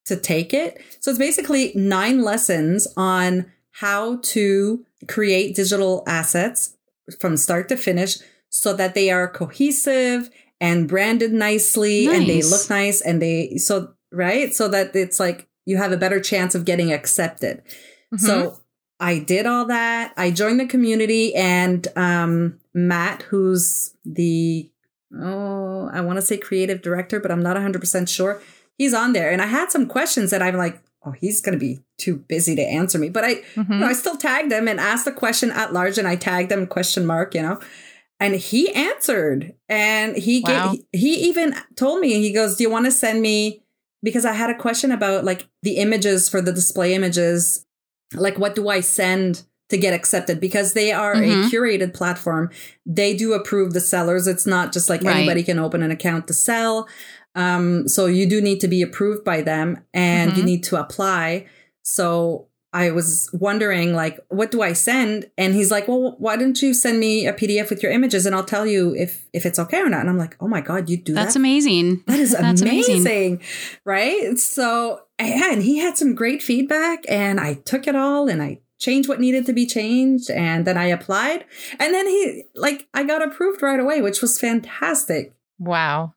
to 0.05 0.17
take 0.17 0.53
it. 0.53 0.81
So 0.99 1.11
it's 1.11 1.17
basically 1.17 1.71
nine 1.75 2.21
lessons 2.21 2.87
on 2.97 3.51
how 3.71 4.17
to 4.23 4.85
create 5.07 5.55
digital 5.55 6.03
assets 6.07 6.75
from 7.19 7.37
start 7.37 7.69
to 7.69 7.77
finish 7.77 8.17
so 8.49 8.73
that 8.73 8.93
they 8.93 9.09
are 9.09 9.29
cohesive 9.29 10.29
and 10.59 10.87
branded 10.87 11.31
nicely 11.31 12.07
and 12.07 12.27
they 12.27 12.41
look 12.41 12.69
nice 12.69 12.99
and 13.01 13.21
they 13.21 13.57
so 13.57 13.93
right 14.11 14.53
so 14.55 14.67
that 14.67 14.95
it's 14.95 15.19
like 15.19 15.47
you 15.65 15.77
have 15.77 15.91
a 15.91 15.97
better 15.97 16.19
chance 16.19 16.55
of 16.55 16.65
getting 16.65 16.91
accepted. 16.91 17.61
Mhm. 18.13 18.19
So 18.19 18.59
I 18.99 19.19
did 19.19 19.45
all 19.45 19.65
that. 19.65 20.13
I 20.17 20.31
joined 20.31 20.59
the 20.59 20.65
community 20.67 21.33
and 21.35 21.87
um 21.95 22.59
Matt 22.73 23.23
who's 23.23 23.93
the 24.05 24.69
oh, 25.19 25.89
I 25.93 26.01
want 26.01 26.17
to 26.17 26.21
say 26.25 26.37
creative 26.37 26.81
director, 26.81 27.19
but 27.19 27.31
I'm 27.31 27.41
not 27.41 27.55
100% 27.55 28.09
sure. 28.09 28.41
He's 28.77 28.93
on 28.93 29.13
there 29.13 29.31
and 29.31 29.41
I 29.41 29.45
had 29.47 29.71
some 29.71 29.87
questions 29.87 30.31
that 30.31 30.41
I'm 30.41 30.55
like, 30.57 30.81
oh, 31.05 31.11
he's 31.11 31.39
going 31.41 31.57
to 31.57 31.59
be 31.65 31.79
too 31.97 32.17
busy 32.17 32.55
to 32.55 32.61
answer 32.61 32.97
me. 32.99 33.09
But 33.09 33.23
I 33.23 33.35
Mhm. 33.55 33.69
you 33.69 33.79
know, 33.79 33.87
I 33.87 33.93
still 33.93 34.17
tagged 34.17 34.51
him 34.51 34.67
and 34.67 34.79
asked 34.79 35.05
the 35.05 35.11
question 35.11 35.51
at 35.51 35.73
large 35.73 35.97
and 35.97 36.07
I 36.07 36.15
tagged 36.17 36.51
him 36.51 36.67
question 36.67 37.05
mark, 37.05 37.33
you 37.35 37.41
know. 37.41 37.59
And 38.19 38.35
he 38.35 38.73
answered 38.73 39.53
and 39.69 40.15
he 40.17 40.41
Wow. 40.41 40.71
gave, 40.71 40.81
he 40.91 41.13
even 41.29 41.55
told 41.75 41.99
me 42.01 42.19
he 42.19 42.31
goes, 42.33 42.55
"Do 42.57 42.63
you 42.63 42.69
want 42.69 42.85
to 42.85 42.91
send 42.91 43.21
me 43.21 43.63
because 44.03 44.25
I 44.25 44.33
had 44.33 44.49
a 44.49 44.55
question 44.55 44.91
about 44.91 45.23
like 45.23 45.47
the 45.63 45.77
images 45.77 46.27
for 46.29 46.41
the 46.41 46.51
display 46.51 46.93
images, 46.93 47.65
like 48.13 48.37
what 48.37 48.55
do 48.55 48.69
I 48.69 48.79
send 48.81 49.43
to 49.69 49.77
get 49.77 49.93
accepted 49.93 50.39
because 50.39 50.73
they 50.73 50.93
are 50.93 51.15
Mhm. 51.15 51.47
a 51.47 51.49
curated 51.49 51.93
platform. 51.93 52.49
They 52.85 53.13
do 53.13 53.33
approve 53.33 53.73
the 53.73 53.81
sellers. 53.81 54.25
It's 54.25 54.47
not 54.47 54.71
just 54.71 54.89
like 54.89 55.03
Right. 55.03 55.17
anybody 55.17 55.43
can 55.43 55.59
open 55.59 55.83
an 55.83 55.91
account 55.91 56.25
to 56.27 56.33
sell. 56.33 56.87
Um, 57.35 57.87
so 57.87 58.05
you 58.05 58.25
do 58.27 58.39
need 58.41 58.61
to 58.61 58.67
be 58.69 58.81
approved 58.81 59.25
by 59.25 59.41
them 59.41 59.79
and 59.93 60.37
you 60.37 60.43
Mhm. 60.43 60.45
need 60.45 60.63
to 60.65 60.77
apply. 60.79 61.45
So 61.83 62.47
I 62.73 62.91
was 62.91 63.29
wondering, 63.33 63.93
like, 63.93 64.19
what 64.29 64.51
do 64.51 64.61
I 64.61 64.73
send? 64.73 65.29
And 65.37 65.53
he's 65.53 65.71
like, 65.71 65.87
well, 65.87 66.15
why 66.19 66.35
don't 66.37 66.61
you 66.61 66.73
send 66.73 66.99
me 66.99 67.25
a 67.27 67.33
PDF 67.33 67.69
with 67.69 67.81
your 67.83 67.91
images 67.91 68.25
and 68.25 68.35
I'll 68.35 68.43
tell 68.43 68.65
you 68.67 68.93
if 68.95 69.25
if 69.33 69.45
it's 69.45 69.59
okay 69.59 69.79
or 69.81 69.89
not. 69.89 70.01
And 70.01 70.09
I'm 70.09 70.17
like, 70.17 70.35
oh 70.39 70.47
my 70.47 70.61
god, 70.61 70.89
you 70.89 70.97
do 70.97 71.13
That's 71.13 71.33
that? 71.33 71.39
amazing. 71.39 72.03
That 72.07 72.19
is 72.19 72.31
That's 72.39 72.61
amazing, 72.61 73.01
amazing. 73.01 73.41
right? 73.85 74.37
So, 74.39 75.01
yeah, 75.19 75.51
and 75.51 75.63
he 75.63 75.77
had 75.77 75.97
some 75.97 76.15
great 76.15 76.41
feedback, 76.43 77.03
and 77.09 77.39
I 77.39 77.55
took 77.55 77.87
it 77.87 77.95
all 77.95 78.29
and 78.29 78.41
I 78.41 78.59
changed 78.79 79.09
what 79.09 79.19
needed 79.19 79.45
to 79.47 79.53
be 79.53 79.65
changed, 79.65 80.29
and 80.29 80.65
then 80.65 80.77
I 80.77 80.85
applied, 80.85 81.45
and 81.79 81.93
then 81.93 82.07
he, 82.07 82.43
like, 82.55 82.87
I 82.93 83.03
got 83.03 83.23
approved 83.23 83.61
right 83.63 83.79
away, 83.79 84.01
which 84.01 84.21
was 84.21 84.39
fantastic. 84.39 85.33
Wow. 85.57 86.13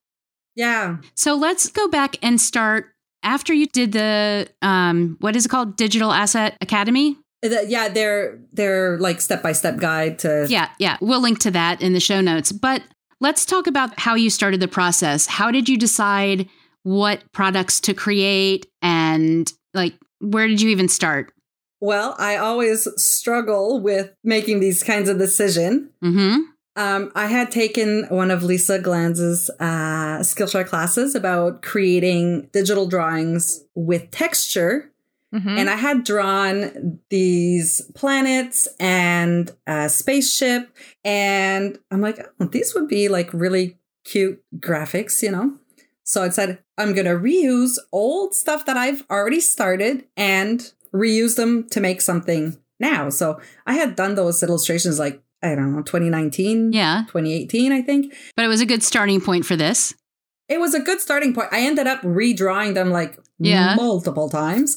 Yeah, 0.56 0.98
So 1.14 1.36
let's 1.36 1.70
go 1.70 1.88
back 1.88 2.16
and 2.22 2.38
start 2.38 2.92
after 3.22 3.54
you 3.54 3.66
did 3.66 3.92
the 3.92 4.48
um 4.62 5.16
what 5.20 5.36
is 5.36 5.46
it 5.46 5.48
called? 5.48 5.76
Digital 5.76 6.12
Asset 6.12 6.56
Academy? 6.60 7.16
The- 7.40 7.66
yeah, 7.68 7.88
they're 7.88 8.38
they're 8.52 8.98
like 8.98 9.20
step 9.20 9.42
by 9.42 9.52
step 9.52 9.78
guide 9.78 10.18
to 10.20 10.46
Yeah, 10.50 10.68
yeah. 10.78 10.98
We'll 11.00 11.20
link 11.22 11.38
to 11.40 11.50
that 11.52 11.80
in 11.80 11.92
the 11.94 12.00
show 12.00 12.20
notes. 12.20 12.52
But 12.52 12.82
let's 13.20 13.46
talk 13.46 13.68
about 13.68 13.98
how 13.98 14.16
you 14.16 14.28
started 14.28 14.60
the 14.60 14.68
process. 14.68 15.26
How 15.26 15.50
did 15.50 15.68
you 15.68 15.78
decide 15.78 16.48
what 16.82 17.22
products 17.32 17.80
to 17.80 17.94
create 17.94 18.66
and 18.82 19.52
like 19.74 19.94
where 20.20 20.48
did 20.48 20.60
you 20.60 20.70
even 20.70 20.88
start? 20.88 21.32
Well, 21.80 22.14
I 22.18 22.36
always 22.36 22.86
struggle 23.02 23.80
with 23.80 24.10
making 24.22 24.60
these 24.60 24.82
kinds 24.82 25.08
of 25.08 25.18
decision. 25.18 25.90
Mhm. 26.02 26.42
Um, 26.76 27.10
I 27.14 27.26
had 27.26 27.50
taken 27.50 28.04
one 28.10 28.30
of 28.30 28.42
Lisa 28.42 28.78
Glanz's 28.78 29.50
uh, 29.58 30.18
Skillshare 30.20 30.66
classes 30.66 31.14
about 31.14 31.62
creating 31.62 32.48
digital 32.52 32.86
drawings 32.86 33.64
with 33.74 34.10
texture. 34.10 34.90
Mhm. 35.34 35.58
And 35.58 35.70
I 35.70 35.76
had 35.76 36.04
drawn 36.04 37.00
these 37.08 37.82
planets 37.94 38.68
and 38.78 39.50
a 39.66 39.88
spaceship. 39.88 40.68
And 41.04 41.78
I'm 41.90 42.00
like, 42.00 42.24
oh, 42.40 42.46
these 42.46 42.74
would 42.74 42.88
be 42.88 43.08
like 43.08 43.32
really 43.32 43.78
cute 44.04 44.42
graphics, 44.58 45.22
you 45.22 45.30
know? 45.30 45.54
So 46.04 46.22
I 46.22 46.28
said, 46.30 46.58
I'm 46.80 46.92
going 46.94 47.06
to 47.06 47.12
reuse 47.12 47.78
old 47.92 48.34
stuff 48.34 48.66
that 48.66 48.76
I've 48.76 49.04
already 49.10 49.40
started 49.40 50.04
and 50.16 50.72
reuse 50.94 51.36
them 51.36 51.68
to 51.70 51.80
make 51.80 52.00
something 52.00 52.56
now. 52.80 53.10
So 53.10 53.40
I 53.66 53.74
had 53.74 53.94
done 53.96 54.14
those 54.16 54.42
illustrations 54.42 54.98
like, 54.98 55.22
I 55.42 55.54
don't 55.54 55.74
know, 55.74 55.82
2019, 55.82 56.72
Yeah. 56.72 57.04
2018, 57.08 57.72
I 57.72 57.82
think. 57.82 58.12
But 58.36 58.44
it 58.44 58.48
was 58.48 58.60
a 58.60 58.66
good 58.66 58.82
starting 58.82 59.20
point 59.20 59.46
for 59.46 59.56
this. 59.56 59.94
It 60.48 60.58
was 60.58 60.74
a 60.74 60.80
good 60.80 61.00
starting 61.00 61.32
point. 61.32 61.48
I 61.52 61.60
ended 61.60 61.86
up 61.86 62.02
redrawing 62.02 62.74
them 62.74 62.90
like 62.90 63.18
Yeah. 63.38 63.74
multiple 63.76 64.28
times. 64.28 64.76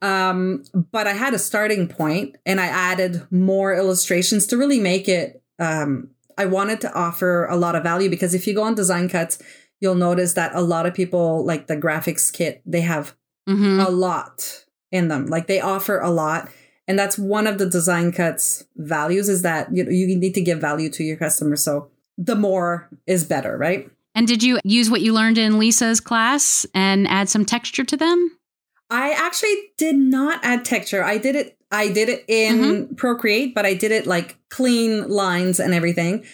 Um, 0.00 0.62
but 0.92 1.06
I 1.08 1.12
had 1.14 1.34
a 1.34 1.38
starting 1.38 1.88
point 1.88 2.36
and 2.46 2.60
I 2.60 2.66
added 2.66 3.26
more 3.32 3.74
illustrations 3.74 4.46
to 4.46 4.56
really 4.56 4.78
make 4.78 5.08
it. 5.08 5.42
Um, 5.58 6.10
I 6.36 6.44
wanted 6.46 6.80
to 6.82 6.92
offer 6.94 7.46
a 7.46 7.56
lot 7.56 7.74
of 7.74 7.82
value 7.82 8.08
because 8.08 8.32
if 8.32 8.46
you 8.46 8.54
go 8.54 8.62
on 8.62 8.76
design 8.76 9.08
cuts, 9.08 9.40
you'll 9.80 9.94
notice 9.94 10.32
that 10.34 10.54
a 10.54 10.60
lot 10.60 10.86
of 10.86 10.94
people 10.94 11.44
like 11.44 11.66
the 11.66 11.76
graphics 11.76 12.32
kit, 12.32 12.62
they 12.66 12.80
have 12.82 13.14
Mhm. 13.48 13.84
a 13.86 13.90
lot 13.90 14.64
in 14.92 15.08
them. 15.08 15.26
Like 15.26 15.46
they 15.46 15.60
offer 15.60 15.98
a 15.98 16.10
lot. 16.10 16.50
And 16.86 16.98
that's 16.98 17.18
one 17.18 17.46
of 17.46 17.58
the 17.58 17.66
design 17.66 18.12
cuts 18.12 18.64
values 18.76 19.28
is 19.28 19.42
that 19.42 19.74
you, 19.74 19.84
you 19.90 20.16
need 20.16 20.34
to 20.34 20.40
give 20.40 20.60
value 20.60 20.88
to 20.90 21.04
your 21.04 21.16
customers. 21.16 21.62
So 21.62 21.90
the 22.16 22.34
more 22.36 22.88
is 23.06 23.24
better, 23.24 23.56
right? 23.56 23.90
And 24.14 24.26
did 24.26 24.42
you 24.42 24.58
use 24.64 24.90
what 24.90 25.00
you 25.02 25.12
learned 25.12 25.38
in 25.38 25.58
Lisa's 25.58 26.00
class 26.00 26.66
and 26.74 27.06
add 27.06 27.28
some 27.28 27.44
texture 27.44 27.84
to 27.84 27.96
them? 27.96 28.30
I 28.90 29.10
actually 29.12 29.54
did 29.76 29.96
not 29.96 30.40
add 30.42 30.64
texture. 30.64 31.04
I 31.04 31.18
did 31.18 31.36
it. 31.36 31.56
I 31.70 31.90
did 31.90 32.08
it 32.08 32.24
in 32.26 32.94
Procreate, 32.96 33.54
but 33.54 33.66
I 33.66 33.74
did 33.74 33.92
it 33.92 34.06
like 34.06 34.38
clean 34.48 35.06
lines 35.08 35.60
and 35.60 35.74
everything. 35.74 36.24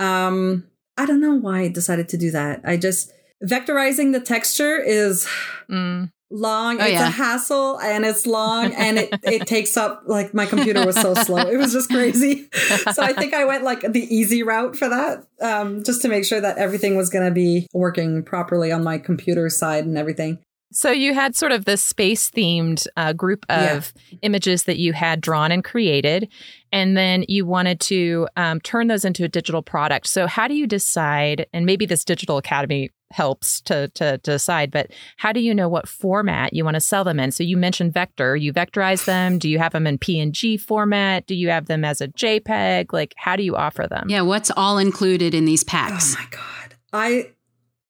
Um, 0.00 0.64
I 1.00 1.06
don't 1.06 1.20
know 1.20 1.34
why 1.34 1.60
I 1.60 1.68
decided 1.68 2.08
to 2.10 2.16
do 2.18 2.30
that. 2.32 2.60
I 2.64 2.76
just 2.76 3.12
vectorizing 3.44 4.12
the 4.12 4.20
texture 4.20 4.78
is 4.78 5.26
Mm. 5.70 6.10
long. 6.30 6.80
Oh, 6.80 6.84
it's 6.84 6.92
yeah. 6.92 7.08
a 7.08 7.10
hassle 7.10 7.78
and 7.80 8.04
it's 8.04 8.26
long 8.26 8.74
and 8.74 8.98
it 8.98 9.08
it 9.22 9.46
takes 9.46 9.76
up 9.76 10.02
like 10.06 10.34
my 10.34 10.46
computer 10.46 10.84
was 10.84 10.96
so 10.96 11.14
slow. 11.14 11.38
It 11.38 11.56
was 11.56 11.72
just 11.72 11.88
crazy. 11.90 12.48
So 12.92 13.02
I 13.02 13.12
think 13.12 13.34
I 13.34 13.44
went 13.44 13.62
like 13.64 13.80
the 13.92 14.02
easy 14.14 14.42
route 14.42 14.76
for 14.76 14.88
that, 14.88 15.24
um, 15.40 15.82
just 15.84 16.02
to 16.02 16.08
make 16.08 16.24
sure 16.24 16.40
that 16.40 16.58
everything 16.58 16.96
was 16.96 17.08
going 17.10 17.24
to 17.24 17.30
be 17.34 17.66
working 17.72 18.22
properly 18.22 18.70
on 18.72 18.82
my 18.84 18.98
computer 18.98 19.48
side 19.48 19.84
and 19.86 19.96
everything. 19.98 20.38
So 20.72 20.90
you 20.92 21.14
had 21.14 21.34
sort 21.34 21.50
of 21.52 21.64
this 21.64 21.82
space 21.82 22.30
themed 22.30 22.86
uh, 22.96 23.12
group 23.12 23.44
Yeah. 23.48 23.76
of 23.76 23.92
images 24.22 24.64
that 24.64 24.78
you 24.78 24.92
had 24.92 25.20
drawn 25.20 25.50
and 25.52 25.64
created, 25.64 26.28
and 26.72 26.96
then 26.96 27.24
you 27.28 27.46
wanted 27.46 27.80
to 27.80 28.28
um, 28.36 28.60
turn 28.60 28.88
those 28.88 29.04
into 29.04 29.24
a 29.24 29.28
digital 29.28 29.62
product. 29.62 30.06
So 30.06 30.26
how 30.26 30.48
do 30.48 30.54
you 30.54 30.66
decide? 30.66 31.46
And 31.52 31.66
maybe 31.66 31.86
this 31.86 32.04
digital 32.04 32.38
academy 32.38 32.90
helps 33.12 33.60
to, 33.62 33.88
to 33.88 34.18
to 34.18 34.32
decide. 34.32 34.70
But 34.70 34.92
how 35.16 35.32
do 35.32 35.40
you 35.40 35.54
know 35.54 35.68
what 35.68 35.88
format 35.88 36.52
you 36.52 36.64
want 36.64 36.76
to 36.76 36.80
sell 36.80 37.02
them 37.02 37.18
in? 37.18 37.32
So 37.32 37.42
you 37.42 37.56
mentioned 37.56 37.92
vector. 37.92 38.36
You 38.36 38.52
vectorize 38.52 39.04
them. 39.04 39.38
Do 39.38 39.48
you 39.48 39.58
have 39.58 39.72
them 39.72 39.86
in 39.86 39.98
PNG 39.98 40.60
format? 40.60 41.26
Do 41.26 41.34
you 41.34 41.50
have 41.50 41.66
them 41.66 41.84
as 41.84 42.00
a 42.00 42.08
JPEG? 42.08 42.92
Like 42.92 43.14
how 43.16 43.36
do 43.36 43.42
you 43.42 43.56
offer 43.56 43.86
them? 43.88 44.08
Yeah, 44.08 44.22
what's 44.22 44.50
all 44.56 44.78
included 44.78 45.34
in 45.34 45.44
these 45.44 45.64
packs? 45.64 46.14
Oh 46.14 46.18
packs? 46.18 46.32
my 46.32 46.38
god. 46.38 46.76
I 46.92 47.30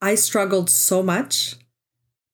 I 0.00 0.14
struggled 0.14 0.70
so 0.70 1.02
much. 1.02 1.56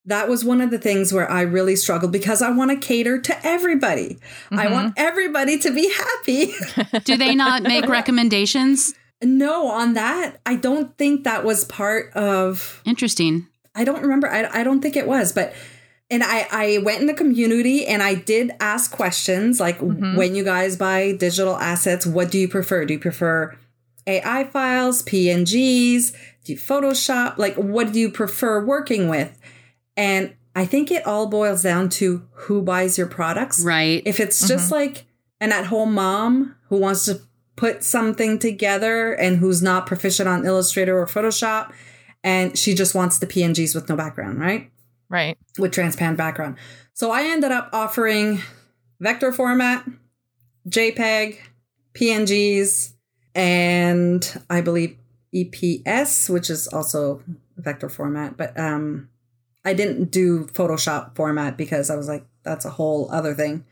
That 0.07 0.29
was 0.29 0.45
one 0.45 0.61
of 0.61 0.71
the 0.71 0.79
things 0.79 1.13
where 1.13 1.29
I 1.31 1.43
really 1.43 1.75
struggled 1.77 2.13
because 2.13 2.41
I 2.41 2.51
want 2.51 2.71
to 2.71 2.77
cater 2.77 3.19
to 3.21 3.47
everybody. 3.47 4.19
I 4.53 4.67
Mhm. 4.67 4.71
want 4.73 4.95
everybody 4.97 5.59
to 5.59 5.71
be 5.73 5.93
happy. 5.93 6.55
Do 7.05 7.17
they 7.17 7.35
not 7.35 7.63
make 7.65 7.87
recommendations? 7.87 8.95
no, 9.23 9.69
on 9.69 9.95
that, 9.95 10.41
I 10.47 10.57
don't 10.57 10.97
think 10.99 11.25
that 11.25 11.43
was 11.45 11.65
part 11.65 12.13
of 12.15 12.81
Interesting. 12.85 13.47
I 13.75 13.83
don't 13.85 14.03
remember. 14.03 14.31
I, 14.31 14.61
I 14.61 14.63
don't 14.65 14.81
think 14.81 14.95
it 14.97 15.09
was, 15.09 15.33
but 15.33 15.53
and 16.09 16.23
I 16.23 16.47
I 16.53 16.79
went 16.85 17.01
in 17.01 17.07
the 17.09 17.15
community 17.15 17.85
and 17.87 18.01
I 18.03 18.15
did 18.15 18.53
ask 18.61 18.91
questions 18.93 19.59
like 19.59 19.81
Mhm. 19.81 20.17
when 20.17 20.35
you 20.37 20.45
guys 20.45 20.77
buy 20.77 21.13
digital 21.19 21.57
assets, 21.57 22.07
what 22.07 22.31
do 22.31 22.39
you 22.39 22.47
prefer? 22.47 22.85
Do 22.85 22.95
you 22.95 23.01
prefer 23.01 23.57
AI 24.07 24.45
files, 24.45 25.03
PNGs, 25.03 26.13
do 26.45 26.53
you 26.53 26.59
Photoshop? 26.59 27.39
Like 27.39 27.57
what 27.57 27.93
do 27.93 27.99
you 27.99 28.09
prefer 28.11 28.65
working 28.65 29.09
with? 29.09 29.36
And 29.97 30.35
I 30.55 30.65
think 30.65 30.91
it 30.91 31.07
all 31.07 31.27
boils 31.27 31.63
down 31.63 31.89
to 31.91 32.27
who 32.33 32.63
buys 32.63 32.97
your 32.97 33.07
products. 33.07 33.63
Right. 33.63 34.03
If 34.07 34.21
it's 34.21 34.47
just 34.49 34.73
like 34.73 35.05
an 35.41 35.53
at-home 35.53 35.95
mom 35.95 36.57
who 36.69 36.79
wants 36.79 37.05
to 37.07 37.21
put 37.57 37.83
something 37.83 38.39
together 38.39 39.13
and 39.13 39.39
who's 39.39 39.63
not 39.63 39.87
proficient 39.87 40.29
on 40.29 40.45
Illustrator 40.45 40.99
or 40.99 41.07
Photoshop 41.07 41.73
and 42.23 42.57
she 42.59 42.75
just 42.75 42.95
wants 42.95 43.19
the 43.19 43.27
PNGs 43.27 43.75
with 43.75 43.89
no 43.89 43.97
background, 43.97 44.41
right? 44.41 44.71
Right. 45.09 45.39
With 45.59 45.73
transparent 45.73 46.19
background. 46.19 46.57
So 46.93 47.11
I 47.11 47.25
ended 47.25 47.53
up 47.53 47.71
offering 47.73 48.41
vector 48.99 49.33
format, 49.33 49.87
JPEG, 50.69 51.39
PNGs, 51.95 52.95
and 53.35 54.43
I 54.51 54.61
believe 54.61 54.97
EPS, 55.35 56.31
which 56.31 56.51
is 56.51 56.67
also 56.69 57.23
vector 57.57 57.89
format, 57.89 58.37
but 58.37 58.59
um 58.59 59.09
I 59.67 59.75
didn't 59.75 60.11
do 60.11 60.47
Photoshop 60.47 61.15
format 61.17 61.57
because 61.59 61.91
I 61.91 61.97
was 61.97 62.09
like 62.09 62.25
that's 62.45 62.65
a 62.65 62.71
whole 62.71 63.11
other 63.11 63.35
thing. 63.35 63.65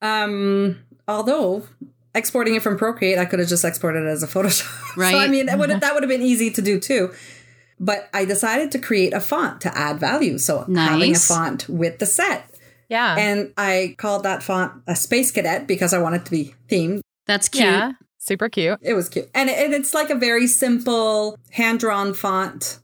Um 0.00 0.80
although 1.08 1.62
exporting 2.14 2.54
it 2.54 2.62
from 2.62 2.76
Procreate, 2.76 3.18
I 3.18 3.24
could 3.24 3.38
have 3.38 3.48
just 3.48 3.64
exported 3.64 4.04
it 4.04 4.08
as 4.10 4.22
a 4.22 4.26
Photoshop. 4.26 4.94
so 5.10 5.18
I 5.18 5.28
mean, 5.28 5.46
that 5.46 5.58
would 5.60 5.70
that 5.70 5.94
would 5.94 6.02
have 6.02 6.10
been 6.10 6.22
easy 6.22 6.50
to 6.50 6.60
do 6.62 6.78
too. 6.78 7.12
but 7.80 8.08
I 8.12 8.24
decided 8.24 8.70
to 8.72 8.78
create 8.78 9.12
a 9.14 9.20
font 9.20 9.60
to 9.62 9.76
add 9.76 9.98
value. 9.98 10.38
So 10.38 10.64
having 10.74 11.12
a 11.12 11.18
font 11.18 11.68
with 11.68 11.98
the 11.98 12.06
set. 12.06 12.48
Yeah. 12.88 13.16
And 13.18 13.52
I 13.56 13.94
called 13.96 14.24
that 14.24 14.42
font 14.42 14.82
a 14.86 14.94
Space 14.94 15.30
Cadet 15.30 15.66
because 15.66 15.94
I 15.94 15.98
wanted 15.98 16.26
to 16.26 16.30
be 16.30 16.54
themed. 16.68 17.00
That's 17.26 17.48
cute. 17.48 17.64
yeah. 17.64 17.92
Super 18.18 18.48
cute. 18.48 18.78
It 18.82 18.94
was 18.94 19.08
cute. 19.08 19.28
And 19.34 19.48
it, 19.48 19.72
it's 19.72 19.94
like 19.94 20.10
a 20.10 20.14
very 20.14 20.46
simple 20.46 21.38
hand 21.50 21.80
drawn 21.80 22.12
font. 22.14 22.78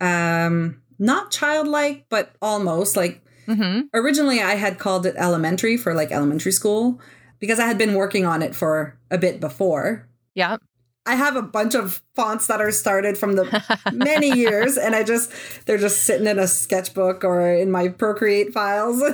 Um, 0.00 0.79
not 1.00 1.32
childlike, 1.32 2.06
but 2.08 2.32
almost 2.40 2.96
like 2.96 3.22
hmm 3.46 3.80
originally 3.92 4.40
I 4.40 4.54
had 4.54 4.78
called 4.78 5.06
it 5.06 5.16
elementary 5.16 5.76
for 5.76 5.94
like 5.94 6.12
elementary 6.12 6.52
school 6.52 7.00
because 7.40 7.58
I 7.58 7.66
had 7.66 7.78
been 7.78 7.94
working 7.94 8.24
on 8.24 8.42
it 8.42 8.54
for 8.54 8.96
a 9.10 9.18
bit 9.18 9.40
before. 9.40 10.06
Yeah. 10.34 10.58
I 11.06 11.14
have 11.14 11.34
a 11.34 11.42
bunch 11.42 11.74
of 11.74 12.02
fonts 12.14 12.46
that 12.46 12.60
are 12.60 12.70
started 12.70 13.16
from 13.16 13.32
the 13.34 13.62
many 13.92 14.30
years 14.30 14.76
and 14.76 14.94
I 14.94 15.02
just 15.02 15.32
they're 15.66 15.78
just 15.78 16.02
sitting 16.02 16.26
in 16.26 16.38
a 16.38 16.46
sketchbook 16.46 17.24
or 17.24 17.50
in 17.50 17.70
my 17.70 17.88
Procreate 17.88 18.52
files. 18.52 19.02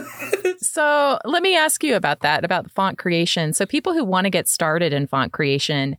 So 0.60 1.18
let 1.24 1.42
me 1.42 1.56
ask 1.56 1.82
you 1.84 1.96
about 1.96 2.20
that, 2.20 2.44
about 2.44 2.70
font 2.70 2.98
creation. 2.98 3.52
So 3.52 3.66
people 3.66 3.92
who 3.92 4.04
want 4.04 4.24
to 4.24 4.30
get 4.30 4.48
started 4.48 4.92
in 4.92 5.06
font 5.06 5.32
creation, 5.32 5.96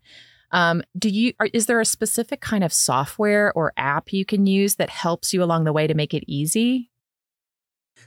um, 0.51 0.81
do 0.97 1.10
you 1.10 1.33
are, 1.39 1.49
is 1.53 1.65
there 1.65 1.81
a 1.81 1.86
specific 1.86 2.41
kind 2.41 2.63
of 2.63 2.73
software 2.73 3.51
or 3.53 3.73
app 3.77 4.13
you 4.13 4.25
can 4.25 4.45
use 4.45 4.75
that 4.75 4.89
helps 4.89 5.33
you 5.33 5.43
along 5.43 5.65
the 5.65 5.73
way 5.73 5.88
to 5.88 5.93
make 5.93 6.13
it 6.13 6.23
easy? 6.27 6.89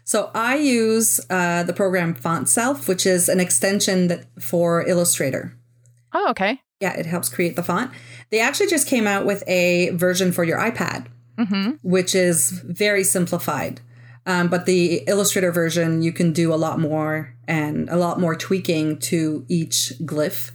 so 0.04 0.30
I 0.34 0.56
use 0.56 1.20
uh, 1.30 1.62
the 1.62 1.72
program 1.72 2.14
Fontself, 2.14 2.88
which 2.88 3.06
is 3.06 3.28
an 3.28 3.40
extension 3.40 4.08
that 4.08 4.26
for 4.42 4.86
Illustrator. 4.86 5.56
Oh, 6.12 6.30
okay. 6.30 6.60
Yeah, 6.80 6.94
it 6.94 7.06
helps 7.06 7.28
create 7.28 7.56
the 7.56 7.62
font. 7.62 7.90
They 8.30 8.40
actually 8.40 8.68
just 8.68 8.86
came 8.86 9.06
out 9.06 9.26
with 9.26 9.44
a 9.46 9.90
version 9.90 10.32
for 10.32 10.44
your 10.44 10.58
iPad, 10.58 11.06
hmm 11.38 11.72
which 11.82 12.14
is 12.14 12.50
very 12.50 13.04
simplified. 13.04 13.80
Um, 14.26 14.48
but 14.48 14.66
the 14.66 15.02
Illustrator 15.06 15.52
version, 15.52 16.02
you 16.02 16.12
can 16.12 16.32
do 16.32 16.52
a 16.52 16.56
lot 16.56 16.78
more 16.78 17.34
and 17.48 17.88
a 17.88 17.96
lot 17.96 18.20
more 18.20 18.34
tweaking 18.34 18.98
to 19.00 19.44
each 19.48 19.92
glyph. 20.02 20.52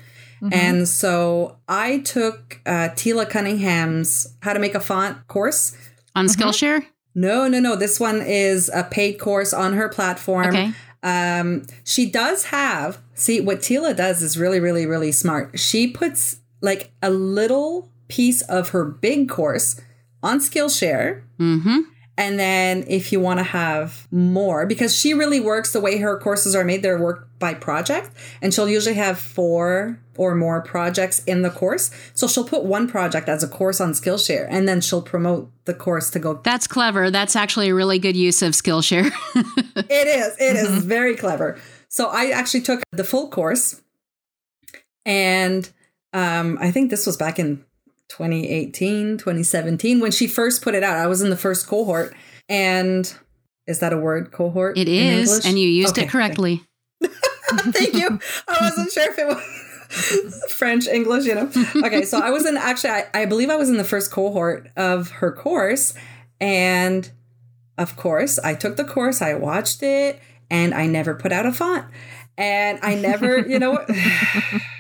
And 0.51 0.88
so 0.88 1.58
I 1.67 1.99
took 1.99 2.62
uh, 2.65 2.89
Teela 2.89 3.29
Cunningham's 3.29 4.36
How 4.41 4.53
to 4.53 4.60
Make 4.60 4.75
a 4.75 4.79
Font 4.79 5.27
course. 5.27 5.75
On 6.15 6.27
Skillshare? 6.27 6.86
No, 7.13 7.47
no, 7.47 7.60
no. 7.60 7.75
This 7.75 7.99
one 7.99 8.21
is 8.21 8.69
a 8.73 8.84
paid 8.84 9.19
course 9.19 9.53
on 9.53 9.73
her 9.73 9.89
platform. 9.89 10.47
Okay. 10.47 10.71
Um, 11.03 11.65
she 11.84 12.10
does 12.10 12.45
have, 12.45 12.99
see, 13.13 13.39
what 13.39 13.60
Teela 13.60 13.95
does 13.95 14.21
is 14.21 14.38
really, 14.38 14.60
really, 14.60 14.86
really 14.86 15.12
smart. 15.12 15.60
She 15.60 15.88
puts 15.88 16.41
like 16.62 16.91
a 17.01 17.10
little 17.10 17.91
piece 18.08 18.41
of 18.43 18.69
her 18.69 18.86
big 18.86 19.29
course 19.29 19.79
on 20.23 20.39
Skillshare. 20.39 21.23
Mm-hmm. 21.39 21.79
And 22.17 22.39
then 22.39 22.86
if 22.88 23.12
you 23.12 23.19
want 23.19 23.39
to 23.39 23.43
have 23.43 24.08
more, 24.10 24.65
because 24.65 24.95
she 24.95 25.13
really 25.13 25.39
works 25.39 25.73
the 25.73 25.82
way 25.82 25.97
her 25.97 26.17
courses 26.17 26.56
are 26.56 26.63
made, 26.63 26.82
they're 26.82 27.01
worked 27.01 27.38
by 27.39 27.54
project. 27.54 28.12
And 28.41 28.54
she'll 28.54 28.69
usually 28.69 28.95
have 28.95 29.19
four 29.19 29.99
or 30.17 30.34
more 30.34 30.62
projects 30.62 31.23
in 31.25 31.41
the 31.41 31.49
course. 31.49 31.91
So 32.13 32.28
she'll 32.28 32.47
put 32.47 32.63
one 32.63 32.88
project 32.88 33.28
as 33.28 33.43
a 33.43 33.47
course 33.49 33.82
on 33.82 33.91
Skillshare 33.91 34.47
and 34.49 34.67
then 34.67 34.80
she'll 34.80 35.01
promote 35.01 35.51
the 35.65 35.73
course 35.73 36.10
to 36.12 36.19
go. 36.19 36.36
That's 36.36 36.67
clever. 36.67 37.12
That's 37.12 37.36
actually 37.36 37.69
a 37.69 37.75
really 37.75 37.99
good 37.99 38.15
use 38.15 38.41
of 38.41 38.54
Skillshare. 38.54 39.12
It 39.78 40.08
is, 40.08 40.36
it 40.39 40.56
is 40.56 40.84
very 40.86 41.15
clever. 41.15 41.60
So 41.89 42.08
I 42.08 42.30
actually 42.30 42.62
took 42.62 42.82
the 42.93 43.04
full 43.04 43.30
course 43.30 43.82
and 45.06 45.69
um, 46.13 46.58
I 46.62 46.71
think 46.71 46.91
this 46.91 47.06
was 47.06 47.17
back 47.17 47.39
in 47.39 47.64
2018, 48.10 49.18
2017 49.18 50.00
when 50.00 50.12
she 50.12 50.28
first 50.28 50.62
put 50.62 50.76
it 50.76 50.84
out. 50.84 50.98
I 50.98 51.08
was 51.08 51.22
in 51.22 51.30
the 51.30 51.38
first 51.38 51.68
cohort 51.68 52.15
and 52.48 53.13
is 53.68 53.80
that 53.80 53.94
a 53.94 53.98
word 53.98 54.32
cohort? 54.32 54.78
it 54.78 54.88
is, 54.88 55.30
English? 55.30 55.46
and 55.46 55.60
you 55.60 55.68
used 55.68 55.98
Okay, 55.98 56.06
it 56.06 56.10
correctly. 56.10 56.63
Thank 57.04 57.94
you. 57.94 58.20
I 58.48 58.58
wasn't 58.62 58.91
sure 58.91 59.12
if 59.12 59.18
it 59.18 59.28
was 59.28 60.44
French, 60.50 60.88
English, 60.88 61.26
you 61.26 61.36
know. 61.36 61.52
Okay, 61.78 62.04
so 62.04 62.20
I 62.20 62.30
was 62.30 62.46
in 62.46 62.58
actually, 62.58 62.91
I, 62.91 63.06
I 63.13 63.26
believe 63.26 63.50
I 63.50 63.56
was 63.56 63.70
in 63.70 63.78
the 63.78 63.84
first 63.84 64.12
cohort 64.12 64.70
of 64.76 65.10
her 65.12 65.32
course. 65.32 65.94
And 66.39 67.10
of 67.78 67.96
course, 67.96 68.39
I 68.39 68.54
took 68.56 68.78
the 68.78 68.84
course, 68.84 69.22
I 69.22 69.34
watched 69.36 69.84
it, 69.84 70.20
and 70.50 70.74
I 70.74 70.86
never 70.86 71.13
put 71.15 71.32
out 71.32 71.46
a 71.46 71.52
font. 71.52 71.86
And 72.38 72.80
I 72.82 72.96
never, 72.96 73.39
you 73.39 73.60
know, 73.60 73.86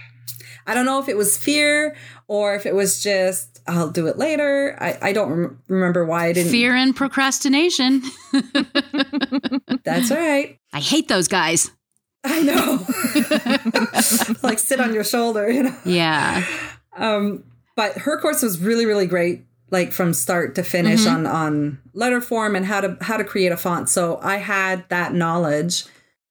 I 0.67 0.73
don't 0.73 0.85
know 0.85 0.99
if 0.99 1.07
it 1.09 1.17
was 1.17 1.37
fear 1.37 1.95
or 2.27 2.55
if 2.55 2.65
it 2.65 2.73
was 2.73 3.01
just, 3.03 3.61
I'll 3.67 3.89
do 3.91 4.07
it 4.07 4.17
later. 4.17 4.75
I, 4.79 4.97
I 5.09 5.13
don't 5.13 5.29
rem- 5.29 5.61
remember 5.67 6.05
why 6.05 6.25
I 6.27 6.33
didn't. 6.33 6.51
Fear 6.51 6.75
and 6.75 6.95
procrastination. 6.95 8.01
That's 9.83 10.11
right. 10.11 10.57
I 10.73 10.79
hate 10.79 11.07
those 11.07 11.27
guys. 11.27 11.71
I 12.23 12.41
know. 12.41 12.79
like 14.43 14.59
sit 14.59 14.79
on 14.79 14.93
your 14.93 15.03
shoulder, 15.03 15.49
you 15.49 15.63
know. 15.63 15.77
Yeah. 15.85 16.43
Um, 16.97 17.43
but 17.75 17.93
her 17.99 18.19
course 18.19 18.41
was 18.41 18.59
really, 18.59 18.85
really 18.85 19.05
great, 19.05 19.45
like 19.69 19.91
from 19.91 20.13
start 20.13 20.55
to 20.55 20.63
finish 20.63 21.01
Mm-hmm. 21.01 21.25
on 21.27 21.27
on 21.27 21.79
letter 21.93 22.21
form 22.21 22.55
and 22.55 22.65
how 22.65 22.81
to 22.81 22.97
how 23.01 23.17
to 23.17 23.23
create 23.23 23.51
a 23.51 23.57
font. 23.57 23.89
So 23.89 24.19
I 24.23 24.37
had 24.37 24.87
that 24.89 25.13
knowledge. 25.13 25.83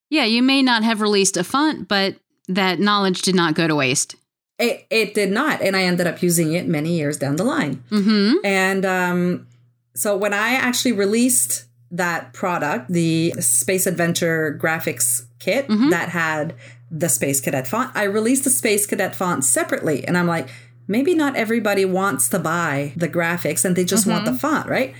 Yeah, 0.09 0.25
you 0.25 0.43
may 0.43 0.61
not 0.61 0.83
have 0.83 1.01
released 1.01 1.37
a 1.37 1.43
font, 1.43 1.87
but 1.87 2.15
that 2.47 2.79
knowledge 2.79 3.21
did 3.21 3.35
not 3.35 3.55
go 3.55 3.67
to 3.67 3.75
waste. 3.75 4.15
It 4.57 4.85
it 4.89 5.13
did 5.13 5.31
not, 5.31 5.61
and 5.61 5.75
I 5.75 5.83
ended 5.83 6.07
up 6.07 6.21
using 6.23 6.53
it 6.53 6.67
many 6.67 6.93
years 6.97 7.17
down 7.17 7.35
the 7.35 7.43
line. 7.43 7.83
Mm-hmm. 7.91 8.45
And 8.45 8.85
um, 8.85 9.47
so 9.93 10.15
when 10.15 10.33
I 10.33 10.53
actually 10.53 10.93
released 10.93 11.65
that 11.91 12.33
product, 12.33 12.91
the 12.91 13.31
Space 13.39 13.85
Adventure 13.85 14.57
graphics 14.61 15.25
kit 15.39 15.67
Mhm. 15.67 15.91
that 15.91 16.09
had 16.09 16.55
the 16.89 17.09
Space 17.09 17.41
Cadet 17.41 17.67
font, 17.67 17.91
I 17.95 18.03
released 18.03 18.43
the 18.45 18.49
Space 18.49 18.85
Cadet 18.85 19.15
font 19.15 19.43
separately. 19.45 20.05
And 20.07 20.17
I'm 20.17 20.27
like, 20.27 20.47
maybe 20.87 21.13
not 21.13 21.35
everybody 21.35 21.85
wants 21.85 22.29
to 22.29 22.39
buy 22.39 22.93
the 22.95 23.09
graphics 23.09 23.65
and 23.65 23.75
they 23.75 23.83
just 23.85 24.07
want 24.07 24.25
the 24.25 24.33
font, 24.33 24.67
right? 24.69 24.93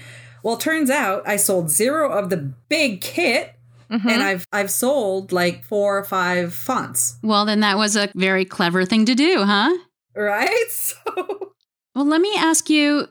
Well, 0.43 0.57
turns 0.57 0.89
out 0.89 1.23
I 1.25 1.37
sold 1.37 1.69
zero 1.71 2.11
of 2.11 2.29
the 2.29 2.37
big 2.69 3.01
kit. 3.01 3.54
Mm-hmm. 3.91 4.09
And 4.09 4.23
I've 4.23 4.47
I've 4.51 4.71
sold 4.71 5.31
like 5.31 5.63
four 5.63 5.97
or 5.97 6.03
five 6.03 6.53
fonts, 6.53 7.17
Well, 7.23 7.45
then 7.45 7.59
that 7.61 7.77
was 7.77 7.95
a 7.95 8.09
very 8.15 8.45
clever 8.45 8.85
thing 8.85 9.05
to 9.05 9.15
do, 9.15 9.43
huh? 9.43 9.75
right? 10.15 10.65
So 10.69 11.53
Well, 11.93 12.05
let 12.05 12.21
me 12.21 12.33
ask 12.37 12.69
you 12.69 13.07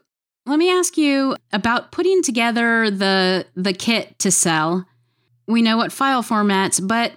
let 0.47 0.59
me 0.59 0.71
ask 0.71 0.99
you 0.99 1.37
about 1.53 1.91
putting 1.93 2.23
together 2.23 2.91
the 2.91 3.47
the 3.55 3.73
kit 3.73 4.19
to 4.21 4.31
sell. 4.31 4.87
We 5.47 5.63
know 5.63 5.77
what 5.77 5.93
file 5.93 6.23
formats, 6.23 6.87
but 6.87 7.13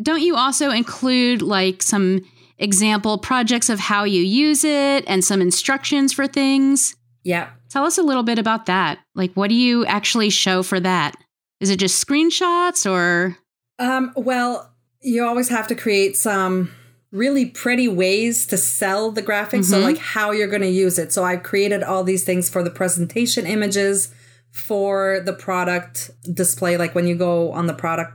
don't 0.00 0.22
you 0.22 0.36
also 0.36 0.70
include 0.70 1.42
like 1.42 1.82
some 1.82 2.24
example 2.58 3.18
projects 3.18 3.68
of 3.68 3.78
how 3.80 4.04
you 4.04 4.22
use 4.22 4.64
it 4.64 5.04
and 5.06 5.24
some 5.24 5.40
instructions 5.42 6.12
for 6.12 6.26
things? 6.26 6.94
yeah, 7.24 7.50
Tell 7.68 7.84
us 7.84 7.96
a 7.98 8.02
little 8.02 8.22
bit 8.22 8.38
about 8.38 8.66
that. 8.66 8.98
Like 9.14 9.32
what 9.34 9.48
do 9.48 9.54
you 9.54 9.86
actually 9.86 10.28
show 10.30 10.62
for 10.62 10.78
that? 10.80 11.14
Is 11.62 11.70
it 11.70 11.76
just 11.78 12.04
screenshots 12.04 12.90
or 12.90 13.36
Um, 13.78 14.12
well, 14.16 14.74
you 15.00 15.24
always 15.24 15.48
have 15.48 15.66
to 15.68 15.74
create 15.74 16.16
some 16.16 16.70
really 17.12 17.46
pretty 17.46 17.86
ways 17.88 18.46
to 18.48 18.56
sell 18.56 19.10
the 19.12 19.22
graphics. 19.22 19.66
So, 19.66 19.78
Mhm. 19.80 19.82
like 19.84 19.98
how 19.98 20.32
you're 20.32 20.48
going 20.48 20.62
to 20.62 20.68
use 20.68 20.98
it. 20.98 21.12
So, 21.12 21.24
I've 21.24 21.42
created 21.42 21.82
all 21.82 22.02
these 22.04 22.24
things 22.24 22.48
for 22.50 22.62
the 22.64 22.70
presentation 22.70 23.46
images, 23.46 24.08
for 24.50 25.20
the 25.24 25.32
product 25.32 26.10
display. 26.34 26.76
Like 26.76 26.94
when 26.94 27.06
you 27.06 27.14
go 27.14 27.52
on 27.52 27.66
the 27.68 27.74
product, 27.74 28.12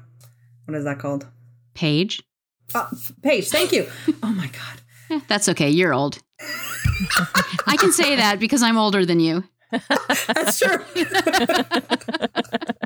what 0.66 0.76
is 0.78 0.84
that 0.84 1.00
called? 1.00 1.26
page? 1.74 2.22
Uh, 2.76 2.88
page. 3.22 3.50
Thank 3.50 3.72
you. 3.72 3.88
oh 4.24 4.34
my 4.34 4.48
God. 4.48 4.82
Eh, 5.10 5.20
that's 5.28 5.48
okay. 5.50 5.70
You're 5.70 5.94
old. 5.94 6.20
I 7.68 7.76
can 7.78 7.92
say 7.94 8.16
that 8.18 8.40
because 8.40 8.62
I'm 8.64 8.78
older 8.78 9.06
than 9.06 9.20
you. 9.20 9.44
That's 10.28 10.60
true. 10.60 10.80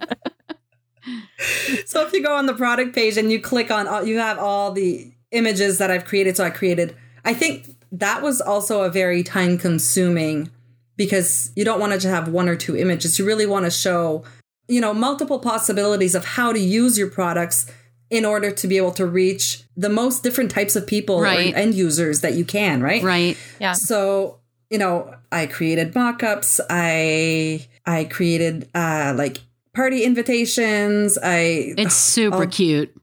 so 1.85 2.05
if 2.05 2.13
you 2.13 2.23
go 2.23 2.35
on 2.35 2.45
the 2.45 2.53
product 2.53 2.93
page 2.95 3.17
and 3.17 3.31
you 3.31 3.39
click 3.39 3.71
on 3.71 3.87
all, 3.87 4.03
you 4.03 4.17
have 4.19 4.37
all 4.39 4.71
the 4.71 5.11
images 5.31 5.77
that 5.77 5.89
I've 5.91 6.05
created. 6.05 6.37
So 6.37 6.43
I 6.43 6.49
created, 6.49 6.95
I 7.25 7.33
think 7.33 7.67
that 7.91 8.21
was 8.21 8.41
also 8.41 8.83
a 8.83 8.89
very 8.89 9.23
time 9.23 9.57
consuming 9.57 10.49
because 10.97 11.51
you 11.55 11.65
don't 11.65 11.79
want 11.79 11.93
to 11.93 11.97
just 11.97 12.13
have 12.13 12.27
one 12.27 12.47
or 12.49 12.55
two 12.55 12.75
images. 12.75 13.17
You 13.17 13.25
really 13.25 13.45
want 13.45 13.65
to 13.65 13.71
show, 13.71 14.23
you 14.67 14.81
know, 14.81 14.93
multiple 14.93 15.39
possibilities 15.39 16.15
of 16.15 16.25
how 16.25 16.53
to 16.53 16.59
use 16.59 16.97
your 16.97 17.09
products 17.09 17.65
in 18.09 18.25
order 18.25 18.51
to 18.51 18.67
be 18.67 18.77
able 18.77 18.91
to 18.91 19.05
reach 19.05 19.63
the 19.77 19.89
most 19.89 20.21
different 20.21 20.51
types 20.51 20.75
of 20.75 20.85
people 20.85 21.21
Right. 21.21 21.53
or 21.53 21.57
end 21.57 21.75
users 21.75 22.21
that 22.21 22.33
you 22.33 22.43
can, 22.43 22.81
right? 22.83 23.01
Right. 23.01 23.37
Yeah. 23.59 23.71
So, 23.73 24.39
you 24.69 24.77
know, 24.77 25.15
I 25.31 25.45
created 25.47 25.95
mock-ups. 25.95 26.59
I 26.69 27.65
I 27.85 28.03
created 28.05 28.69
uh 28.75 29.13
like 29.17 29.37
party 29.73 30.03
invitations. 30.03 31.17
I 31.23 31.73
It's 31.77 31.95
super 31.95 32.43
Oh. 32.43 32.47
cute. 32.47 32.93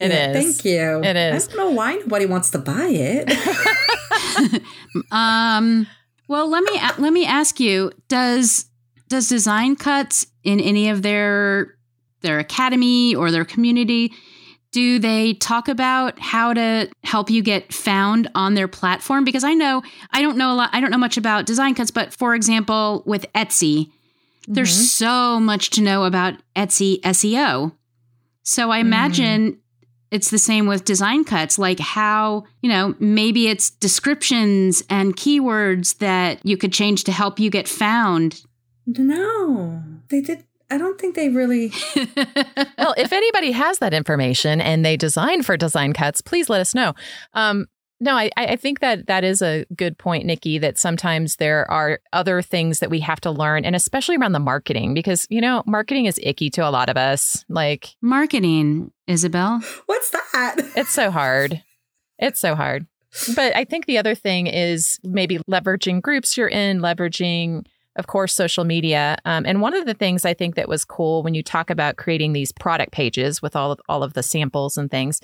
It 0.00 0.10
Yeah, 0.10 0.32
is. 0.32 0.44
Thank 0.56 0.64
you. 0.64 1.00
It 1.04 1.16
is. 1.16 1.48
I 1.48 1.52
don't 1.52 1.56
know 1.58 1.70
why 1.70 1.94
nobody 1.94 2.26
wants 2.26 2.50
to 2.50 2.58
buy 2.58 2.88
it. 2.88 3.32
Um 5.10 5.86
well, 6.28 6.48
let 6.48 6.62
me 6.64 6.80
let 6.98 7.12
me 7.12 7.26
ask 7.26 7.60
you, 7.60 7.92
does 8.08 8.66
does 9.08 9.28
Design 9.28 9.76
Cuts 9.76 10.26
in 10.44 10.60
any 10.60 10.88
of 10.88 11.02
their 11.02 11.74
their 12.22 12.38
academy 12.38 13.14
or 13.14 13.30
their 13.30 13.44
community 13.44 14.12
do 14.70 14.98
they 14.98 15.34
talk 15.34 15.68
about 15.68 16.18
how 16.18 16.54
to 16.54 16.88
help 17.04 17.28
you 17.30 17.42
get 17.42 17.74
found 17.74 18.30
on 18.34 18.54
their 18.54 18.68
platform 18.68 19.24
because 19.24 19.42
i 19.44 19.52
know 19.54 19.82
i 20.12 20.22
don't 20.22 20.36
know 20.38 20.52
a 20.52 20.54
lot 20.54 20.70
i 20.72 20.80
don't 20.80 20.90
know 20.92 20.96
much 20.96 21.16
about 21.16 21.44
design 21.46 21.74
cuts 21.74 21.90
but 21.90 22.12
for 22.14 22.32
example 22.36 23.02
with 23.04 23.26
etsy 23.34 23.90
mm-hmm. 24.42 24.54
there's 24.54 24.92
so 24.92 25.40
much 25.40 25.70
to 25.70 25.82
know 25.82 26.04
about 26.04 26.34
etsy 26.56 27.00
seo 27.00 27.72
so 28.42 28.70
i 28.70 28.78
mm-hmm. 28.78 28.86
imagine 28.86 29.58
it's 30.10 30.30
the 30.30 30.38
same 30.38 30.66
with 30.66 30.84
design 30.84 31.24
cuts 31.24 31.58
like 31.58 31.80
how 31.80 32.44
you 32.60 32.68
know 32.68 32.94
maybe 32.98 33.48
it's 33.48 33.70
descriptions 33.70 34.82
and 34.90 35.16
keywords 35.16 35.98
that 35.98 36.44
you 36.44 36.56
could 36.56 36.72
change 36.72 37.04
to 37.04 37.12
help 37.12 37.38
you 37.38 37.50
get 37.50 37.68
found 37.68 38.42
no 38.86 39.82
they 40.08 40.20
did 40.20 40.44
I 40.72 40.78
don't 40.78 40.98
think 40.98 41.16
they 41.16 41.28
really. 41.28 41.70
well, 42.78 42.94
if 42.96 43.12
anybody 43.12 43.52
has 43.52 43.78
that 43.80 43.92
information 43.92 44.58
and 44.58 44.82
they 44.82 44.96
design 44.96 45.42
for 45.42 45.54
design 45.54 45.92
cuts, 45.92 46.22
please 46.22 46.48
let 46.48 46.62
us 46.62 46.74
know. 46.74 46.94
Um, 47.34 47.66
no, 48.02 48.16
I, 48.16 48.30
I 48.36 48.56
think 48.56 48.80
that 48.80 49.06
that 49.06 49.22
is 49.22 49.42
a 49.42 49.64
good 49.76 49.96
point, 49.96 50.26
Nikki, 50.26 50.58
that 50.58 50.76
sometimes 50.76 51.36
there 51.36 51.70
are 51.70 52.00
other 52.12 52.42
things 52.42 52.80
that 52.80 52.90
we 52.90 52.98
have 52.98 53.20
to 53.20 53.30
learn, 53.30 53.64
and 53.64 53.76
especially 53.76 54.16
around 54.16 54.32
the 54.32 54.40
marketing, 54.40 54.92
because, 54.92 55.24
you 55.30 55.40
know, 55.40 55.62
marketing 55.66 56.06
is 56.06 56.18
icky 56.20 56.50
to 56.50 56.68
a 56.68 56.70
lot 56.70 56.88
of 56.88 56.96
us. 56.96 57.44
Like, 57.48 57.94
marketing, 58.00 58.90
Isabel. 59.06 59.60
What's 59.86 60.10
that? 60.10 60.56
It's 60.76 60.90
so 60.90 61.12
hard. 61.12 61.62
It's 62.18 62.40
so 62.40 62.56
hard. 62.56 62.86
But 63.36 63.54
I 63.54 63.64
think 63.64 63.86
the 63.86 63.98
other 63.98 64.16
thing 64.16 64.48
is 64.48 64.98
maybe 65.04 65.38
leveraging 65.48 66.02
groups 66.02 66.36
you're 66.36 66.48
in, 66.48 66.80
leveraging 66.80 67.64
of 67.96 68.06
course, 68.06 68.32
social 68.32 68.64
media. 68.64 69.16
Um, 69.24 69.44
and 69.46 69.60
one 69.60 69.74
of 69.74 69.84
the 69.84 69.94
things 69.94 70.24
I 70.24 70.34
think 70.34 70.54
that 70.54 70.68
was 70.68 70.84
cool 70.84 71.22
when 71.22 71.34
you 71.34 71.42
talk 71.42 71.68
about 71.68 71.96
creating 71.96 72.32
these 72.32 72.50
product 72.50 72.92
pages 72.92 73.42
with 73.42 73.54
all 73.54 73.72
of, 73.72 73.80
all 73.88 74.02
of 74.02 74.14
the 74.14 74.22
samples 74.22 74.78
and 74.78 74.90
things, 74.90 75.20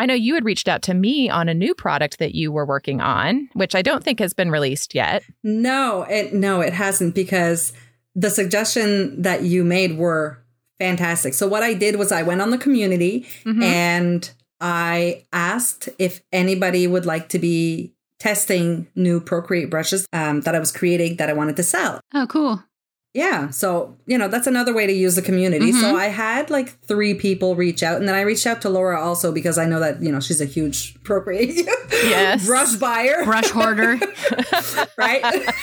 I 0.00 0.06
know 0.06 0.14
you 0.14 0.34
had 0.34 0.46
reached 0.46 0.66
out 0.66 0.80
to 0.82 0.94
me 0.94 1.28
on 1.28 1.50
a 1.50 1.54
new 1.54 1.74
product 1.74 2.20
that 2.20 2.34
you 2.34 2.50
were 2.50 2.64
working 2.64 3.02
on, 3.02 3.50
which 3.52 3.74
I 3.74 3.82
don't 3.82 4.02
think 4.02 4.18
has 4.18 4.32
been 4.32 4.50
released 4.50 4.94
yet. 4.94 5.22
No, 5.44 6.06
it 6.08 6.32
no, 6.32 6.62
it 6.62 6.72
hasn't 6.72 7.14
because 7.14 7.74
the 8.14 8.30
suggestion 8.30 9.20
that 9.20 9.42
you 9.42 9.62
made 9.62 9.98
were 9.98 10.42
fantastic. 10.78 11.34
So 11.34 11.46
what 11.46 11.62
I 11.62 11.74
did 11.74 11.96
was 11.96 12.12
I 12.12 12.22
went 12.22 12.40
on 12.40 12.48
the 12.48 12.56
community 12.56 13.26
mm-hmm. 13.44 13.62
and 13.62 14.32
I 14.58 15.26
asked 15.34 15.90
if 15.98 16.22
anybody 16.32 16.86
would 16.86 17.04
like 17.04 17.28
to 17.28 17.38
be 17.38 17.92
testing 18.18 18.86
new 18.96 19.20
Procreate 19.20 19.68
brushes 19.68 20.06
um, 20.14 20.40
that 20.42 20.54
I 20.54 20.60
was 20.60 20.72
creating 20.72 21.16
that 21.16 21.28
I 21.28 21.34
wanted 21.34 21.56
to 21.56 21.62
sell. 21.62 22.00
Oh, 22.14 22.26
cool. 22.26 22.64
Yeah. 23.12 23.50
So, 23.50 23.96
you 24.06 24.16
know, 24.16 24.28
that's 24.28 24.46
another 24.46 24.72
way 24.72 24.86
to 24.86 24.92
use 24.92 25.16
the 25.16 25.22
community. 25.22 25.72
Mm-hmm. 25.72 25.80
So 25.80 25.96
I 25.96 26.06
had 26.06 26.48
like 26.48 26.80
three 26.82 27.14
people 27.14 27.56
reach 27.56 27.82
out. 27.82 27.96
And 27.96 28.06
then 28.06 28.14
I 28.14 28.20
reached 28.20 28.46
out 28.46 28.62
to 28.62 28.70
Laura 28.70 29.00
also 29.00 29.32
because 29.32 29.58
I 29.58 29.64
know 29.64 29.80
that, 29.80 30.00
you 30.00 30.12
know, 30.12 30.20
she's 30.20 30.40
a 30.40 30.44
huge 30.44 30.94
Procreate 31.02 31.66
yes. 31.90 32.46
brush 32.46 32.76
buyer, 32.76 33.24
brush 33.24 33.50
hoarder. 33.50 33.98
right. 34.96 35.24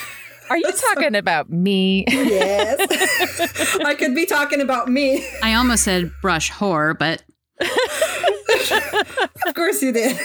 Are 0.50 0.58
you 0.58 0.72
talking 0.72 1.12
so, 1.12 1.20
about 1.20 1.50
me? 1.50 2.06
yes. 2.08 2.80
I 3.84 3.96
could 3.96 4.16
be 4.16 4.26
talking 4.26 4.62
about 4.62 4.88
me. 4.88 5.28
I 5.44 5.56
almost 5.56 5.84
said 5.84 6.10
brush 6.22 6.52
whore, 6.52 6.98
but. 6.98 7.22
of 9.46 9.56
course 9.56 9.82
you 9.82 9.92
did. 9.92 10.18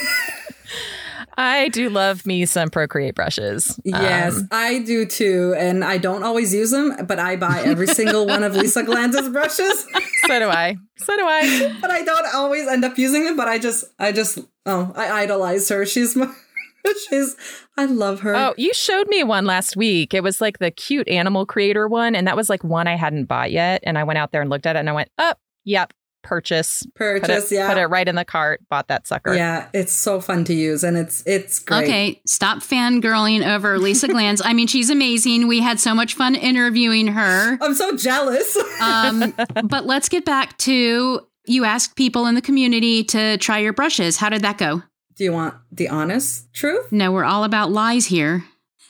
I 1.37 1.69
do 1.69 1.89
love 1.89 2.25
me 2.25 2.45
some 2.45 2.69
Procreate 2.69 3.15
brushes. 3.15 3.79
Yes, 3.83 4.37
um, 4.37 4.47
I 4.51 4.79
do 4.79 5.05
too. 5.05 5.53
And 5.57 5.83
I 5.83 5.97
don't 5.97 6.23
always 6.23 6.53
use 6.53 6.71
them, 6.71 7.05
but 7.05 7.19
I 7.19 7.35
buy 7.35 7.61
every 7.65 7.87
single 7.87 8.25
one 8.27 8.43
of 8.43 8.55
Lisa 8.55 8.83
Glanz's 8.83 9.29
brushes. 9.29 9.87
so 10.27 10.39
do 10.39 10.49
I. 10.49 10.77
So 10.97 11.15
do 11.15 11.25
I. 11.25 11.77
but 11.81 11.91
I 11.91 12.03
don't 12.03 12.35
always 12.35 12.67
end 12.67 12.85
up 12.85 12.97
using 12.97 13.25
them, 13.25 13.35
but 13.35 13.47
I 13.47 13.59
just, 13.59 13.85
I 13.99 14.11
just, 14.11 14.39
oh, 14.65 14.91
I 14.95 15.23
idolize 15.23 15.69
her. 15.69 15.85
She's 15.85 16.15
my. 16.15 16.31
She's, 17.09 17.37
I 17.77 17.85
love 17.85 18.19
her. 18.21 18.35
Oh, 18.35 18.53
you 18.57 18.73
showed 18.73 19.07
me 19.07 19.23
one 19.23 19.45
last 19.45 19.77
week. 19.77 20.13
It 20.13 20.21
was 20.21 20.41
like 20.41 20.59
the 20.59 20.69
cute 20.69 21.07
animal 21.07 21.45
creator 21.45 21.87
one, 21.87 22.13
and 22.13 22.27
that 22.27 22.35
was 22.35 22.49
like 22.49 22.61
one 22.63 22.87
I 22.87 22.95
hadn't 22.95 23.25
bought 23.25 23.51
yet. 23.51 23.81
And 23.85 23.97
I 23.97 24.03
went 24.03 24.19
out 24.19 24.33
there 24.33 24.41
and 24.41 24.49
looked 24.49 24.65
at 24.65 24.75
it, 24.75 24.79
and 24.79 24.89
I 24.89 24.93
went, 24.93 25.09
"Up, 25.17 25.37
oh, 25.39 25.41
yep, 25.63 25.93
purchase. 26.23 26.83
Purchase, 26.95 27.43
put 27.45 27.51
it, 27.51 27.55
yeah. 27.55 27.67
Put 27.67 27.77
it 27.77 27.85
right 27.87 28.07
in 28.07 28.15
the 28.15 28.25
cart, 28.25 28.61
bought 28.69 28.87
that 28.87 29.05
sucker. 29.05 29.33
Yeah, 29.33 29.67
it's 29.73 29.93
so 29.93 30.19
fun 30.19 30.43
to 30.45 30.53
use 30.53 30.83
and 30.83 30.97
it's 30.97 31.23
it's 31.27 31.59
great. 31.59 31.83
Okay, 31.83 32.21
stop 32.25 32.59
fangirling 32.59 33.45
over 33.47 33.77
Lisa 33.77 34.07
Glanz. 34.07 34.41
I 34.43 34.53
mean, 34.53 34.67
she's 34.67 34.89
amazing. 34.89 35.47
We 35.47 35.59
had 35.59 35.79
so 35.79 35.93
much 35.93 36.15
fun 36.15 36.35
interviewing 36.35 37.07
her. 37.07 37.57
I'm 37.61 37.75
so 37.75 37.95
jealous. 37.95 38.57
um, 38.81 39.33
but 39.65 39.85
let's 39.85 40.09
get 40.09 40.25
back 40.25 40.57
to 40.59 41.27
you 41.45 41.65
asked 41.65 41.95
people 41.95 42.25
in 42.25 42.35
the 42.35 42.41
community 42.41 43.03
to 43.03 43.37
try 43.37 43.59
your 43.59 43.73
brushes. 43.73 44.17
How 44.17 44.29
did 44.29 44.41
that 44.43 44.57
go? 44.57 44.81
Do 45.15 45.23
you 45.23 45.33
want 45.33 45.55
the 45.71 45.89
honest 45.89 46.51
truth? 46.53 46.91
No, 46.91 47.11
we're 47.11 47.25
all 47.25 47.43
about 47.43 47.71
lies 47.71 48.07
here. 48.07 48.45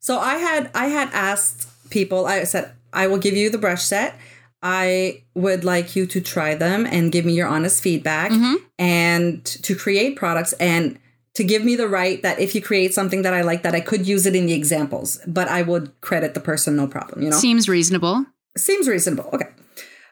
so 0.00 0.18
I 0.18 0.36
had 0.36 0.70
I 0.74 0.86
had 0.86 1.08
asked 1.12 1.68
people, 1.90 2.26
I 2.26 2.44
said, 2.44 2.72
I 2.92 3.06
will 3.06 3.18
give 3.18 3.36
you 3.36 3.50
the 3.50 3.58
brush 3.58 3.82
set 3.82 4.16
I 4.62 5.22
would 5.34 5.64
like 5.64 5.96
you 5.96 6.06
to 6.06 6.20
try 6.20 6.54
them 6.54 6.86
and 6.86 7.10
give 7.10 7.24
me 7.24 7.32
your 7.32 7.48
honest 7.48 7.82
feedback 7.82 8.30
mm-hmm. 8.30 8.56
and 8.78 9.44
to 9.44 9.74
create 9.74 10.16
products 10.16 10.52
and 10.54 10.98
to 11.34 11.44
give 11.44 11.64
me 11.64 11.76
the 11.76 11.88
right 11.88 12.22
that 12.22 12.38
if 12.38 12.54
you 12.54 12.60
create 12.60 12.92
something 12.92 13.22
that 13.22 13.32
I 13.32 13.42
like 13.42 13.62
that 13.62 13.74
I 13.74 13.80
could 13.80 14.06
use 14.06 14.26
it 14.26 14.36
in 14.36 14.46
the 14.46 14.52
examples, 14.52 15.20
but 15.26 15.48
I 15.48 15.62
would 15.62 15.98
credit 16.00 16.34
the 16.34 16.40
person 16.40 16.76
no 16.76 16.86
problem, 16.86 17.22
you 17.22 17.30
know? 17.30 17.36
Seems 17.36 17.68
reasonable. 17.68 18.26
Seems 18.56 18.88
reasonable. 18.88 19.30
Okay. 19.32 19.48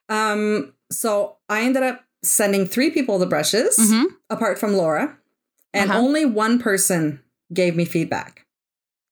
Um 0.09 0.73
so 0.91 1.37
I 1.49 1.63
ended 1.63 1.83
up 1.83 2.05
sending 2.23 2.67
three 2.67 2.91
people 2.91 3.19
the 3.19 3.27
brushes 3.27 3.77
mm-hmm. 3.79 4.15
apart 4.31 4.59
from 4.59 4.75
Laura 4.75 5.19
and 5.75 5.91
uh-huh. 5.91 6.01
only 6.01 6.25
one 6.25 6.59
person 6.59 7.21
gave 7.53 7.77
me 7.77 7.85
feedback. 7.85 8.47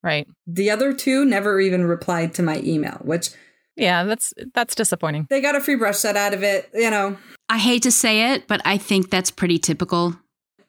Right. 0.03 0.27
The 0.47 0.71
other 0.71 0.93
two 0.93 1.25
never 1.25 1.61
even 1.61 1.85
replied 1.85 2.33
to 2.35 2.43
my 2.43 2.61
email, 2.61 3.01
which 3.03 3.31
yeah, 3.77 4.05
that's 4.05 4.33
that's 4.55 4.75
disappointing. 4.75 5.27
They 5.31 5.41
got 5.41 5.55
a 5.55 5.61
free 5.61 5.77
brush 5.77 5.99
set 5.99 6.17
out 6.17 6.35
of 6.35 6.43
it, 6.43 6.71
you 6.75 6.91
know. 6.91 7.17
I 7.49 7.59
hate 7.59 7.83
to 7.83 7.93
say 7.93 8.33
it, 8.33 8.49
but 8.49 8.61
I 8.65 8.79
think 8.79 9.11
that's 9.11 9.31
pretty 9.31 9.59
typical. 9.59 10.17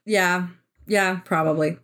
Yeah. 0.05 0.47
Yeah, 0.87 1.19
probably. 1.25 1.77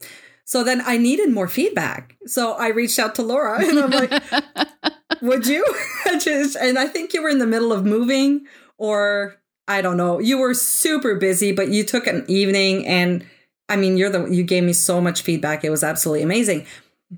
So 0.45 0.63
then 0.63 0.81
I 0.85 0.97
needed 0.97 1.31
more 1.31 1.47
feedback. 1.47 2.17
So 2.25 2.53
I 2.53 2.69
reached 2.69 2.99
out 2.99 3.15
to 3.15 3.21
Laura 3.21 3.59
and 3.65 3.79
I'm 3.79 3.91
like, 3.91 4.23
would 5.21 5.47
you? 5.47 5.65
and 6.05 6.79
I 6.79 6.87
think 6.87 7.13
you 7.13 7.23
were 7.23 7.29
in 7.29 7.39
the 7.39 7.47
middle 7.47 7.71
of 7.73 7.85
moving 7.85 8.45
or 8.77 9.35
I 9.67 9.81
don't 9.81 9.97
know. 9.97 10.19
You 10.19 10.37
were 10.37 10.53
super 10.53 11.15
busy, 11.15 11.51
but 11.53 11.69
you 11.69 11.83
took 11.83 12.07
an 12.07 12.25
evening 12.27 12.85
and 12.85 13.25
I 13.69 13.77
mean, 13.77 13.97
you're 13.97 14.09
the 14.09 14.25
you 14.25 14.43
gave 14.43 14.63
me 14.63 14.73
so 14.73 14.99
much 14.99 15.21
feedback. 15.21 15.63
It 15.63 15.69
was 15.69 15.83
absolutely 15.83 16.21
amazing. 16.21 16.65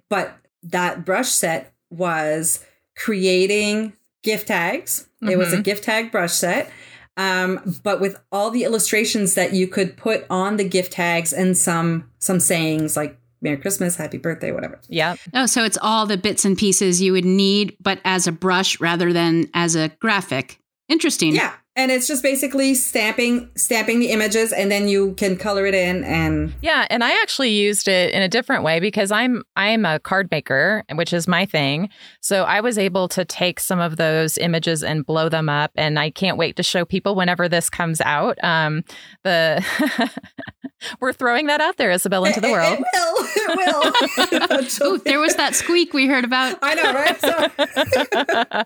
But 0.09 0.37
that 0.63 1.03
brush 1.05 1.29
set 1.29 1.73
was 1.89 2.63
creating 2.95 3.93
gift 4.23 4.47
tags. 4.47 5.08
Mm-hmm. 5.21 5.29
It 5.29 5.38
was 5.38 5.49
a 5.49 5.55
mm-hmm. 5.55 5.63
gift 5.63 5.84
tag 5.84 6.12
brush 6.12 6.34
set. 6.34 6.71
Um, 7.17 7.79
but 7.84 8.01
with 8.01 8.19
all 8.31 8.51
the 8.51 8.63
illustrations 8.63 9.36
that 9.36 9.53
you 9.53 9.67
could 9.67 9.95
put 9.95 10.25
on 10.29 10.58
the 10.58 10.67
gift 10.67 10.91
tags 10.93 11.31
and 11.31 11.58
some 11.58 12.10
some 12.19 12.41
sayings 12.41 12.97
like 12.97 13.17
Merry 13.41 13.58
Christmas, 13.58 13.95
Happy 13.95 14.17
Birthday, 14.17 14.51
whatever. 14.51 14.79
Yeah. 14.89 15.15
Oh, 15.34 15.45
so 15.45 15.63
it's 15.63 15.77
all 15.81 16.05
the 16.05 16.17
bits 16.17 16.43
and 16.43 16.58
pieces 16.58 17.01
you 17.01 17.13
would 17.13 17.25
need, 17.25 17.77
but 17.79 17.99
as 18.03 18.27
a 18.27 18.31
brush 18.31 18.79
rather 18.81 19.13
than 19.13 19.49
as 19.53 19.75
a 19.75 19.89
graphic. 19.99 20.60
Interesting. 20.89 21.36
Yeah 21.36 21.53
and 21.75 21.91
it's 21.91 22.07
just 22.07 22.23
basically 22.23 22.73
stamping 22.73 23.49
stamping 23.55 23.99
the 23.99 24.09
images 24.09 24.51
and 24.53 24.71
then 24.71 24.88
you 24.88 25.13
can 25.13 25.35
color 25.35 25.65
it 25.65 25.75
in 25.75 26.03
and 26.03 26.54
yeah 26.62 26.87
and 26.89 27.04
i 27.04 27.12
actually 27.21 27.50
used 27.50 27.87
it 27.87 28.13
in 28.13 28.21
a 28.21 28.27
different 28.27 28.63
way 28.63 28.79
because 28.79 29.12
i'm 29.12 29.43
i'm 29.56 29.85
a 29.85 30.00
card 30.00 30.29
maker 30.31 30.83
which 30.93 31.13
is 31.13 31.27
my 31.27 31.45
thing. 31.45 31.89
So 32.21 32.43
i 32.43 32.62
was 32.62 32.77
able 32.77 33.08
to 33.10 33.25
take 33.25 33.60
some 33.60 33.79
of 33.79 33.97
those 33.97 34.37
images 34.37 34.83
and 34.83 35.06
blow 35.06 35.29
them 35.29 35.50
up 35.50 35.71
and 35.75 36.00
i 36.00 36.10
can't 36.10 36.37
wait 36.37 36.56
to 36.58 36.63
show 36.63 36.85
people 36.85 37.15
whenever 37.15 37.50
this 37.50 37.69
comes 37.69 38.02
out. 38.02 38.37
Um 38.43 38.83
the 39.23 39.63
we're 41.00 41.13
throwing 41.13 41.47
that 41.47 41.62
out 41.62 41.77
there 41.77 41.91
isabel 41.91 42.25
into 42.25 42.41
the 42.41 42.52
world. 42.52 42.79
it, 42.79 43.58
will 43.58 43.93
it 44.31 44.81
will 44.81 44.87
Ooh, 44.95 44.97
there 45.00 45.19
was 45.19 45.35
that 45.35 45.56
squeak 45.56 45.93
we 45.93 46.08
heard 46.08 46.25
about. 46.25 46.58
I 46.62 46.75
know 46.75 46.93
right? 46.93 47.19
So, 47.21 48.63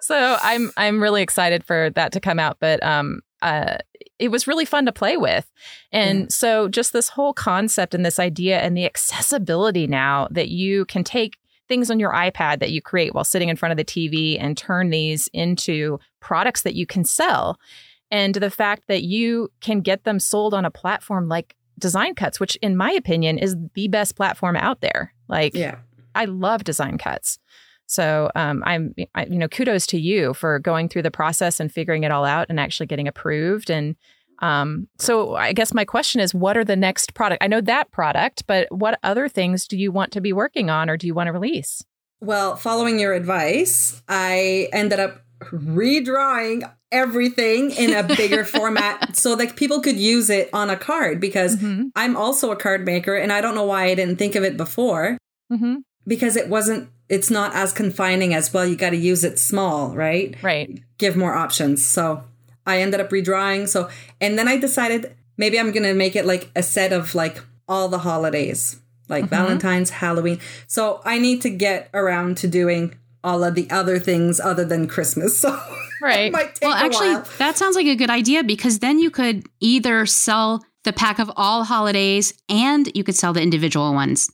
so 0.00 0.36
i'm 0.42 0.70
i'm 0.76 1.02
really 1.02 1.22
excited 1.22 1.64
for 1.64 1.90
that 1.90 2.12
to 2.12 2.20
come 2.20 2.38
out 2.38 2.47
out, 2.48 2.58
but 2.60 2.82
um, 2.82 3.20
uh, 3.42 3.78
it 4.18 4.30
was 4.30 4.46
really 4.46 4.64
fun 4.64 4.86
to 4.86 4.92
play 4.92 5.16
with. 5.16 5.50
And 5.92 6.20
yeah. 6.20 6.26
so, 6.28 6.68
just 6.68 6.92
this 6.92 7.08
whole 7.08 7.32
concept 7.32 7.94
and 7.94 8.04
this 8.04 8.18
idea 8.18 8.58
and 8.60 8.76
the 8.76 8.84
accessibility 8.84 9.86
now 9.86 10.28
that 10.30 10.48
you 10.48 10.84
can 10.86 11.04
take 11.04 11.38
things 11.68 11.90
on 11.90 12.00
your 12.00 12.12
iPad 12.12 12.60
that 12.60 12.70
you 12.70 12.80
create 12.80 13.14
while 13.14 13.24
sitting 13.24 13.48
in 13.48 13.56
front 13.56 13.72
of 13.72 13.76
the 13.76 13.84
TV 13.84 14.38
and 14.40 14.56
turn 14.56 14.90
these 14.90 15.28
into 15.32 15.98
products 16.20 16.62
that 16.62 16.74
you 16.74 16.86
can 16.86 17.04
sell. 17.04 17.58
And 18.10 18.34
the 18.34 18.50
fact 18.50 18.84
that 18.88 19.02
you 19.02 19.50
can 19.60 19.82
get 19.82 20.04
them 20.04 20.18
sold 20.18 20.54
on 20.54 20.64
a 20.64 20.70
platform 20.70 21.28
like 21.28 21.54
Design 21.78 22.14
Cuts, 22.14 22.40
which, 22.40 22.56
in 22.56 22.76
my 22.76 22.90
opinion, 22.90 23.38
is 23.38 23.54
the 23.74 23.88
best 23.88 24.16
platform 24.16 24.56
out 24.56 24.80
there. 24.80 25.14
Like, 25.28 25.54
yeah. 25.54 25.76
I 26.14 26.24
love 26.24 26.64
Design 26.64 26.98
Cuts. 26.98 27.38
So 27.88 28.30
um, 28.36 28.62
I'm, 28.66 28.94
I, 29.14 29.24
you 29.24 29.38
know, 29.38 29.48
kudos 29.48 29.86
to 29.88 29.98
you 29.98 30.34
for 30.34 30.58
going 30.58 30.88
through 30.88 31.02
the 31.02 31.10
process 31.10 31.58
and 31.58 31.72
figuring 31.72 32.04
it 32.04 32.12
all 32.12 32.24
out 32.24 32.46
and 32.48 32.60
actually 32.60 32.86
getting 32.86 33.08
approved. 33.08 33.70
And 33.70 33.96
um, 34.40 34.88
so 34.98 35.34
I 35.34 35.52
guess 35.52 35.74
my 35.74 35.84
question 35.84 36.20
is, 36.20 36.34
what 36.34 36.56
are 36.56 36.64
the 36.64 36.76
next 36.76 37.14
product? 37.14 37.42
I 37.42 37.48
know 37.48 37.60
that 37.62 37.90
product, 37.90 38.44
but 38.46 38.68
what 38.70 38.98
other 39.02 39.28
things 39.28 39.66
do 39.66 39.76
you 39.76 39.90
want 39.90 40.12
to 40.12 40.20
be 40.20 40.32
working 40.32 40.70
on 40.70 40.88
or 40.88 40.96
do 40.96 41.06
you 41.06 41.14
want 41.14 41.28
to 41.28 41.32
release? 41.32 41.82
Well, 42.20 42.56
following 42.56 42.98
your 42.98 43.14
advice, 43.14 44.02
I 44.08 44.68
ended 44.72 45.00
up 45.00 45.24
redrawing 45.40 46.70
everything 46.90 47.70
in 47.70 47.94
a 47.94 48.02
bigger 48.02 48.44
format 48.44 49.16
so 49.16 49.36
that 49.36 49.56
people 49.56 49.80
could 49.80 49.96
use 49.96 50.30
it 50.30 50.50
on 50.52 50.68
a 50.70 50.76
card 50.76 51.20
because 51.20 51.56
mm-hmm. 51.56 51.88
I'm 51.94 52.16
also 52.16 52.50
a 52.50 52.56
card 52.56 52.84
maker 52.84 53.14
and 53.14 53.32
I 53.32 53.40
don't 53.40 53.54
know 53.54 53.64
why 53.64 53.84
I 53.84 53.94
didn't 53.94 54.16
think 54.16 54.34
of 54.34 54.44
it 54.44 54.56
before. 54.56 55.16
Mm-hmm. 55.52 55.76
Because 56.06 56.36
it 56.36 56.48
wasn't, 56.48 56.88
it's 57.08 57.30
not 57.30 57.54
as 57.54 57.72
confining 57.72 58.34
as, 58.34 58.52
well, 58.52 58.66
you 58.66 58.76
got 58.76 58.90
to 58.90 58.96
use 58.96 59.24
it 59.24 59.38
small, 59.38 59.94
right? 59.94 60.36
Right. 60.42 60.82
Give 60.98 61.16
more 61.16 61.34
options. 61.34 61.84
So 61.84 62.24
I 62.66 62.80
ended 62.80 63.00
up 63.00 63.10
redrawing. 63.10 63.68
So, 63.68 63.88
and 64.20 64.38
then 64.38 64.48
I 64.48 64.58
decided 64.58 65.16
maybe 65.36 65.58
I'm 65.58 65.72
going 65.72 65.84
to 65.84 65.94
make 65.94 66.16
it 66.16 66.26
like 66.26 66.50
a 66.54 66.62
set 66.62 66.92
of 66.92 67.14
like 67.14 67.42
all 67.66 67.88
the 67.88 67.98
holidays, 67.98 68.80
like 69.08 69.24
mm-hmm. 69.24 69.34
Valentine's, 69.34 69.90
Halloween. 69.90 70.38
So 70.66 71.00
I 71.04 71.18
need 71.18 71.40
to 71.42 71.50
get 71.50 71.88
around 71.94 72.36
to 72.38 72.48
doing 72.48 72.94
all 73.24 73.42
of 73.42 73.54
the 73.54 73.68
other 73.70 73.98
things 73.98 74.38
other 74.40 74.64
than 74.64 74.88
Christmas. 74.88 75.44
So 76.00 76.06
right. 76.06 76.32
well, 76.62 76.74
actually, 76.74 77.14
while. 77.14 77.26
that 77.38 77.56
sounds 77.58 77.74
like 77.74 77.86
a 77.86 77.96
good 77.96 78.08
idea 78.08 78.44
because 78.44 78.78
then 78.78 79.00
you 79.00 79.10
could 79.10 79.44
either 79.58 80.06
sell 80.06 80.64
the 80.84 80.92
pack 80.92 81.18
of 81.18 81.28
all 81.34 81.64
holidays 81.64 82.32
and 82.48 82.88
you 82.94 83.02
could 83.02 83.16
sell 83.16 83.32
the 83.32 83.42
individual 83.42 83.92
ones. 83.92 84.30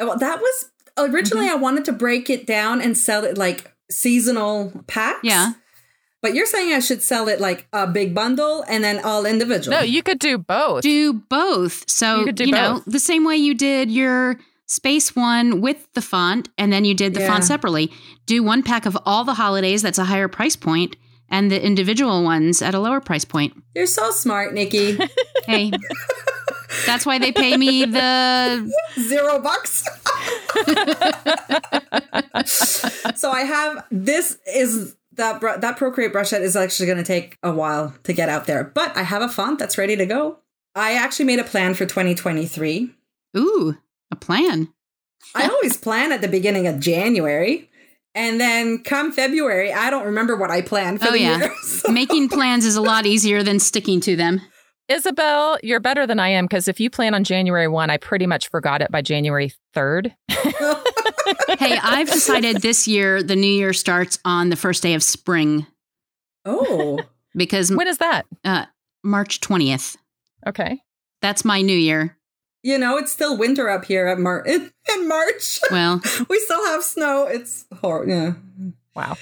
Well, 0.00 0.16
that 0.16 0.40
was 0.40 0.71
originally 0.98 1.46
mm-hmm. 1.46 1.58
I 1.58 1.60
wanted 1.60 1.84
to 1.86 1.92
break 1.92 2.30
it 2.30 2.46
down 2.46 2.80
and 2.80 2.96
sell 2.96 3.24
it 3.24 3.38
like 3.38 3.72
seasonal 3.90 4.72
packs. 4.86 5.20
Yeah. 5.22 5.52
But 6.22 6.34
you're 6.34 6.46
saying 6.46 6.72
I 6.72 6.78
should 6.78 7.02
sell 7.02 7.26
it 7.28 7.40
like 7.40 7.66
a 7.72 7.86
big 7.86 8.14
bundle 8.14 8.64
and 8.68 8.84
then 8.84 9.04
all 9.04 9.26
individual. 9.26 9.76
No, 9.76 9.82
you 9.82 10.04
could 10.04 10.20
do 10.20 10.38
both. 10.38 10.82
Do 10.82 11.12
both. 11.14 11.90
So, 11.90 12.26
you, 12.26 12.32
you 12.38 12.52
know, 12.52 12.82
the 12.86 13.00
same 13.00 13.24
way 13.24 13.36
you 13.36 13.54
did 13.54 13.90
your 13.90 14.38
space 14.66 15.16
one 15.16 15.60
with 15.60 15.92
the 15.94 16.00
font 16.00 16.48
and 16.56 16.72
then 16.72 16.84
you 16.84 16.94
did 16.94 17.14
the 17.14 17.20
yeah. 17.20 17.26
font 17.26 17.44
separately. 17.44 17.90
Do 18.26 18.42
one 18.44 18.62
pack 18.62 18.86
of 18.86 18.96
all 19.04 19.24
the 19.24 19.34
holidays 19.34 19.82
that's 19.82 19.98
a 19.98 20.04
higher 20.04 20.28
price 20.28 20.54
point 20.54 20.96
and 21.28 21.50
the 21.50 21.60
individual 21.60 22.22
ones 22.22 22.62
at 22.62 22.74
a 22.74 22.78
lower 22.78 23.00
price 23.00 23.24
point. 23.24 23.60
You're 23.74 23.86
so 23.86 24.12
smart, 24.12 24.54
Nikki. 24.54 24.98
hey. 25.46 25.72
That's 26.86 27.06
why 27.06 27.18
they 27.18 27.32
pay 27.32 27.56
me 27.56 27.84
the 27.84 28.72
zero 29.00 29.40
bucks. 29.40 29.84
so 33.18 33.30
I 33.30 33.42
have 33.42 33.86
this 33.90 34.38
is 34.46 34.96
that 35.12 35.40
that 35.40 35.76
Procreate 35.76 36.12
brush 36.12 36.30
set 36.30 36.42
is 36.42 36.56
actually 36.56 36.86
going 36.86 36.98
to 36.98 37.04
take 37.04 37.38
a 37.42 37.52
while 37.52 37.94
to 38.04 38.12
get 38.12 38.28
out 38.28 38.46
there, 38.46 38.64
but 38.64 38.96
I 38.96 39.02
have 39.02 39.22
a 39.22 39.28
font 39.28 39.58
that's 39.58 39.78
ready 39.78 39.96
to 39.96 40.06
go. 40.06 40.38
I 40.74 40.94
actually 40.94 41.26
made 41.26 41.38
a 41.38 41.44
plan 41.44 41.74
for 41.74 41.84
2023. 41.84 42.90
Ooh. 43.36 43.76
A 44.10 44.16
plan. 44.16 44.68
I 45.34 45.46
always 45.48 45.76
plan 45.76 46.12
at 46.12 46.20
the 46.20 46.28
beginning 46.28 46.66
of 46.66 46.80
January. 46.80 47.68
And 48.14 48.38
then 48.38 48.82
come 48.82 49.10
February, 49.10 49.72
I 49.72 49.88
don't 49.88 50.04
remember 50.04 50.36
what 50.36 50.50
I 50.50 50.60
planned 50.60 51.00
for 51.00 51.08
oh, 51.08 51.12
the 51.12 51.20
yeah. 51.20 51.38
year. 51.38 51.54
So. 51.62 51.90
Making 51.90 52.28
plans 52.28 52.66
is 52.66 52.76
a 52.76 52.82
lot 52.82 53.06
easier 53.06 53.42
than 53.42 53.58
sticking 53.58 54.00
to 54.02 54.16
them. 54.16 54.42
Isabel, 54.88 55.58
you're 55.62 55.80
better 55.80 56.06
than 56.06 56.18
I 56.18 56.28
am 56.28 56.44
because 56.46 56.68
if 56.68 56.80
you 56.80 56.90
plan 56.90 57.14
on 57.14 57.24
January 57.24 57.68
1, 57.68 57.90
I 57.90 57.96
pretty 57.96 58.26
much 58.26 58.48
forgot 58.48 58.82
it 58.82 58.90
by 58.90 59.00
January 59.00 59.52
3rd. 59.74 60.14
hey, 60.28 61.78
I've 61.82 62.10
decided 62.10 62.62
this 62.62 62.88
year 62.88 63.22
the 63.22 63.36
new 63.36 63.46
year 63.46 63.72
starts 63.72 64.18
on 64.24 64.50
the 64.50 64.56
first 64.56 64.82
day 64.82 64.94
of 64.94 65.02
spring. 65.02 65.66
Oh. 66.44 67.00
because 67.36 67.70
when 67.70 67.88
is 67.88 67.98
that? 67.98 68.26
Uh, 68.44 68.66
March 69.02 69.40
20th. 69.40 69.96
Okay. 70.46 70.80
That's 71.20 71.44
my 71.44 71.62
new 71.62 71.76
year. 71.76 72.16
You 72.62 72.78
know, 72.78 72.96
it's 72.96 73.12
still 73.12 73.36
winter 73.36 73.68
up 73.68 73.84
here 73.84 74.06
at 74.06 74.18
Mar- 74.18 74.44
in, 74.44 74.72
in 74.94 75.08
March. 75.08 75.60
Well, 75.70 76.00
we 76.28 76.38
still 76.40 76.64
have 76.66 76.82
snow. 76.82 77.26
It's 77.26 77.64
horrible. 77.80 78.12
Yeah. 78.12 78.32
Wow. 78.94 79.16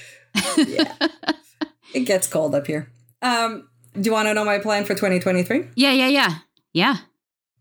yeah. 0.57 0.95
it 1.93 2.01
gets 2.01 2.27
cold 2.27 2.55
up 2.55 2.67
here. 2.67 2.91
Um, 3.21 3.69
do 3.93 4.07
you 4.07 4.11
want 4.11 4.27
to 4.27 4.33
know 4.33 4.45
my 4.45 4.59
plan 4.59 4.83
for 4.85 4.93
2023? 4.93 5.69
Yeah, 5.75 5.91
yeah, 5.91 6.07
yeah. 6.07 6.35
Yeah. 6.73 6.97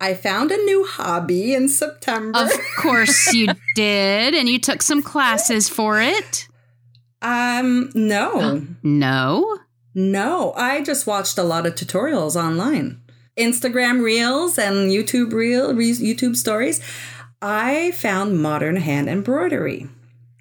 I 0.01 0.15
found 0.15 0.51
a 0.51 0.57
new 0.57 0.87
hobby 0.87 1.55
in 1.55 1.69
September. 1.69 2.39
Of 2.39 2.51
course 2.79 3.35
you 3.35 3.49
did, 3.75 4.35
and 4.35 4.49
you 4.49 4.59
took 4.59 4.83
some 4.83 5.03
classes 5.03 5.69
for 5.69 6.01
it. 6.01 6.49
Um, 7.21 7.91
no. 7.95 8.67
no? 8.83 9.59
No, 9.95 10.53
I 10.55 10.83
just 10.83 11.07
watched 11.07 11.37
a 11.37 11.43
lot 11.43 11.67
of 11.67 11.75
tutorials 11.75 12.37
online. 12.37 13.03
Instagram 13.37 14.03
reels 14.03 14.59
and 14.59 14.91
YouTube 14.91 15.33
reel 15.33 15.73
YouTube 15.73 16.37
stories, 16.37 16.81
I 17.43 17.93
found 17.93 18.41
modern 18.41 18.77
hand 18.77 19.09
embroidery. 19.09 19.89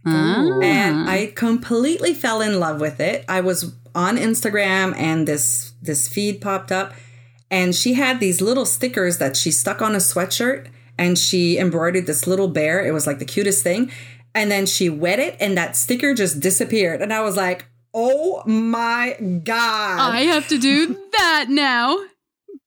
Ah. 0.05 0.59
And 0.61 1.09
I 1.09 1.31
completely 1.35 2.13
fell 2.13 2.41
in 2.41 2.59
love 2.59 2.79
with 2.79 2.99
it. 2.99 3.25
I 3.27 3.41
was 3.41 3.73
on 3.95 4.17
Instagram 4.17 4.95
and 4.95 5.27
this 5.27 5.73
this 5.81 6.07
feed 6.07 6.41
popped 6.41 6.71
up 6.71 6.93
and 7.51 7.75
she 7.75 7.93
had 7.93 8.19
these 8.19 8.41
little 8.41 8.65
stickers 8.65 9.17
that 9.17 9.35
she 9.35 9.51
stuck 9.51 9.81
on 9.81 9.95
a 9.95 9.99
sweatshirt 9.99 10.67
and 10.97 11.17
she 11.17 11.57
embroidered 11.57 12.05
this 12.05 12.27
little 12.27 12.47
bear. 12.47 12.85
It 12.85 12.91
was 12.91 13.07
like 13.07 13.19
the 13.19 13.25
cutest 13.25 13.63
thing. 13.63 13.91
And 14.35 14.51
then 14.51 14.65
she 14.65 14.89
wet 14.89 15.19
it 15.19 15.35
and 15.39 15.57
that 15.57 15.75
sticker 15.75 16.13
just 16.13 16.39
disappeared. 16.39 17.01
And 17.01 17.11
I 17.11 17.21
was 17.21 17.35
like, 17.35 17.65
"Oh 17.93 18.43
my 18.45 19.15
god. 19.43 19.99
I 19.99 20.21
have 20.21 20.47
to 20.49 20.59
do 20.59 20.87
that 21.17 21.47
now." 21.49 21.97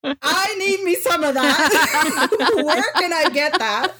I 0.03 0.55
need 0.59 0.83
me 0.83 0.95
some 0.95 1.23
of 1.23 1.33
that. 1.33 2.51
Where 2.65 2.91
can 2.97 3.13
I 3.13 3.29
get 3.29 3.57
that? 3.57 3.93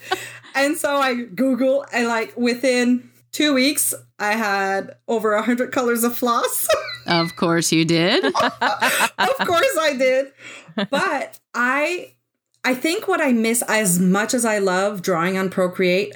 And 0.54 0.76
so 0.78 0.98
I 0.98 1.16
Google 1.24 1.86
and 1.94 2.08
like 2.10 2.36
within 2.36 3.10
two 3.34 3.54
weeks, 3.54 3.94
I 4.18 4.36
had 4.36 4.96
over 5.08 5.34
a 5.34 5.44
hundred 5.44 5.74
colors 5.74 6.06
of 6.06 6.16
floss. 6.16 6.68
of 7.08 7.36
course 7.36 7.74
you 7.74 7.84
did. 7.84 8.24
of 8.26 8.34
course 8.34 9.78
I 9.80 9.96
did. 9.98 10.32
But 10.90 11.38
I 11.54 12.14
I 12.64 12.74
think 12.74 13.10
what 13.10 13.20
I 13.20 13.34
miss 13.34 13.62
as 13.68 14.00
much 14.00 14.34
as 14.34 14.46
I 14.46 14.60
love 14.60 15.02
drawing 15.02 15.38
on 15.38 15.50
Procreate, 15.50 16.16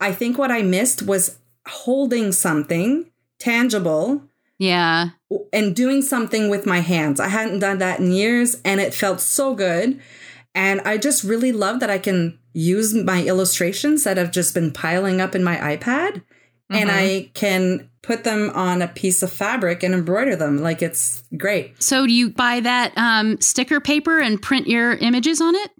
I 0.00 0.12
think 0.12 0.36
what 0.36 0.50
I 0.50 0.62
missed 0.62 1.02
was 1.02 1.38
holding 1.66 2.32
something 2.32 3.10
tangible 3.38 4.22
yeah. 4.58 5.10
And 5.52 5.74
doing 5.74 6.02
something 6.02 6.50
with 6.50 6.66
my 6.66 6.80
hands. 6.80 7.20
I 7.20 7.28
hadn't 7.28 7.60
done 7.60 7.78
that 7.78 8.00
in 8.00 8.10
years 8.10 8.60
and 8.64 8.80
it 8.80 8.92
felt 8.92 9.20
so 9.20 9.54
good. 9.54 10.00
And 10.54 10.80
I 10.80 10.98
just 10.98 11.22
really 11.22 11.52
love 11.52 11.78
that 11.80 11.90
I 11.90 11.98
can 11.98 12.38
use 12.52 12.92
my 12.92 13.22
illustrations 13.22 14.02
that 14.02 14.16
have 14.16 14.32
just 14.32 14.54
been 14.54 14.72
piling 14.72 15.20
up 15.20 15.36
in 15.36 15.44
my 15.44 15.56
iPad 15.56 16.22
mm-hmm. 16.70 16.82
and 16.82 16.90
I 16.90 17.30
can 17.34 17.88
put 18.02 18.24
them 18.24 18.50
on 18.54 18.80
a 18.80 18.88
piece 18.88 19.22
of 19.22 19.32
fabric 19.32 19.82
and 19.82 19.94
embroider 19.94 20.36
them. 20.36 20.58
Like 20.58 20.82
it's 20.82 21.22
great. 21.36 21.82
So 21.82 22.06
do 22.06 22.12
you 22.12 22.30
buy 22.30 22.60
that 22.60 22.92
um, 22.96 23.40
sticker 23.40 23.80
paper 23.80 24.18
and 24.18 24.40
print 24.40 24.66
your 24.66 24.92
images 24.92 25.40
on 25.40 25.54
it? 25.54 25.70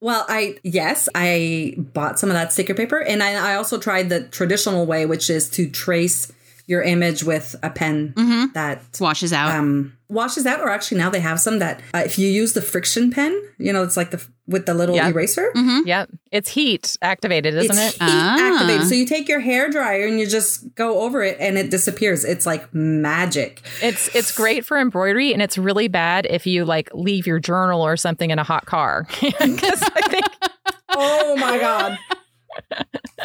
Well, 0.00 0.26
I 0.28 0.58
yes, 0.64 1.08
I 1.14 1.76
bought 1.78 2.18
some 2.18 2.28
of 2.28 2.34
that 2.34 2.52
sticker 2.52 2.74
paper, 2.74 3.00
and 3.00 3.22
I, 3.22 3.52
I 3.52 3.54
also 3.54 3.78
tried 3.78 4.08
the 4.08 4.24
traditional 4.24 4.84
way, 4.84 5.06
which 5.06 5.30
is 5.30 5.48
to 5.50 5.70
trace 5.70 6.32
your 6.66 6.82
image 6.82 7.22
with 7.22 7.54
a 7.62 7.70
pen 7.70 8.12
mm-hmm. 8.16 8.52
that 8.54 8.82
washes 9.00 9.32
out. 9.32 9.54
Um, 9.54 9.96
washes 10.08 10.44
out, 10.44 10.60
or 10.60 10.70
actually 10.70 10.98
now 10.98 11.08
they 11.08 11.20
have 11.20 11.38
some 11.38 11.60
that 11.60 11.80
uh, 11.94 12.02
if 12.04 12.18
you 12.18 12.28
use 12.28 12.52
the 12.52 12.62
friction 12.62 13.12
pen, 13.12 13.40
you 13.58 13.72
know, 13.72 13.84
it's 13.84 13.96
like 13.96 14.10
the 14.10 14.26
with 14.52 14.66
the 14.66 14.74
little 14.74 14.94
yep. 14.94 15.10
eraser. 15.12 15.50
Mm-hmm. 15.54 15.86
Yep, 15.86 16.10
it's 16.30 16.50
heat 16.50 16.96
activated, 17.02 17.54
isn't 17.54 17.70
it's 17.70 17.96
it? 17.96 18.02
Heat 18.02 18.10
ah. 18.10 18.54
activated. 18.54 18.86
So 18.86 18.94
you 18.94 19.06
take 19.06 19.28
your 19.28 19.40
hair 19.40 19.70
dryer 19.70 20.06
and 20.06 20.20
you 20.20 20.26
just 20.26 20.74
go 20.74 21.00
over 21.00 21.22
it, 21.22 21.36
and 21.40 21.58
it 21.58 21.70
disappears. 21.70 22.24
It's 22.24 22.46
like 22.46 22.72
magic. 22.74 23.62
It's 23.82 24.14
it's 24.14 24.32
great 24.32 24.64
for 24.64 24.78
embroidery, 24.78 25.32
and 25.32 25.42
it's 25.42 25.58
really 25.58 25.88
bad 25.88 26.26
if 26.28 26.46
you 26.46 26.64
like 26.64 26.90
leave 26.94 27.26
your 27.26 27.38
journal 27.38 27.82
or 27.82 27.96
something 27.96 28.30
in 28.30 28.38
a 28.38 28.44
hot 28.44 28.66
car. 28.66 29.06
Because 29.42 29.82
I 29.82 30.08
think. 30.08 30.24
oh 30.90 31.36
my 31.36 31.58
god. 31.58 31.98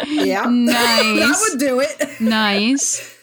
Yeah. 0.07 0.45
Nice. 0.47 0.75
that 1.19 1.47
would 1.49 1.59
do 1.59 1.79
it. 1.79 2.21
Nice. 2.21 3.15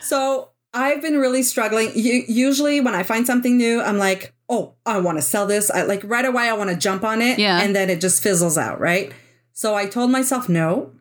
So 0.00 0.50
I've 0.72 1.00
been 1.00 1.18
really 1.18 1.42
struggling. 1.42 1.90
usually, 1.94 2.80
when 2.80 2.94
I 2.94 3.02
find 3.02 3.26
something 3.26 3.56
new, 3.56 3.80
I'm 3.80 3.98
like, 3.98 4.34
oh, 4.48 4.74
I 4.84 4.98
want 5.00 5.18
to 5.18 5.22
sell 5.22 5.46
this. 5.46 5.70
I 5.70 5.82
like 5.82 6.02
right 6.04 6.24
away, 6.24 6.48
I 6.48 6.52
want 6.52 6.70
to 6.70 6.76
jump 6.76 7.04
on 7.04 7.20
it. 7.22 7.38
Yeah. 7.38 7.60
And 7.60 7.74
then 7.74 7.90
it 7.90 8.00
just 8.00 8.22
fizzles 8.22 8.56
out, 8.56 8.80
right? 8.80 9.12
So 9.52 9.74
I 9.74 9.86
told 9.86 10.10
myself, 10.10 10.48
no, 10.48 10.92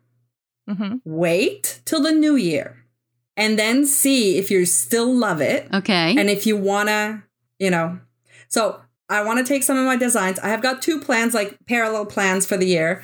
mm-hmm. 0.69 0.97
wait 1.03 1.81
till 1.85 2.01
the 2.01 2.11
new 2.11 2.35
year 2.35 2.85
and 3.37 3.59
then 3.59 3.85
see 3.85 4.37
if 4.37 4.49
you 4.49 4.65
still 4.65 5.13
love 5.13 5.41
it. 5.41 5.67
Okay. 5.73 6.15
And 6.17 6.29
if 6.29 6.47
you 6.47 6.57
want 6.57 6.89
to, 6.89 7.23
you 7.59 7.69
know, 7.69 7.99
so 8.47 8.79
I 9.09 9.23
want 9.23 9.39
to 9.39 9.45
take 9.45 9.63
some 9.63 9.77
of 9.77 9.85
my 9.85 9.97
designs. 9.97 10.39
I 10.39 10.47
have 10.49 10.61
got 10.61 10.81
two 10.81 10.99
plans, 10.99 11.33
like 11.33 11.57
parallel 11.67 12.05
plans 12.05 12.45
for 12.45 12.57
the 12.57 12.65
year. 12.65 13.03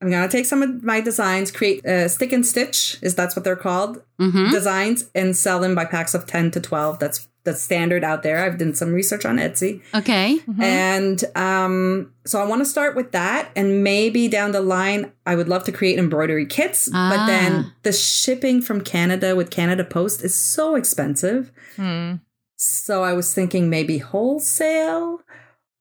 I'm 0.00 0.10
gonna 0.10 0.28
take 0.28 0.46
some 0.46 0.62
of 0.62 0.84
my 0.84 1.00
designs, 1.00 1.50
create 1.50 1.84
uh, 1.84 2.06
stick 2.08 2.32
and 2.32 2.46
stitch, 2.46 2.98
is 3.02 3.16
that's 3.16 3.34
what 3.34 3.44
they're 3.44 3.56
called, 3.56 4.02
Mm-hmm. 4.20 4.50
designs, 4.52 5.10
and 5.14 5.36
sell 5.36 5.60
them 5.60 5.74
by 5.74 5.84
packs 5.84 6.14
of 6.14 6.26
ten 6.26 6.50
to 6.52 6.60
twelve. 6.60 6.98
That's 6.98 7.27
that's 7.48 7.62
standard 7.62 8.04
out 8.04 8.22
there. 8.22 8.38
I've 8.44 8.58
done 8.58 8.74
some 8.74 8.92
research 8.92 9.24
on 9.24 9.38
Etsy, 9.38 9.80
Okay. 9.94 10.38
and 10.60 11.22
um, 11.34 12.12
so 12.26 12.40
I 12.40 12.44
want 12.46 12.60
to 12.60 12.66
start 12.66 12.94
with 12.94 13.12
that, 13.12 13.50
and 13.56 13.82
maybe 13.82 14.28
down 14.28 14.52
the 14.52 14.60
line, 14.60 15.12
I 15.26 15.34
would 15.34 15.48
love 15.48 15.64
to 15.64 15.72
create 15.72 15.98
embroidery 15.98 16.46
kits. 16.46 16.88
But 16.88 17.18
Ah. 17.20 17.26
then 17.26 17.72
the 17.82 17.92
shipping 17.92 18.60
from 18.62 18.80
Canada 18.82 19.34
with 19.34 19.50
Canada 19.50 19.84
Post 19.84 20.22
is 20.22 20.34
so 20.38 20.74
expensive. 20.76 21.50
Hmm. 21.76 22.14
So 22.56 23.02
I 23.04 23.12
was 23.12 23.32
thinking 23.34 23.70
maybe 23.70 23.98
wholesale, 23.98 25.20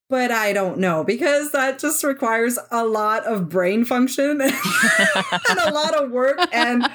but 0.09 0.32
I 0.32 0.53
don't 0.53 0.78
know 0.78 1.03
because 1.03 1.51
that 1.51 1.80
just 1.80 2.03
requires 2.03 2.57
a 2.72 2.86
lot 2.86 3.26
of 3.26 3.49
brain 3.49 3.84
function 3.84 4.39
and 5.49 5.59
a 5.65 5.72
lot 5.72 5.93
of 5.95 6.11
work 6.11 6.38
and 6.53 6.88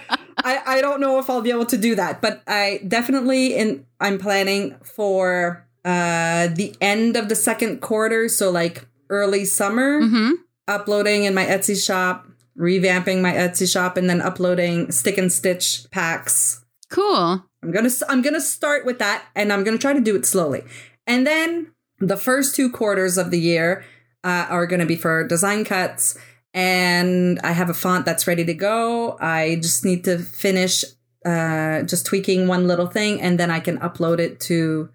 I, 0.45 0.62
I 0.66 0.80
don't 0.80 1.01
know 1.01 1.18
if 1.18 1.28
I'll 1.30 1.40
be 1.43 1.51
able 1.51 1.66
to 1.66 1.76
do 1.78 1.95
that. 1.95 2.20
But 2.20 2.43
I 2.47 2.80
definitely 2.86 3.55
in 3.55 3.86
I'm 4.01 4.18
planning 4.18 4.76
for 4.84 5.66
uh 5.84 6.49
the 6.49 6.74
end 6.80 7.16
of 7.16 7.28
the 7.28 7.34
second 7.34 7.80
quarter, 7.80 8.28
so 8.28 8.51
like 8.51 8.86
early 9.11 9.45
summer, 9.45 10.01
Mm-hmm. 10.01 10.30
uploading 10.68 11.24
in 11.24 11.34
my 11.34 11.45
Etsy 11.45 11.76
shop, 11.84 12.26
revamping 12.59 13.20
my 13.20 13.32
Etsy 13.32 13.70
shop 13.70 13.97
and 13.97 14.09
then 14.09 14.20
uploading 14.22 14.90
stick 14.93 15.18
and 15.18 15.32
stitch 15.32 15.84
packs 15.90 16.64
Cool. 16.88 17.43
I'm 17.62 17.70
gonna 17.72 17.88
I'm 18.09 18.20
gonna 18.22 18.40
start 18.40 18.84
with 18.84 18.99
that, 18.99 19.24
and 19.34 19.51
I'm 19.53 19.64
gonna 19.64 19.78
try 19.78 19.93
to 19.95 20.01
do 20.01 20.14
it 20.14 20.26
slowly. 20.26 20.62
And 21.07 21.26
then 21.26 21.72
the 22.01 22.16
first 22.18 22.55
two 22.55 22.68
quarters 22.70 23.16
of 23.16 23.30
the 23.30 23.40
year 23.40 23.84
uh, 24.24 24.47
are 24.51 24.66
gonna 24.66 24.84
be 24.86 24.97
for 24.97 25.26
design 25.26 25.64
cuts, 25.64 26.18
and 26.55 27.40
I 27.42 27.53
have 27.53 27.70
a 27.70 27.74
font 27.74 28.05
that's 28.05 28.26
ready 28.26 28.44
to 28.44 28.55
go. 28.55 29.16
I 29.20 29.57
just 29.57 29.84
need 29.84 30.05
to 30.05 30.18
finish 30.18 30.84
uh, 31.24 31.82
just 31.82 32.05
tweaking 32.07 32.48
one 32.48 32.66
little 32.66 32.86
thing, 32.88 33.20
and 33.20 33.38
then 33.38 33.50
I 33.50 33.61
can 33.61 33.78
upload 33.78 34.18
it 34.18 34.40
to 34.40 34.88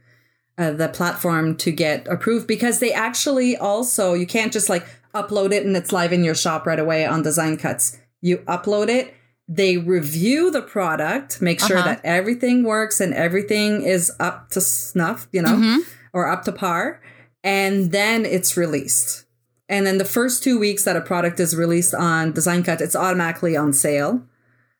uh, 0.58 0.72
the 0.72 0.90
platform 0.90 1.56
to 1.58 1.72
get 1.72 2.08
approved 2.08 2.48
because 2.48 2.80
they 2.80 2.92
actually 2.92 3.56
also 3.56 4.14
you 4.14 4.26
can't 4.28 4.52
just 4.52 4.70
like 4.70 4.86
upload 5.14 5.52
it 5.52 5.66
and 5.66 5.76
it's 5.78 5.92
live 5.92 6.12
in 6.12 6.24
your 6.24 6.36
shop 6.36 6.66
right 6.66 6.80
away 6.80 7.06
on 7.06 7.22
design 7.22 7.58
cuts. 7.58 7.98
You 8.22 8.40
upload 8.40 8.90
it 8.90 9.14
they 9.50 9.78
review 9.78 10.52
the 10.52 10.62
product, 10.62 11.42
make 11.42 11.62
sure 11.62 11.78
Uh-huh. 11.78 11.88
that 11.88 12.02
everything 12.04 12.64
works 12.66 13.00
and 13.00 13.14
everything 13.14 13.82
is 13.82 14.12
up 14.20 14.50
to 14.50 14.60
snuff, 14.60 15.30
you 15.32 15.42
know, 15.42 15.56
Mhm. 15.56 15.86
or 16.12 16.28
up 16.28 16.44
to 16.44 16.52
par, 16.52 17.00
and 17.46 17.94
then 17.94 18.26
it's 18.26 18.58
released. 18.58 19.24
And 19.70 19.86
then 19.86 19.98
the 19.98 20.06
first 20.06 20.44
two 20.44 20.58
weeks 20.60 20.84
that 20.86 20.96
a 20.96 21.02
product 21.02 21.40
is 21.40 21.56
released 21.56 21.94
on 21.94 22.32
Design 22.32 22.64
Cut, 22.64 22.80
it's 22.82 22.96
automatically 22.96 23.56
on 23.58 23.74
sale, 23.74 24.22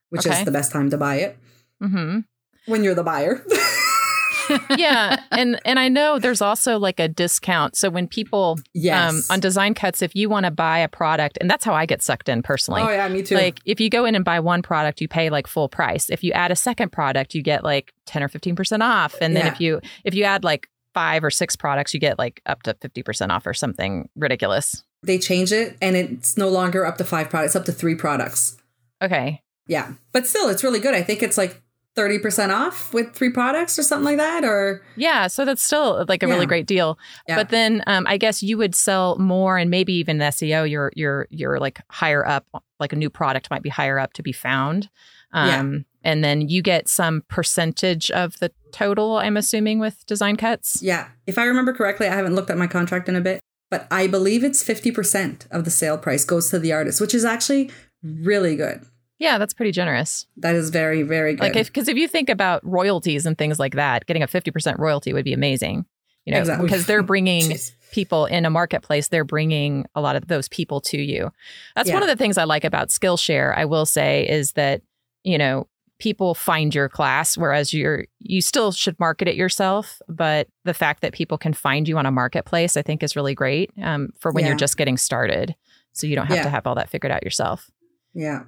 which 0.08 0.26
Okay. 0.26 0.38
is 0.38 0.44
the 0.44 0.50
best 0.50 0.72
time 0.72 0.88
to 0.90 0.96
buy 0.98 1.16
it 1.16 1.36
hmm 1.80 2.20
when 2.66 2.82
you're 2.84 2.94
the 2.94 3.04
buyer. 3.04 3.42
yeah, 4.76 5.16
and 5.30 5.60
and 5.64 5.78
I 5.78 5.88
know 5.88 6.18
there's 6.18 6.40
also 6.40 6.78
like 6.78 6.98
a 7.00 7.08
discount. 7.08 7.76
So 7.76 7.90
when 7.90 8.08
people 8.08 8.58
yes. 8.74 9.12
um, 9.12 9.22
on 9.30 9.40
design 9.40 9.74
cuts, 9.74 10.00
if 10.02 10.14
you 10.14 10.28
want 10.28 10.44
to 10.44 10.50
buy 10.50 10.78
a 10.78 10.88
product, 10.88 11.36
and 11.40 11.50
that's 11.50 11.64
how 11.64 11.74
I 11.74 11.86
get 11.86 12.02
sucked 12.02 12.28
in 12.28 12.42
personally. 12.42 12.82
oh 12.82 12.88
yeah, 12.90 13.08
me 13.08 13.22
too. 13.22 13.34
Like 13.34 13.58
if 13.66 13.80
you 13.80 13.90
go 13.90 14.04
in 14.06 14.14
and 14.14 14.24
buy 14.24 14.40
one 14.40 14.62
product, 14.62 15.00
you 15.00 15.08
pay 15.08 15.28
like 15.30 15.46
full 15.46 15.68
price. 15.68 16.08
If 16.10 16.24
you 16.24 16.32
add 16.32 16.50
a 16.50 16.56
second 16.56 16.92
product, 16.92 17.34
you 17.34 17.42
get 17.42 17.62
like 17.62 17.92
10 18.06 18.22
or 18.22 18.28
15% 18.28 18.82
off. 18.82 19.14
And 19.20 19.36
then 19.36 19.46
Yeah. 19.46 19.52
if 19.52 19.60
you 19.60 19.80
if 20.04 20.14
you 20.14 20.24
add 20.24 20.44
like 20.44 20.68
five 20.98 21.22
or 21.22 21.30
six 21.30 21.54
products, 21.56 21.94
you 21.94 22.00
get 22.00 22.18
like 22.18 22.40
up 22.46 22.62
to 22.64 22.74
50% 22.74 23.30
off 23.30 23.46
or 23.46 23.54
something 23.54 24.08
ridiculous. 24.16 24.82
they 25.04 25.18
change 25.18 25.52
it 25.52 25.76
and 25.80 25.96
it's 25.96 26.36
no 26.36 26.48
longer 26.48 26.84
up 26.84 26.96
to 26.98 27.04
five 27.04 27.30
products, 27.30 27.54
up 27.54 27.64
to 27.64 27.72
three 27.72 27.94
products. 27.94 28.56
Okay. 29.00 29.40
Yeah. 29.68 29.92
But 30.12 30.26
still, 30.26 30.48
it's 30.48 30.64
really 30.64 30.80
good. 30.80 30.94
I 30.94 31.02
think 31.02 31.22
it's 31.22 31.38
like 31.38 31.62
30% 31.96 32.50
off 32.52 32.92
with 32.92 33.12
three 33.12 33.30
products 33.30 33.78
or 33.78 33.82
something 33.84 34.04
like 34.04 34.16
that. 34.16 34.44
Or 34.44 34.82
Yeah, 34.96 35.28
so 35.28 35.44
that's 35.44 35.62
still 35.62 36.04
like 36.08 36.22
a 36.22 36.26
really 36.26 36.46
great 36.46 36.66
deal. 36.66 36.98
Yeah. 37.28 37.36
But 37.36 37.50
then 37.50 37.82
um, 37.86 38.06
I 38.08 38.18
guess 38.18 38.42
you 38.42 38.58
would 38.58 38.74
sell 38.74 39.16
more, 39.18 39.58
and 39.58 39.70
maybe 39.70 39.92
even 39.94 40.18
SEO, 40.18 40.68
you're 40.68 40.92
you're 40.94 41.26
you're 41.30 41.58
like 41.60 41.80
higher 41.90 42.26
up, 42.26 42.46
like 42.80 42.92
a 42.92 42.96
new 42.96 43.10
product 43.10 43.50
might 43.50 43.62
be 43.62 43.68
higher 43.68 43.98
up 43.98 44.12
to 44.14 44.22
be 44.22 44.32
found. 44.32 44.88
Yeah. 45.34 45.60
Um, 45.60 45.84
And 46.04 46.22
then 46.24 46.48
you 46.48 46.62
get 46.62 46.88
some 46.88 47.22
percentage 47.28 48.10
of 48.12 48.38
the 48.38 48.50
total. 48.72 49.18
I'm 49.18 49.36
assuming 49.36 49.78
with 49.78 50.04
design 50.06 50.36
cuts. 50.36 50.82
Yeah. 50.82 51.08
If 51.26 51.38
I 51.38 51.44
remember 51.44 51.72
correctly, 51.72 52.06
I 52.08 52.14
haven't 52.14 52.34
looked 52.34 52.50
at 52.50 52.58
my 52.58 52.66
contract 52.66 53.08
in 53.08 53.16
a 53.16 53.20
bit, 53.20 53.40
but 53.70 53.86
I 53.90 54.06
believe 54.06 54.44
it's 54.44 54.62
50% 54.62 55.50
of 55.50 55.64
the 55.64 55.70
sale 55.70 55.98
price 55.98 56.24
goes 56.24 56.50
to 56.50 56.58
the 56.58 56.72
artist, 56.72 57.00
which 57.00 57.14
is 57.14 57.24
actually 57.24 57.70
really 58.02 58.56
good. 58.56 58.82
Yeah, 59.18 59.38
that's 59.38 59.52
pretty 59.52 59.72
generous. 59.72 60.26
That 60.36 60.54
is 60.54 60.70
very, 60.70 61.02
very 61.02 61.34
good. 61.34 61.42
Like, 61.42 61.54
because 61.54 61.88
if 61.88 61.96
you 61.96 62.06
think 62.06 62.28
about 62.28 62.64
royalties 62.64 63.26
and 63.26 63.36
things 63.36 63.58
like 63.58 63.74
that, 63.74 64.06
getting 64.06 64.22
a 64.22 64.28
50% 64.28 64.78
royalty 64.78 65.12
would 65.12 65.24
be 65.24 65.32
amazing. 65.32 65.86
You 66.24 66.34
know, 66.34 66.40
Exactly. 66.40 66.66
because 66.66 66.86
they're 66.86 67.02
bringing 67.14 67.56
people 67.90 68.26
in 68.26 68.44
a 68.44 68.50
marketplace, 68.50 69.08
they're 69.08 69.24
bringing 69.24 69.86
a 69.94 70.00
lot 70.00 70.14
of 70.14 70.28
those 70.28 70.48
people 70.48 70.80
to 70.82 70.98
you. 70.98 71.32
That's 71.74 71.90
one 71.90 72.02
of 72.02 72.08
the 72.08 72.16
things 72.16 72.38
I 72.38 72.44
like 72.44 72.64
about 72.64 72.90
Skillshare. 72.90 73.56
I 73.56 73.64
will 73.64 73.86
say 73.86 74.28
is 74.28 74.52
that 74.52 74.82
you 75.24 75.38
know 75.38 75.66
people 75.98 76.34
find 76.34 76.74
your 76.74 76.88
class, 76.88 77.36
whereas 77.36 77.72
you're 77.72 78.06
you 78.20 78.40
still 78.40 78.70
should 78.72 78.98
market 79.00 79.28
it 79.28 79.34
yourself. 79.36 80.00
But 80.08 80.48
the 80.64 80.74
fact 80.74 81.02
that 81.02 81.12
people 81.12 81.38
can 81.38 81.52
find 81.52 81.88
you 81.88 81.98
on 81.98 82.06
a 82.06 82.10
marketplace, 82.12 82.76
I 82.76 82.82
think, 82.82 83.02
is 83.02 83.16
really 83.16 83.34
great 83.34 83.70
um, 83.82 84.10
for 84.20 84.30
when 84.30 84.44
Yeah. 84.44 84.48
you're 84.50 84.56
just 84.58 84.76
getting 84.76 84.96
started. 84.96 85.54
So 85.92 86.06
you 86.06 86.14
don't 86.16 86.26
have 86.26 86.36
Yeah. 86.38 86.42
to 86.44 86.50
have 86.50 86.66
all 86.66 86.74
that 86.76 86.88
figured 86.90 87.10
out 87.10 87.24
yourself. 87.24 87.70
Yeah. 88.14 88.44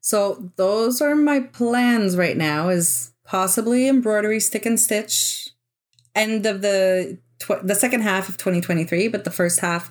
So 0.00 0.50
those 0.56 1.00
are 1.00 1.14
my 1.14 1.40
plans 1.40 2.16
right 2.16 2.36
now 2.36 2.68
is 2.68 3.12
possibly 3.24 3.88
embroidery 3.88 4.40
stick 4.40 4.66
and 4.66 4.78
stitch 4.78 5.48
end 6.14 6.44
of 6.46 6.60
the 6.62 7.18
tw- 7.38 7.62
the 7.64 7.74
second 7.74 8.02
half 8.02 8.28
of 8.28 8.36
2023, 8.36 9.08
but 9.08 9.24
the 9.24 9.30
first 9.30 9.60
half 9.60 9.90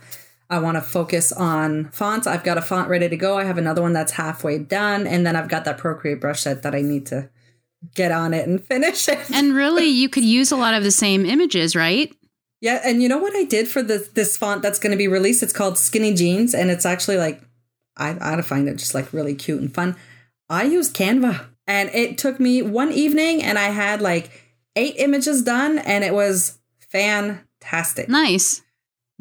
I 0.51 0.59
want 0.59 0.75
to 0.75 0.81
focus 0.81 1.31
on 1.31 1.85
fonts. 1.91 2.27
I've 2.27 2.43
got 2.43 2.57
a 2.57 2.61
font 2.61 2.89
ready 2.89 3.07
to 3.07 3.15
go. 3.17 3.37
I 3.37 3.45
have 3.45 3.57
another 3.57 3.81
one 3.81 3.93
that's 3.93 4.11
halfway 4.11 4.59
done 4.59 5.07
and 5.07 5.25
then 5.25 5.35
I've 5.35 5.47
got 5.47 5.65
that 5.65 5.77
Procreate 5.77 6.19
brush 6.19 6.41
set 6.41 6.61
that 6.63 6.75
I 6.75 6.81
need 6.81 7.05
to 7.07 7.29
get 7.95 8.11
on 8.11 8.33
it 8.33 8.47
and 8.47 8.63
finish 8.65 9.07
it. 9.07 9.19
And 9.33 9.55
really, 9.55 9.87
you 9.87 10.09
could 10.09 10.25
use 10.25 10.51
a 10.51 10.57
lot 10.57 10.73
of 10.73 10.83
the 10.83 10.91
same 10.91 11.25
images, 11.25 11.75
right? 11.75 12.13
Yeah, 12.59 12.79
and 12.85 13.01
you 13.01 13.09
know 13.09 13.17
what 13.17 13.35
I 13.35 13.43
did 13.43 13.67
for 13.67 13.81
this 13.81 14.09
this 14.09 14.37
font 14.37 14.61
that's 14.61 14.77
going 14.77 14.91
to 14.91 14.97
be 14.97 15.07
released? 15.07 15.41
It's 15.41 15.53
called 15.53 15.79
Skinny 15.79 16.13
Jeans, 16.13 16.53
and 16.53 16.69
it's 16.69 16.85
actually 16.85 17.17
like 17.17 17.41
I 17.97 18.15
I 18.21 18.39
find 18.43 18.69
it 18.69 18.75
just 18.75 18.93
like 18.93 19.11
really 19.13 19.33
cute 19.33 19.59
and 19.59 19.73
fun. 19.73 19.95
I 20.47 20.63
used 20.63 20.95
Canva, 20.95 21.47
and 21.65 21.89
it 21.89 22.19
took 22.19 22.39
me 22.39 22.61
one 22.61 22.91
evening, 22.91 23.41
and 23.41 23.57
I 23.57 23.69
had 23.69 23.99
like 23.99 24.29
eight 24.75 24.95
images 24.97 25.41
done, 25.41 25.79
and 25.79 26.03
it 26.03 26.13
was 26.13 26.59
fantastic. 26.91 28.07
Nice. 28.07 28.61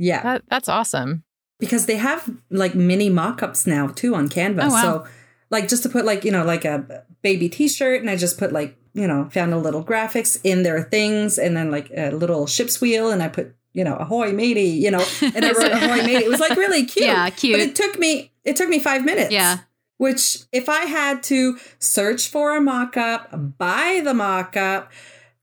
Yeah, 0.03 0.22
That, 0.22 0.42
that's 0.48 0.68
awesome. 0.68 1.24
because 1.59 1.86
they 1.86 1.96
have 1.96 2.28
like 2.51 2.74
mini 2.74 3.11
mock-ups 3.11 3.66
now 3.66 3.88
too 3.88 4.14
on 4.14 4.28
Canva. 4.28 4.62
Oh, 4.64 4.68
wow. 4.70 4.82
So 4.82 5.07
like 5.51 5.68
just 5.68 5.82
to 5.82 5.88
put 5.88 6.05
like, 6.05 6.24
you 6.24 6.30
know, 6.32 6.44
like 6.44 6.64
a 6.64 7.05
baby 7.22 7.48
t-shirt 7.48 8.01
and 8.01 8.09
I 8.09 8.16
just 8.16 8.38
put 8.38 8.51
like, 8.53 8.76
you 8.94 9.07
know, 9.07 9.28
found 9.30 9.53
a 9.53 9.59
little 9.59 9.84
graphics 9.84 10.40
in 10.42 10.62
their 10.62 10.82
things 10.84 11.38
and 11.38 11.57
then 11.57 11.70
like 11.70 11.90
a 11.96 12.11
little 12.12 12.46
ship's 12.46 12.80
wheel 12.80 13.11
and 13.11 13.22
I 13.22 13.28
put, 13.28 13.55
you 13.74 13.84
know, 13.84 13.96
ahoy 13.96 14.32
matey, 14.32 14.62
you 14.70 14.90
know, 14.90 15.05
and 15.22 15.44
I 15.44 15.53
wrote 15.53 15.70
ahoy 15.72 15.98
matey. 15.98 16.24
It 16.24 16.28
was 16.30 16.40
like 16.40 16.57
really 16.57 16.86
cute. 16.94 17.07
Yeah, 17.07 17.26
But 17.28 17.36
cute. 17.36 17.61
it 17.61 17.74
took 17.76 17.98
me 17.98 18.32
it 18.44 18.57
took 18.57 18.68
me 18.70 18.78
5 18.78 19.05
minutes. 19.05 19.30
Yeah. 19.32 19.59
Which 19.98 20.38
if 20.51 20.68
I 20.70 20.86
had 20.86 21.22
to 21.24 21.59
search 21.78 22.28
for 22.28 22.57
a 22.57 22.61
mock-up, 22.61 23.59
buy 23.59 24.01
the 24.03 24.14
mock-up, 24.14 24.90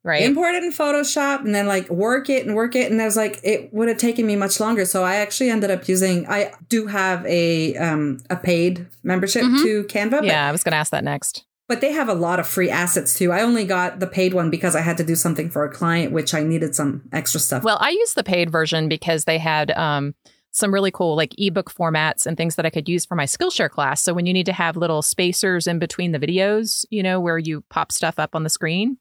Right. 0.07 0.23
import 0.23 0.55
it 0.55 0.63
in 0.63 0.71
Photoshop 0.71 1.41
and 1.41 1.53
then 1.53 1.67
like 1.67 1.89
work 1.89 2.29
it 2.29 2.45
and 2.45 2.55
work 2.55 2.75
it. 2.75 2.89
And 2.91 3.01
I 3.01 3.05
was 3.05 3.17
like, 3.17 3.39
it 3.43 3.73
would 3.73 3.89
have 3.89 3.97
taken 3.97 4.25
me 4.25 4.35
much 4.37 4.59
longer. 4.59 4.85
So 4.85 5.03
I 5.03 5.17
actually 5.17 5.49
ended 5.49 5.69
up 5.69 5.87
using, 5.87 6.25
I 6.27 6.53
do 6.69 6.87
have 6.87 7.25
a, 7.25 7.75
um, 7.75 8.19
a 8.29 8.37
paid 8.37 8.87
membership 9.03 9.43
Mhm. 9.43 9.61
to 9.63 9.83
Canva, 9.83 10.11
but, 10.11 10.25
yeah, 10.25 10.47
I 10.47 10.51
was 10.53 10.63
going 10.63 10.71
to 10.71 10.77
ask 10.77 10.91
that 10.91 11.03
next. 11.03 11.43
but 11.69 11.81
they 11.81 11.91
have 11.91 12.07
a 12.07 12.13
lot 12.13 12.39
of 12.39 12.47
free 12.47 12.69
assets 12.69 13.13
too. 13.19 13.33
I 13.33 13.41
only 13.41 13.65
got 13.65 13.99
the 13.99 14.07
paid 14.07 14.33
one 14.33 14.49
because 14.49 14.73
I 14.73 14.79
had 14.79 14.95
to 14.99 15.03
do 15.03 15.15
something 15.17 15.49
for 15.49 15.65
a 15.65 15.69
client, 15.69 16.13
which 16.13 16.33
I 16.33 16.41
needed 16.41 16.73
some 16.73 17.01
extra 17.11 17.41
stuff. 17.41 17.61
Well, 17.63 17.77
I 17.81 17.89
used 17.89 18.15
the 18.15 18.23
paid 18.23 18.49
version 18.49 18.87
because 18.87 19.25
they 19.25 19.37
had 19.37 19.71
um, 19.71 20.15
some 20.51 20.73
really 20.73 20.91
cool 20.91 21.17
like 21.17 21.35
ebook 21.37 21.69
formats 21.73 22.25
and 22.25 22.37
things 22.37 22.55
that 22.55 22.65
I 22.65 22.69
could 22.69 22.87
use 22.87 23.05
for 23.05 23.15
my 23.15 23.25
Skillshare 23.25 23.69
class. 23.69 24.01
So 24.01 24.13
when 24.13 24.25
you 24.25 24.31
need 24.31 24.45
to 24.45 24.53
have 24.53 24.77
little 24.77 25.01
spacers 25.01 25.67
in 25.67 25.77
between 25.77 26.13
the 26.13 26.19
videos, 26.19 26.85
you 26.89 27.03
know, 27.03 27.19
where 27.19 27.37
you 27.37 27.65
pop 27.69 27.91
stuff 27.91 28.17
up 28.17 28.33
on 28.33 28.43
the 28.43 28.49
screen, 28.49 28.97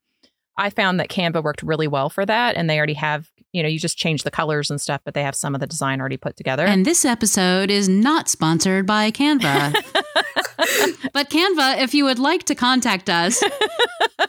I 0.58 0.70
found 0.70 0.98
that 1.00 1.08
Canva 1.08 1.42
worked 1.42 1.62
really 1.62 1.88
well 1.88 2.08
for 2.08 2.24
that. 2.24 2.56
And 2.56 2.68
they 2.68 2.78
already 2.78 2.94
have, 2.94 3.30
you 3.52 3.62
know, 3.62 3.68
you 3.68 3.78
just 3.78 3.98
change 3.98 4.22
the 4.22 4.30
colors 4.30 4.70
and 4.70 4.80
stuff, 4.80 5.00
but 5.04 5.14
they 5.14 5.22
have 5.22 5.34
some 5.34 5.54
of 5.54 5.60
the 5.60 5.66
design 5.66 6.00
already 6.00 6.16
put 6.16 6.36
together. 6.36 6.64
And 6.64 6.84
this 6.84 7.04
episode 7.04 7.70
is 7.70 7.88
not 7.88 8.28
sponsored 8.28 8.86
by 8.86 9.10
Canva. 9.10 9.72
but 11.12 11.30
Canva, 11.30 11.78
if 11.78 11.94
you 11.94 12.04
would 12.04 12.18
like 12.18 12.44
to 12.44 12.54
contact 12.54 13.10
us, 13.10 13.42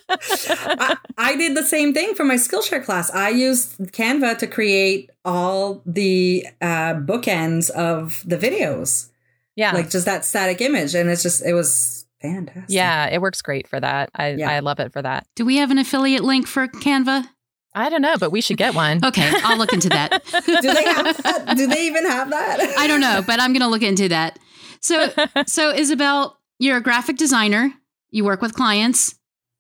I, 0.09 0.97
I 1.17 1.35
did 1.35 1.55
the 1.55 1.63
same 1.63 1.93
thing 1.93 2.13
for 2.13 2.25
my 2.25 2.35
Skillshare 2.35 2.83
class. 2.83 3.09
I 3.11 3.29
used 3.29 3.77
Canva 3.93 4.37
to 4.39 4.47
create 4.47 5.09
all 5.23 5.81
the 5.85 6.45
uh, 6.61 6.95
bookends 6.95 7.69
of 7.69 8.23
the 8.25 8.37
videos. 8.37 9.09
Yeah. 9.55 9.71
like 9.71 9.89
just 9.89 10.05
that 10.05 10.23
static 10.23 10.61
image, 10.61 10.93
and 10.93 11.09
it's 11.09 11.23
just 11.23 11.43
it 11.43 11.53
was 11.53 11.96
fantastic. 12.21 12.65
yeah, 12.69 13.07
it 13.07 13.21
works 13.21 13.41
great 13.41 13.67
for 13.67 13.79
that. 13.79 14.09
I, 14.15 14.31
Yeah. 14.31 14.49
I 14.49 14.59
love 14.59 14.79
it 14.79 14.91
for 14.93 15.01
that. 15.01 15.25
Do 15.35 15.45
we 15.45 15.57
have 15.57 15.71
an 15.71 15.77
affiliate 15.77 16.23
link 16.23 16.47
for 16.47 16.67
Canva? 16.67 17.27
I 17.75 17.89
don't 17.89 18.01
know, 18.01 18.15
but 18.17 18.31
we 18.31 18.41
should 18.41 18.57
get 18.57 18.73
one. 18.73 18.99
Okay, 19.05 19.31
I'll 19.43 19.57
look 19.57 19.73
into 19.73 19.89
that. 19.89 20.23
Do 20.45 20.61
they 20.73 20.83
have 20.83 21.17
that? 21.23 21.53
Do 21.57 21.67
they 21.67 21.85
even 21.87 22.05
have 22.05 22.29
that? 22.31 22.59
I 22.77 22.87
don't 22.87 23.01
know, 23.01 23.21
but 23.25 23.39
I'm 23.39 23.51
going 23.53 23.61
to 23.61 23.67
look 23.67 23.83
into 23.83 24.09
that. 24.09 24.39
So, 24.81 25.11
so 25.47 25.71
Isabel, 25.73 26.37
you're 26.59 26.77
a 26.77 26.81
graphic 26.81 27.17
designer. 27.17 27.71
You 28.09 28.25
work 28.25 28.41
with 28.41 28.53
clients. 28.53 29.15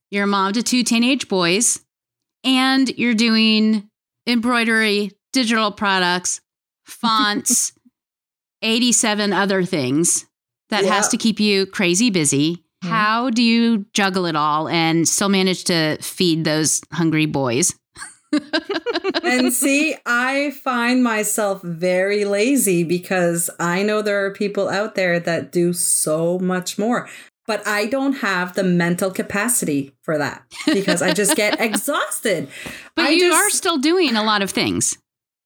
You're 0.09 0.23
a 0.23 0.27
mom 0.27 0.53
to 0.53 0.63
two 0.63 0.83
teenage 0.83 1.27
boys, 1.27 1.81
and 2.43 2.87
you're 2.97 3.13
doing 3.13 3.89
embroidery, 4.25 5.11
digital 5.33 5.71
products, 5.71 6.39
fonts, 6.85 7.73
87 8.61 9.33
other 9.33 9.63
things 9.63 10.25
that 10.69 10.85
has 10.85 11.07
to 11.09 11.17
keep 11.17 11.39
you 11.39 11.65
crazy 11.65 12.09
busy. 12.09 12.63
Mhm. 12.83 12.89
How 12.89 13.29
do 13.29 13.41
you 13.41 13.85
juggle 13.93 14.25
it 14.25 14.35
all 14.35 14.67
and 14.67 15.07
still 15.07 15.29
manage 15.29 15.63
to 15.65 15.97
feed 16.01 16.43
those 16.43 16.81
hungry 16.93 17.25
boys? 17.25 17.73
and 19.23 19.53
see, 19.53 19.95
I 20.05 20.51
find 20.63 21.03
myself 21.03 21.61
very 21.63 22.25
lazy 22.25 22.83
because 22.83 23.49
I 23.59 23.83
know 23.83 24.01
there 24.01 24.25
are 24.25 24.31
people 24.33 24.67
out 24.69 24.95
there 24.95 25.19
that 25.19 25.51
do 25.51 25.73
so 25.73 26.37
much 26.39 26.77
more. 26.77 27.09
But 27.45 27.65
I 27.65 27.85
don't 27.85 28.13
have 28.17 28.55
the 28.55 28.63
mental 28.65 29.09
capacity 29.09 29.93
for 30.03 30.17
that 30.17 30.43
because 30.65 31.01
I 31.01 31.13
just 31.13 31.37
get 31.37 31.61
exhausted. 31.61 32.49
But 32.93 33.05
I 33.05 33.09
you 33.11 33.29
just- 33.29 33.37
are 33.37 33.49
still 33.49 33.77
doing 33.77 34.17
a 34.17 34.23
lot 34.23 34.41
of 34.41 34.51
things. 34.51 34.97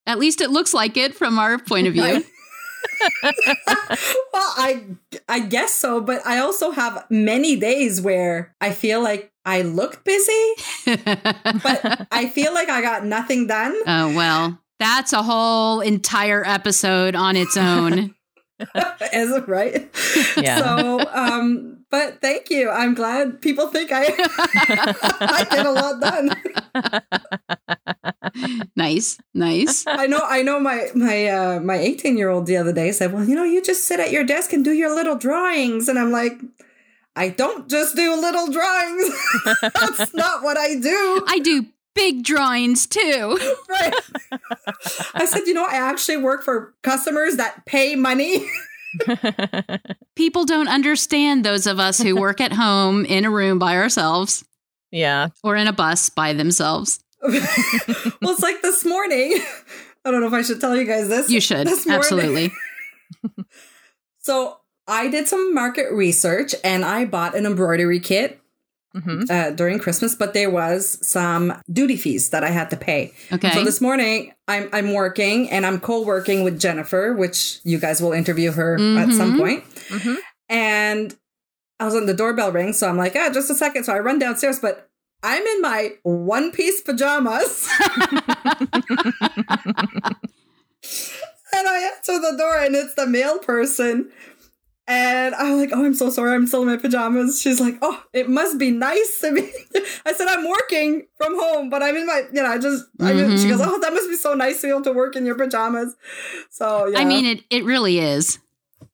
At 0.07 0.17
least 0.17 0.41
it 0.41 0.49
looks 0.49 0.73
like 0.73 0.97
it 0.97 1.13
from 1.13 1.37
our 1.37 1.59
point 1.59 1.85
of 1.85 1.93
view. 1.93 2.25
well, 3.23 4.53
I 4.57 4.83
I 5.27 5.39
guess 5.39 5.73
so, 5.73 6.01
but 6.01 6.25
I 6.25 6.39
also 6.39 6.71
have 6.71 7.05
many 7.09 7.55
days 7.55 8.01
where 8.01 8.55
I 8.61 8.71
feel 8.71 9.01
like 9.01 9.31
I 9.45 9.63
look 9.63 10.03
busy, 10.03 10.53
but 10.85 12.07
I 12.11 12.29
feel 12.33 12.53
like 12.53 12.69
I 12.69 12.81
got 12.81 13.05
nothing 13.05 13.47
done. 13.47 13.75
oh, 13.87 14.15
well, 14.15 14.59
that's 14.79 15.13
a 15.13 15.23
whole 15.23 15.81
entire 15.81 16.45
episode 16.45 17.15
on 17.15 17.35
its 17.35 17.57
own. 17.57 18.15
Is 19.13 19.31
it 19.31 19.47
right? 19.47 19.89
Yeah. 20.37 20.59
So, 20.59 20.99
um, 21.11 21.80
but 21.91 22.21
thank 22.21 22.49
you. 22.49 22.69
I'm 22.69 22.95
glad 22.95 23.41
people 23.41 23.67
think 23.67 23.91
I 23.91 24.05
I 25.19 25.45
get 25.51 25.65
a 25.65 25.71
lot 25.71 25.99
done. 25.99 26.31
nice, 28.75 29.19
nice. 29.33 29.85
I 29.85 30.07
know. 30.07 30.21
I 30.23 30.41
know. 30.41 30.59
My 30.59 30.87
my 30.95 31.27
uh, 31.27 31.59
my 31.59 31.77
18 31.77 32.17
year 32.17 32.29
old 32.29 32.47
the 32.47 32.57
other 32.57 32.73
day 32.73 32.91
said, 32.91 33.13
"Well, 33.13 33.25
you 33.25 33.35
know, 33.35 33.43
you 33.43 33.61
just 33.61 33.85
sit 33.85 33.99
at 33.99 34.11
your 34.11 34.23
desk 34.23 34.53
and 34.53 34.63
do 34.63 34.71
your 34.71 34.95
little 34.95 35.17
drawings," 35.17 35.87
and 35.87 35.99
I'm 35.99 36.11
like. 36.11 36.33
I 37.13 37.27
don't 37.27 37.69
just 37.69 37.97
do 37.97 38.15
little 38.15 38.49
drawings. 38.49 39.09
That's 39.61 40.13
not 40.13 40.43
what 40.43 40.57
I 40.57 40.75
do. 40.75 41.25
I 41.27 41.39
do 41.39 41.65
big 41.93 42.23
drawings 42.23 42.87
too. 42.87 43.37
Right. 43.69 43.93
I 45.13 45.25
said, 45.25 45.41
you 45.45 45.53
know, 45.53 45.65
I 45.65 45.75
actually 45.75 46.15
work 46.15 46.41
for 46.41 46.73
customers 46.83 47.35
that 47.35 47.65
pay 47.65 47.95
money. 47.95 48.47
People 50.15 50.45
don't 50.45 50.67
understand 50.67 51.43
those 51.43 51.67
of 51.67 51.79
us 51.79 51.99
who 51.99 52.15
work 52.15 52.41
at 52.41 52.53
home 52.53 53.05
in 53.05 53.25
a 53.25 53.31
room 53.31 53.59
by 53.59 53.77
ourselves 53.77 54.43
yeah. 54.91 55.29
or 55.43 55.55
in 55.55 55.67
a 55.67 55.73
bus 55.73 56.09
by 56.09 56.33
themselves. 56.33 57.03
well, 57.21 57.31
it's 57.33 58.41
like 58.41 58.61
this 58.61 58.83
morning. 58.85 59.39
I 60.05 60.09
don't 60.11 60.21
know 60.21 60.27
if 60.27 60.33
I 60.33 60.41
should 60.41 60.59
tell 60.59 60.75
you 60.75 60.85
guys 60.85 61.07
this. 61.07 61.29
You 61.29 61.39
should. 61.39 61.67
This 61.67 61.87
Absolutely. 61.87 62.51
So 64.21 64.57
I 64.87 65.09
did 65.09 65.27
some 65.27 65.53
market 65.53 65.91
research 65.91 66.55
and 66.63 66.85
I 66.85 67.05
bought 67.05 67.35
an 67.35 67.45
embroidery 67.45 67.99
kit 67.99 68.40
hmm 68.93 69.23
uh, 69.29 69.51
during 69.51 69.79
Christmas, 69.79 70.15
but 70.15 70.33
there 70.33 70.49
was 70.49 70.97
some 71.05 71.53
duty 71.71 71.95
fees 71.95 72.29
that 72.31 72.43
I 72.43 72.49
had 72.49 72.69
to 72.71 72.77
pay. 72.77 73.13
Okay. 73.31 73.51
So 73.51 73.63
this 73.63 73.79
morning 73.81 74.33
I'm 74.47 74.67
I'm 74.73 74.93
working 74.93 75.49
and 75.49 75.65
I'm 75.65 75.79
co-working 75.79 76.43
with 76.43 76.59
Jennifer, 76.59 77.13
which 77.13 77.59
you 77.63 77.79
guys 77.79 78.01
will 78.01 78.11
interview 78.13 78.51
her 78.51 78.75
at 78.97 79.13
some 79.13 79.33
Mhm. 79.33 79.37
point. 79.37 79.63
hmm 79.89 80.15
And 80.49 81.15
I 81.79 81.85
was 81.85 81.95
on 81.95 82.05
the 82.05 82.13
doorbell 82.13 82.51
ring, 82.51 82.73
so 82.73 82.87
I'm 82.89 82.97
like, 82.97 83.15
ah, 83.15 83.29
just 83.33 83.49
a 83.49 83.55
second. 83.55 83.85
So 83.85 83.93
I 83.93 83.99
run 83.99 84.19
downstairs, 84.19 84.59
but 84.59 84.89
I'm 85.23 85.41
in 85.41 85.61
my 85.61 85.93
one 86.03 86.51
piece 86.51 86.81
pajamas. 86.81 87.69
and 91.53 91.67
I 91.67 91.91
answer 91.95 92.19
the 92.19 92.35
door 92.37 92.57
and 92.57 92.75
it's 92.75 92.93
the 92.95 93.07
mail 93.07 93.39
person. 93.39 94.11
And 94.87 95.35
I'm 95.35 95.57
like, 95.57 95.69
oh, 95.71 95.85
I'm 95.85 95.93
so 95.93 96.09
sorry. 96.09 96.33
I'm 96.33 96.47
still 96.47 96.63
in 96.63 96.67
my 96.67 96.75
pajamas. 96.77 97.41
She's 97.41 97.59
like, 97.61 97.77
oh, 97.81 98.03
it 98.13 98.29
must 98.29 98.57
be 98.57 98.71
nice 98.71 99.19
to 99.21 99.33
be. 99.33 99.41
I 100.05 100.13
said, 100.13 100.27
I'm 100.27 100.49
working 100.49 101.07
from 101.15 101.39
home, 101.39 101.69
but 101.69 101.81
I'm 101.81 101.95
in 101.95 102.05
my, 102.05 102.23
you 102.33 102.41
know, 102.41 102.49
I 102.49 102.57
just, 102.57 102.85
I 102.99 103.13
mean, 103.13 103.37
she 103.37 103.47
goes, 103.47 103.61
mm-hmm. 103.61 103.69
oh, 103.69 103.79
that 103.79 103.93
must 103.93 104.09
be 104.09 104.17
so 104.17 104.33
nice 104.33 104.59
to 104.61 104.67
be 104.67 104.71
able 104.71 104.81
to 104.83 104.91
work 104.91 105.15
in 105.15 105.25
your 105.25 105.35
pajamas. 105.35 105.95
So, 106.49 106.87
yeah. 106.87 106.99
I 106.99 107.05
mean, 107.05 107.25
it, 107.25 107.43
it 107.49 107.63
really 107.63 107.99
is. 107.99 108.39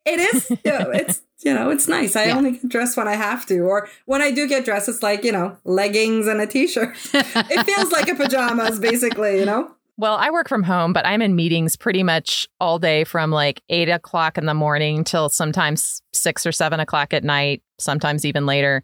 It 0.05 0.19
is. 0.19 0.51
Yeah, 0.63 0.85
it's 0.93 1.21
you 1.43 1.53
know, 1.53 1.69
it's 1.69 1.87
nice. 1.87 2.15
I 2.15 2.25
Yeah. 2.25 2.37
only 2.37 2.53
get 2.53 2.67
dressed 2.67 2.97
when 2.97 3.07
I 3.07 3.15
have 3.15 3.45
to, 3.45 3.59
or 3.59 3.87
when 4.05 4.21
I 4.21 4.31
do 4.31 4.47
get 4.47 4.65
dressed, 4.65 4.89
it's 4.89 5.03
like 5.03 5.23
you 5.23 5.31
know, 5.31 5.57
leggings 5.63 6.27
and 6.27 6.41
a 6.41 6.47
t-shirt. 6.47 6.95
It 7.13 7.63
feels 7.65 7.91
like 7.91 8.09
a 8.09 8.15
pajamas, 8.15 8.79
basically. 8.79 9.39
You 9.39 9.45
know. 9.45 9.71
Well, 9.99 10.15
I 10.15 10.29
work 10.29 10.47
from 10.47 10.61
home, 10.61 10.93
but 10.93 11.07
I'm 11.07 11.23
in 11.23 11.35
meetings 11.35 11.75
pretty 11.75 12.03
much 12.03 12.47
all 12.59 12.77
day 12.77 13.03
from 13.03 13.31
like 13.31 13.63
eight 13.69 13.89
o'clock 13.89 14.37
in 14.37 14.45
the 14.45 14.53
morning 14.53 15.03
till 15.03 15.27
sometimes 15.27 16.03
six 16.13 16.45
or 16.45 16.51
seven 16.51 16.79
o'clock 16.79 17.13
at 17.15 17.23
night, 17.23 17.63
sometimes 17.79 18.23
even 18.23 18.45
later. 18.45 18.83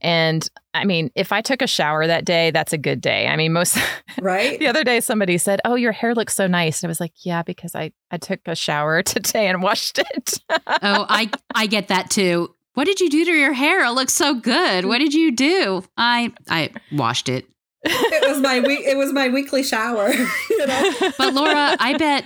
And 0.00 0.48
I 0.72 0.84
mean, 0.84 1.10
if 1.16 1.32
I 1.32 1.40
took 1.40 1.62
a 1.62 1.66
shower 1.66 2.06
that 2.06 2.24
day, 2.24 2.52
that's 2.52 2.72
a 2.72 2.78
good 2.78 3.00
day. 3.00 3.26
I 3.26 3.34
mean, 3.36 3.52
most 3.52 3.76
Right. 4.20 4.56
the 4.58 4.68
other 4.68 4.84
day 4.84 5.00
somebody 5.00 5.36
said, 5.38 5.60
"Oh, 5.64 5.74
your 5.74 5.92
hair 5.92 6.14
looks 6.14 6.34
so 6.36 6.46
nice," 6.46 6.82
and 6.82 6.88
I 6.88 6.90
was 6.90 7.00
like, 7.00 7.12
"Yeah, 7.24 7.42
because 7.42 7.74
I 7.74 7.90
I 8.12 8.18
took 8.18 8.40
a 8.46 8.54
shower 8.54 9.02
today 9.02 9.48
and 9.48 9.62
washed 9.62 9.98
it." 9.98 10.38
Oh, 10.84 11.06
I 11.08 11.30
I 11.54 11.66
get 11.66 11.88
that 11.88 12.08
too. 12.10 12.54
What 12.74 12.84
did 12.86 13.00
you 13.00 13.10
do 13.10 13.24
to 13.24 13.32
your 13.32 13.52
hair? 13.52 13.84
It 13.84 13.90
looks 13.90 14.14
so 14.14 14.34
good. 14.34 14.84
What 14.86 14.98
did 14.98 15.12
you 15.12 15.32
do? 15.32 15.84
I 15.96 16.32
I 16.48 16.70
washed 16.92 17.28
it. 17.28 17.46
It 17.84 18.28
was 18.28 18.40
my 18.40 18.60
week. 18.60 18.80
It 18.86 18.96
was 18.96 19.12
my 19.12 19.28
weekly 19.28 19.62
shower. 19.62 20.12
You 20.50 20.66
know. 20.66 21.12
But 21.18 21.34
Laura, 21.34 21.76
I 21.80 21.96
bet 21.98 22.24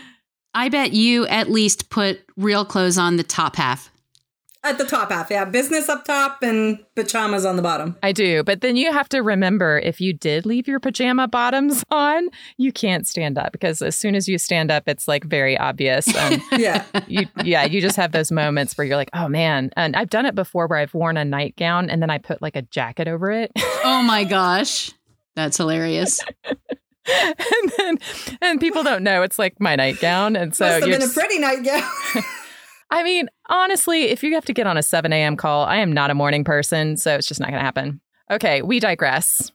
I 0.54 0.68
bet 0.68 0.92
you 0.92 1.26
at 1.26 1.50
least 1.50 1.90
put 1.90 2.20
real 2.36 2.64
clothes 2.64 2.98
on 2.98 3.16
the 3.16 3.22
top 3.22 3.57
half. 3.57 3.90
At 4.64 4.78
the 4.78 4.84
top 4.84 5.12
half, 5.12 5.30
yeah, 5.30 5.44
business 5.44 5.88
up 5.88 6.04
top 6.04 6.42
and 6.42 6.84
pajamas 6.96 7.44
on 7.44 7.54
the 7.54 7.62
bottom. 7.62 7.94
I 8.02 8.11
do, 8.11 8.42
but 8.42 8.62
then 8.62 8.74
you 8.74 8.92
have 8.92 9.09
to 9.11 9.20
remember 9.22 9.78
if 9.78 10.00
you 10.00 10.12
did 10.12 10.44
leave 10.44 10.66
your 10.66 10.80
pajama 10.80 11.28
bottoms 11.28 11.84
on, 11.92 12.28
you 12.57 12.72
can't 12.72 13.07
stand 13.07 13.38
up 13.38 13.52
because 13.52 13.80
as 13.80 13.94
soon 13.96 14.16
as 14.16 14.26
you 14.26 14.38
stand 14.38 14.72
up, 14.72 14.88
it's 14.88 15.07
like 15.07 15.22
very 15.24 15.57
obvious. 15.57 16.09
Um, 16.16 16.32
and 16.32 16.42
Yeah. 16.61 16.84
you, 17.07 17.26
yeah, 17.44 17.64
you 17.64 17.80
just 17.80 17.94
have 17.96 18.11
those 18.11 18.32
moments 18.32 18.76
where 18.76 18.84
you're 18.84 18.96
like, 18.96 19.11
oh 19.14 19.28
man. 19.28 19.70
And 19.76 19.94
I've 19.94 20.11
done 20.11 20.26
it 20.26 20.34
before 20.34 20.66
where 20.66 20.80
I've 20.80 20.94
worn 20.94 21.16
a 21.16 21.24
nightgown 21.24 21.88
and 21.88 22.02
then 22.02 22.11
I 22.11 22.18
put 22.18 22.42
like 22.42 22.57
a 22.57 22.62
jacket 22.62 23.07
over 23.07 23.30
it. 23.30 23.52
Oh 23.84 24.02
my 24.02 24.24
gosh. 24.24 24.90
That's 25.37 25.57
hilarious. 25.57 26.20
and 27.07 27.72
then, 27.78 27.99
and 28.41 28.61
people 28.61 28.82
don't 28.82 29.05
know 29.05 29.22
it's 29.22 29.39
like 29.39 29.61
my 29.61 29.76
nightgown. 29.76 30.34
And 30.34 30.57
so 30.57 30.64
Must 30.64 30.80
have 30.80 30.89
you're 30.89 30.99
been 30.99 31.09
a 31.09 31.12
pretty 31.12 31.39
nightgown. 31.39 31.89
I 32.91 33.03
mean, 33.03 33.28
honestly, 33.49 34.05
if 34.05 34.22
you 34.22 34.34
have 34.34 34.45
to 34.47 34.53
get 34.53 34.66
on 34.66 34.76
a 34.76 34.82
7 34.82 35.12
a.m. 35.12 35.37
call, 35.37 35.64
I 35.64 35.76
am 35.76 35.93
not 35.93 36.11
a 36.11 36.14
morning 36.14 36.45
person. 36.45 36.97
So 36.97 37.14
it's 37.14 37.26
just 37.28 37.41
not 37.41 37.51
going 37.51 37.59
to 37.59 37.64
happen. 37.64 38.01
Okay, 38.28 38.61
we 38.62 38.80
digress. 38.80 39.53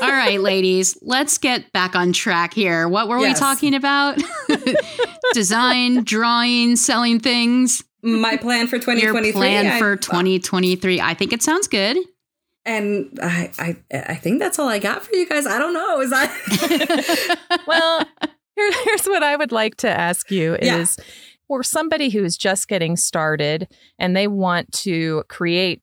All 0.00 0.08
right, 0.08 0.40
ladies, 0.40 0.96
let's 1.02 1.38
get 1.38 1.72
back 1.72 1.96
on 1.96 2.12
track 2.12 2.54
here. 2.54 2.88
What 2.88 3.08
were 3.08 3.18
we 3.18 3.34
talking 3.34 3.74
about? 3.74 4.16
Design, 5.32 6.04
drawing, 6.04 6.76
selling 6.76 7.18
things. 7.18 7.82
my 8.02 8.36
plan 8.36 8.68
for 8.68 8.76
Your 8.76 8.82
2023. 8.82 9.32
plan 9.32 9.66
I- 9.66 9.78
for 9.80 9.96
2023. 9.96 11.00
I 11.00 11.14
think 11.14 11.32
it 11.32 11.42
sounds 11.42 11.66
good. 11.66 11.96
And 12.64 13.18
I, 13.22 13.50
I, 13.58 13.76
I 13.92 14.14
think 14.14 14.38
that's 14.38 14.58
all 14.58 14.68
I 14.68 14.78
got 14.78 15.02
for 15.02 15.14
you 15.14 15.28
guys. 15.28 15.46
I 15.46 15.58
don't 15.58 15.74
know. 15.74 16.00
Is 16.00 16.10
that? 16.10 17.38
well, 17.66 18.06
here, 18.56 18.70
here's 18.84 19.06
what 19.06 19.22
I 19.22 19.36
would 19.36 19.52
like 19.52 19.76
to 19.76 19.88
ask 19.90 20.30
you 20.30 20.56
Yeah. 20.62 20.78
is 20.78 20.98
for 21.48 21.62
somebody 21.62 22.08
who's 22.10 22.36
just 22.36 22.68
getting 22.68 22.96
started 22.96 23.68
and 23.98 24.16
they 24.16 24.28
want 24.28 24.72
to 24.72 25.24
create 25.28 25.82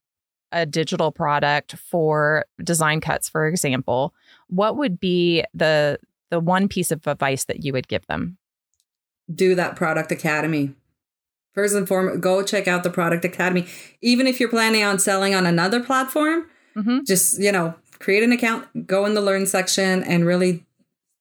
a 0.52 0.66
digital 0.66 1.12
product 1.12 1.76
for 1.76 2.46
design 2.64 3.02
cuts, 3.02 3.30
for 3.30 3.48
example, 3.48 4.14
what 4.48 4.78
would 4.78 5.00
be 5.00 5.44
the 5.54 6.00
the 6.32 6.40
one 6.40 6.68
piece 6.68 6.92
of 6.92 7.06
advice 7.08 7.46
that 7.46 7.64
you 7.64 7.74
would 7.74 7.88
give 7.88 8.06
them? 8.08 8.38
do 9.34 9.54
that 9.54 9.76
product 9.76 10.12
academy. 10.12 10.74
First 11.54 11.76
and 11.76 11.88
foremost, 11.88 12.20
go 12.22 12.42
check 12.42 12.68
out 12.68 12.82
the 12.82 12.90
product 12.90 13.24
academy. 13.24 13.68
Even 14.02 14.26
if 14.26 14.40
you're 14.40 14.50
planning 14.50 14.82
on 14.84 14.98
selling 14.98 15.36
on 15.36 15.46
another 15.46 15.80
platform, 15.84 16.48
Mm-hmm. 16.76 17.00
just, 17.06 17.40
you 17.42 17.52
know, 17.52 17.76
create 18.00 18.24
an 18.24 18.32
account, 18.32 18.88
go 18.88 19.06
in 19.06 19.14
the 19.14 19.22
learn 19.22 19.46
section 19.46 20.04
and 20.04 20.26
really 20.26 20.66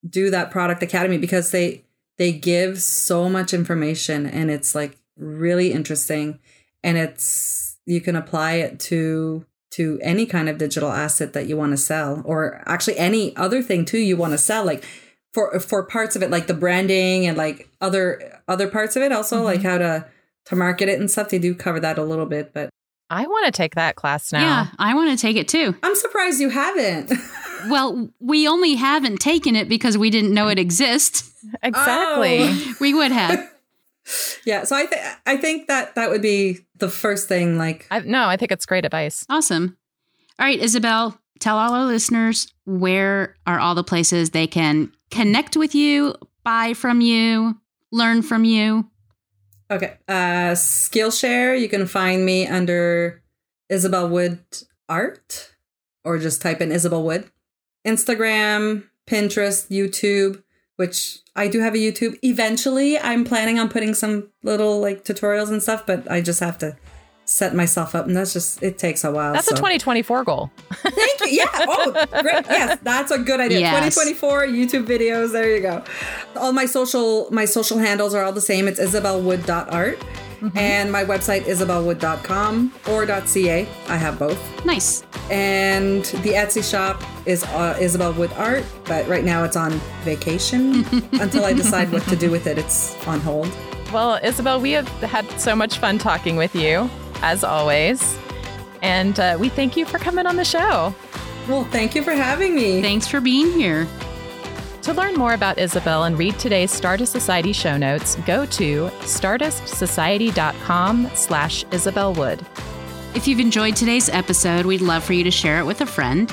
do 0.09 0.31
that 0.31 0.51
product 0.51 0.83
academy 0.83 1.19
because 1.19 1.51
they 1.51 1.85
they 2.19 2.33
give 2.33 2.81
so 2.81 3.29
much 3.29 3.55
information 3.55 4.27
and 4.27 4.51
it's 4.51 4.75
like 4.75 4.99
really 5.17 5.73
interesting 5.73 6.39
and 6.83 6.99
it's 6.99 7.79
you 7.87 8.01
can 8.01 8.17
apply 8.17 8.55
it 8.55 8.79
to 8.79 9.45
to 9.71 9.99
any 10.03 10.27
kind 10.27 10.49
of 10.49 10.59
digital 10.59 10.91
asset 10.91 11.33
that 11.33 11.47
you 11.47 11.57
want 11.57 11.73
to 11.73 11.77
sell 11.77 12.23
or 12.25 12.63
actually 12.67 12.97
any 12.99 13.35
other 13.37 13.63
thing 13.63 13.85
too 13.85 13.99
you 13.99 14.17
want 14.17 14.33
to 14.33 14.39
sell 14.39 14.65
like 14.65 14.85
for 15.33 15.59
for 15.61 15.85
parts 15.85 16.17
of 16.17 16.23
it 16.23 16.31
like 16.31 16.47
the 16.47 16.55
branding 16.55 17.27
and 17.27 17.37
like 17.37 17.69
other 17.81 18.41
other 18.47 18.69
parts 18.69 18.97
of 18.97 19.03
it 19.03 19.13
also 19.13 19.37
mm-hmm. 19.37 19.47
like 19.47 19.63
how 19.63 19.79
to 19.79 20.07
to 20.45 20.57
market 20.57 20.89
it 20.89 20.99
and 20.99 21.11
stuff 21.11 21.29
they 21.29 21.39
do 21.39 21.55
cover 21.55 21.81
that 21.81 21.99
a 21.99 22.05
little 22.05 22.27
bit 22.27 22.53
but 22.53 22.71
I 23.11 23.27
want 23.27 23.47
to 23.47 23.53
take 23.53 23.75
that 23.75 23.97
class 23.97 24.33
now. 24.33 24.41
Yeah, 24.41 24.67
I 24.79 24.95
want 24.95 25.11
to 25.11 25.21
take 25.21 25.37
it 25.37 25.49
too. 25.49 25.75
I'm 25.83 25.95
surprised 25.95 26.41
you 26.41 26.51
haven't. 26.51 27.13
well, 27.69 28.11
we 28.21 28.47
only 28.47 28.75
haven't 28.75 29.19
taken 29.19 29.57
it 29.57 29.69
because 29.69 29.97
we 29.97 30.11
didn't 30.11 30.35
know 30.35 30.49
it 30.49 30.59
exists. 30.59 31.33
Exactly. 31.63 32.39
Oh. 32.41 32.75
We 32.81 32.95
would 32.95 33.13
have. 33.13 33.51
yeah, 34.45 34.65
so 34.65 34.77
I 34.77 34.87
think 34.87 35.03
I 35.27 35.37
think 35.37 35.69
that 35.69 35.95
that 35.95 36.11
would 36.11 36.23
be 36.23 36.59
the 36.77 36.89
first 36.89 37.29
thing 37.29 37.59
like 37.59 37.87
I, 37.91 38.01
No, 38.01 38.27
I 38.27 38.37
think 38.37 38.53
it's 38.53 38.67
great 38.67 38.85
advice. 38.85 39.25
Awesome. 39.29 39.77
All 40.39 40.47
right, 40.47 40.61
Isabel, 40.61 41.19
tell 41.41 41.59
all 41.59 41.73
our 41.75 41.87
listeners 41.87 42.53
where 42.65 43.37
are 43.47 43.59
all 43.59 43.75
the 43.75 43.85
places 43.85 44.31
they 44.31 44.47
can 44.47 44.93
connect 45.11 45.57
with 45.57 45.75
you, 45.75 46.15
buy 46.45 46.75
from 46.75 47.01
you, 47.01 47.59
learn 47.91 48.23
from 48.23 48.45
you. 48.45 48.89
Okay. 49.71 49.99
Uh 50.09 50.53
Skillshare, 50.55 51.59
you 51.61 51.69
can 51.69 51.87
find 51.87 52.25
me 52.25 52.47
under 52.47 53.23
Isabel 53.69 54.09
Wood 54.09 54.41
Art 54.89 55.53
or 56.05 56.19
just 56.19 56.41
type 56.41 56.61
in 56.61 56.73
Isabel 56.73 57.03
Wood. 57.03 57.31
Instagram, 57.87 58.85
Pinterest, 59.07 59.69
YouTube, 59.71 60.43
which 60.77 61.19
I 61.37 61.49
do 61.49 61.61
have 61.61 61.75
a 61.75 61.79
YouTube. 61.79 62.19
Eventually, 62.23 62.99
I'm 62.99 63.25
planning 63.25 63.59
on 63.59 63.69
putting 63.69 63.95
some 63.95 64.29
little 64.43 64.81
like 64.81 65.05
tutorials 65.05 65.51
and 65.51 65.63
stuff, 65.63 65.87
but 65.87 66.11
I 66.11 66.21
just 66.21 66.41
have 66.41 66.59
to 66.59 66.77
set 67.29 67.55
myself 67.55 67.95
up 67.95 68.07
and 68.07 68.17
that's 68.17 68.33
just 68.33 68.63
it 68.63 68.79
takes 68.79 69.05
a 69.05 69.13
while 69.13 69.35
that's 69.35 69.49
so. 69.49 69.53
a 69.53 69.57
2024 69.57 70.25
goal 70.25 70.51
thank 70.71 71.21
you 71.21 71.27
yeah 71.27 71.67
oh 71.69 72.07
great 72.23 72.43
yes 72.49 72.79
that's 72.83 73.11
a 73.11 73.19
good 73.19 73.39
idea 73.39 73.61
yes. 73.61 73.95
2024 73.95 74.47
youtube 74.47 74.87
videos 74.87 75.31
there 75.33 75.55
you 75.55 75.61
go 75.61 75.85
all 76.37 76.55
my 76.55 76.65
social 76.65 77.29
my 77.31 77.45
social 77.45 77.77
handles 77.77 78.15
are 78.15 78.25
all 78.25 78.33
the 78.33 78.41
same 78.41 78.67
it's 78.67 78.81
isabelwood.art 78.81 80.03
Mm-hmm. 80.39 80.57
And 80.57 80.93
my 80.93 81.05
website, 81.05 81.43
isabelwood.com 81.47 82.73
or 82.89 83.07
.ca. 83.27 83.69
I 83.89 83.97
have 83.97 84.21
both. 84.21 84.65
Nice. 84.65 85.03
And 85.33 86.05
the 86.05 86.35
Etsy 86.35 86.63
shop 86.63 87.03
is 87.27 87.43
uh, 87.43 87.77
Isabel 87.81 88.13
Wood 88.13 88.31
Art, 88.35 88.65
but 88.85 89.09
right 89.09 89.25
now 89.25 89.43
it's 89.43 89.57
on 89.57 89.73
vacation 90.05 90.85
until 91.15 91.45
I 91.45 91.55
decide 91.55 91.91
what 91.91 92.05
to 92.05 92.15
do 92.15 92.31
with 92.31 92.47
it. 92.47 92.57
It's 92.57 92.95
on 93.09 93.19
hold. 93.19 93.51
Well, 93.93 94.21
Isabel, 94.23 94.61
we 94.61 94.71
have 94.71 94.87
had 95.01 95.29
so 95.41 95.57
much 95.57 95.79
fun 95.79 95.99
talking 95.99 96.37
with 96.37 96.55
you 96.55 96.89
as 97.23 97.45
always. 97.45 98.19
And 98.83 99.19
uh, 99.19 99.37
we 99.39 99.49
thank 99.49 99.77
you 99.77 99.85
for 99.85 99.99
coming 99.99 100.27
on 100.27 100.37
the 100.37 100.45
show. 100.45 100.95
Well, 101.49 101.65
thank 101.65 101.95
you 101.95 102.03
for 102.03 102.13
having 102.13 102.55
me. 102.55 102.83
Thanks 102.83 103.09
for 103.09 103.21
being 103.21 103.51
here. 103.53 103.87
To 104.83 104.95
learn 104.95 105.15
more 105.15 105.35
about 105.35 105.59
Isabel 105.59 106.05
and 106.05 106.19
read 106.19 106.39
today's 106.39 106.71
Stardust 106.71 107.13
Society 107.13 107.53
show 107.53 107.77
notes, 107.77 108.17
go 108.27 108.47
to 108.47 108.89
stardustsociety.com 109.01 111.11
slash 111.15 111.65
Isabel 111.71 112.15
Wood. 112.15 112.45
If 113.15 113.27
you've 113.27 113.41
enjoyed 113.41 113.77
today's 113.77 114.09
episode, 114.09 114.65
we'd 114.65 114.81
love 114.81 115.05
for 115.05 115.13
you 115.13 115.25
to 115.25 115.31
share 115.31 115.59
it 115.59 115.65
with 115.65 115.81
a 115.81 115.87
friend. 115.87 116.33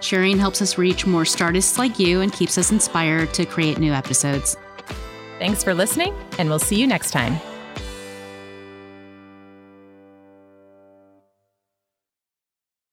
Sharing 0.00 0.38
helps 0.38 0.60
us 0.60 0.78
reach 0.78 1.06
more 1.06 1.22
Stardists 1.22 1.78
like 1.78 1.98
you 1.98 2.20
and 2.20 2.32
keeps 2.32 2.58
us 2.58 2.70
inspired 2.70 3.32
to 3.34 3.46
create 3.46 3.78
new 3.78 3.92
episodes. 3.92 4.56
Thanks 5.38 5.64
for 5.64 5.74
listening, 5.74 6.14
and 6.38 6.48
we'll 6.48 6.58
see 6.58 6.80
you 6.80 6.86
next 6.86 7.10
time. 7.10 7.38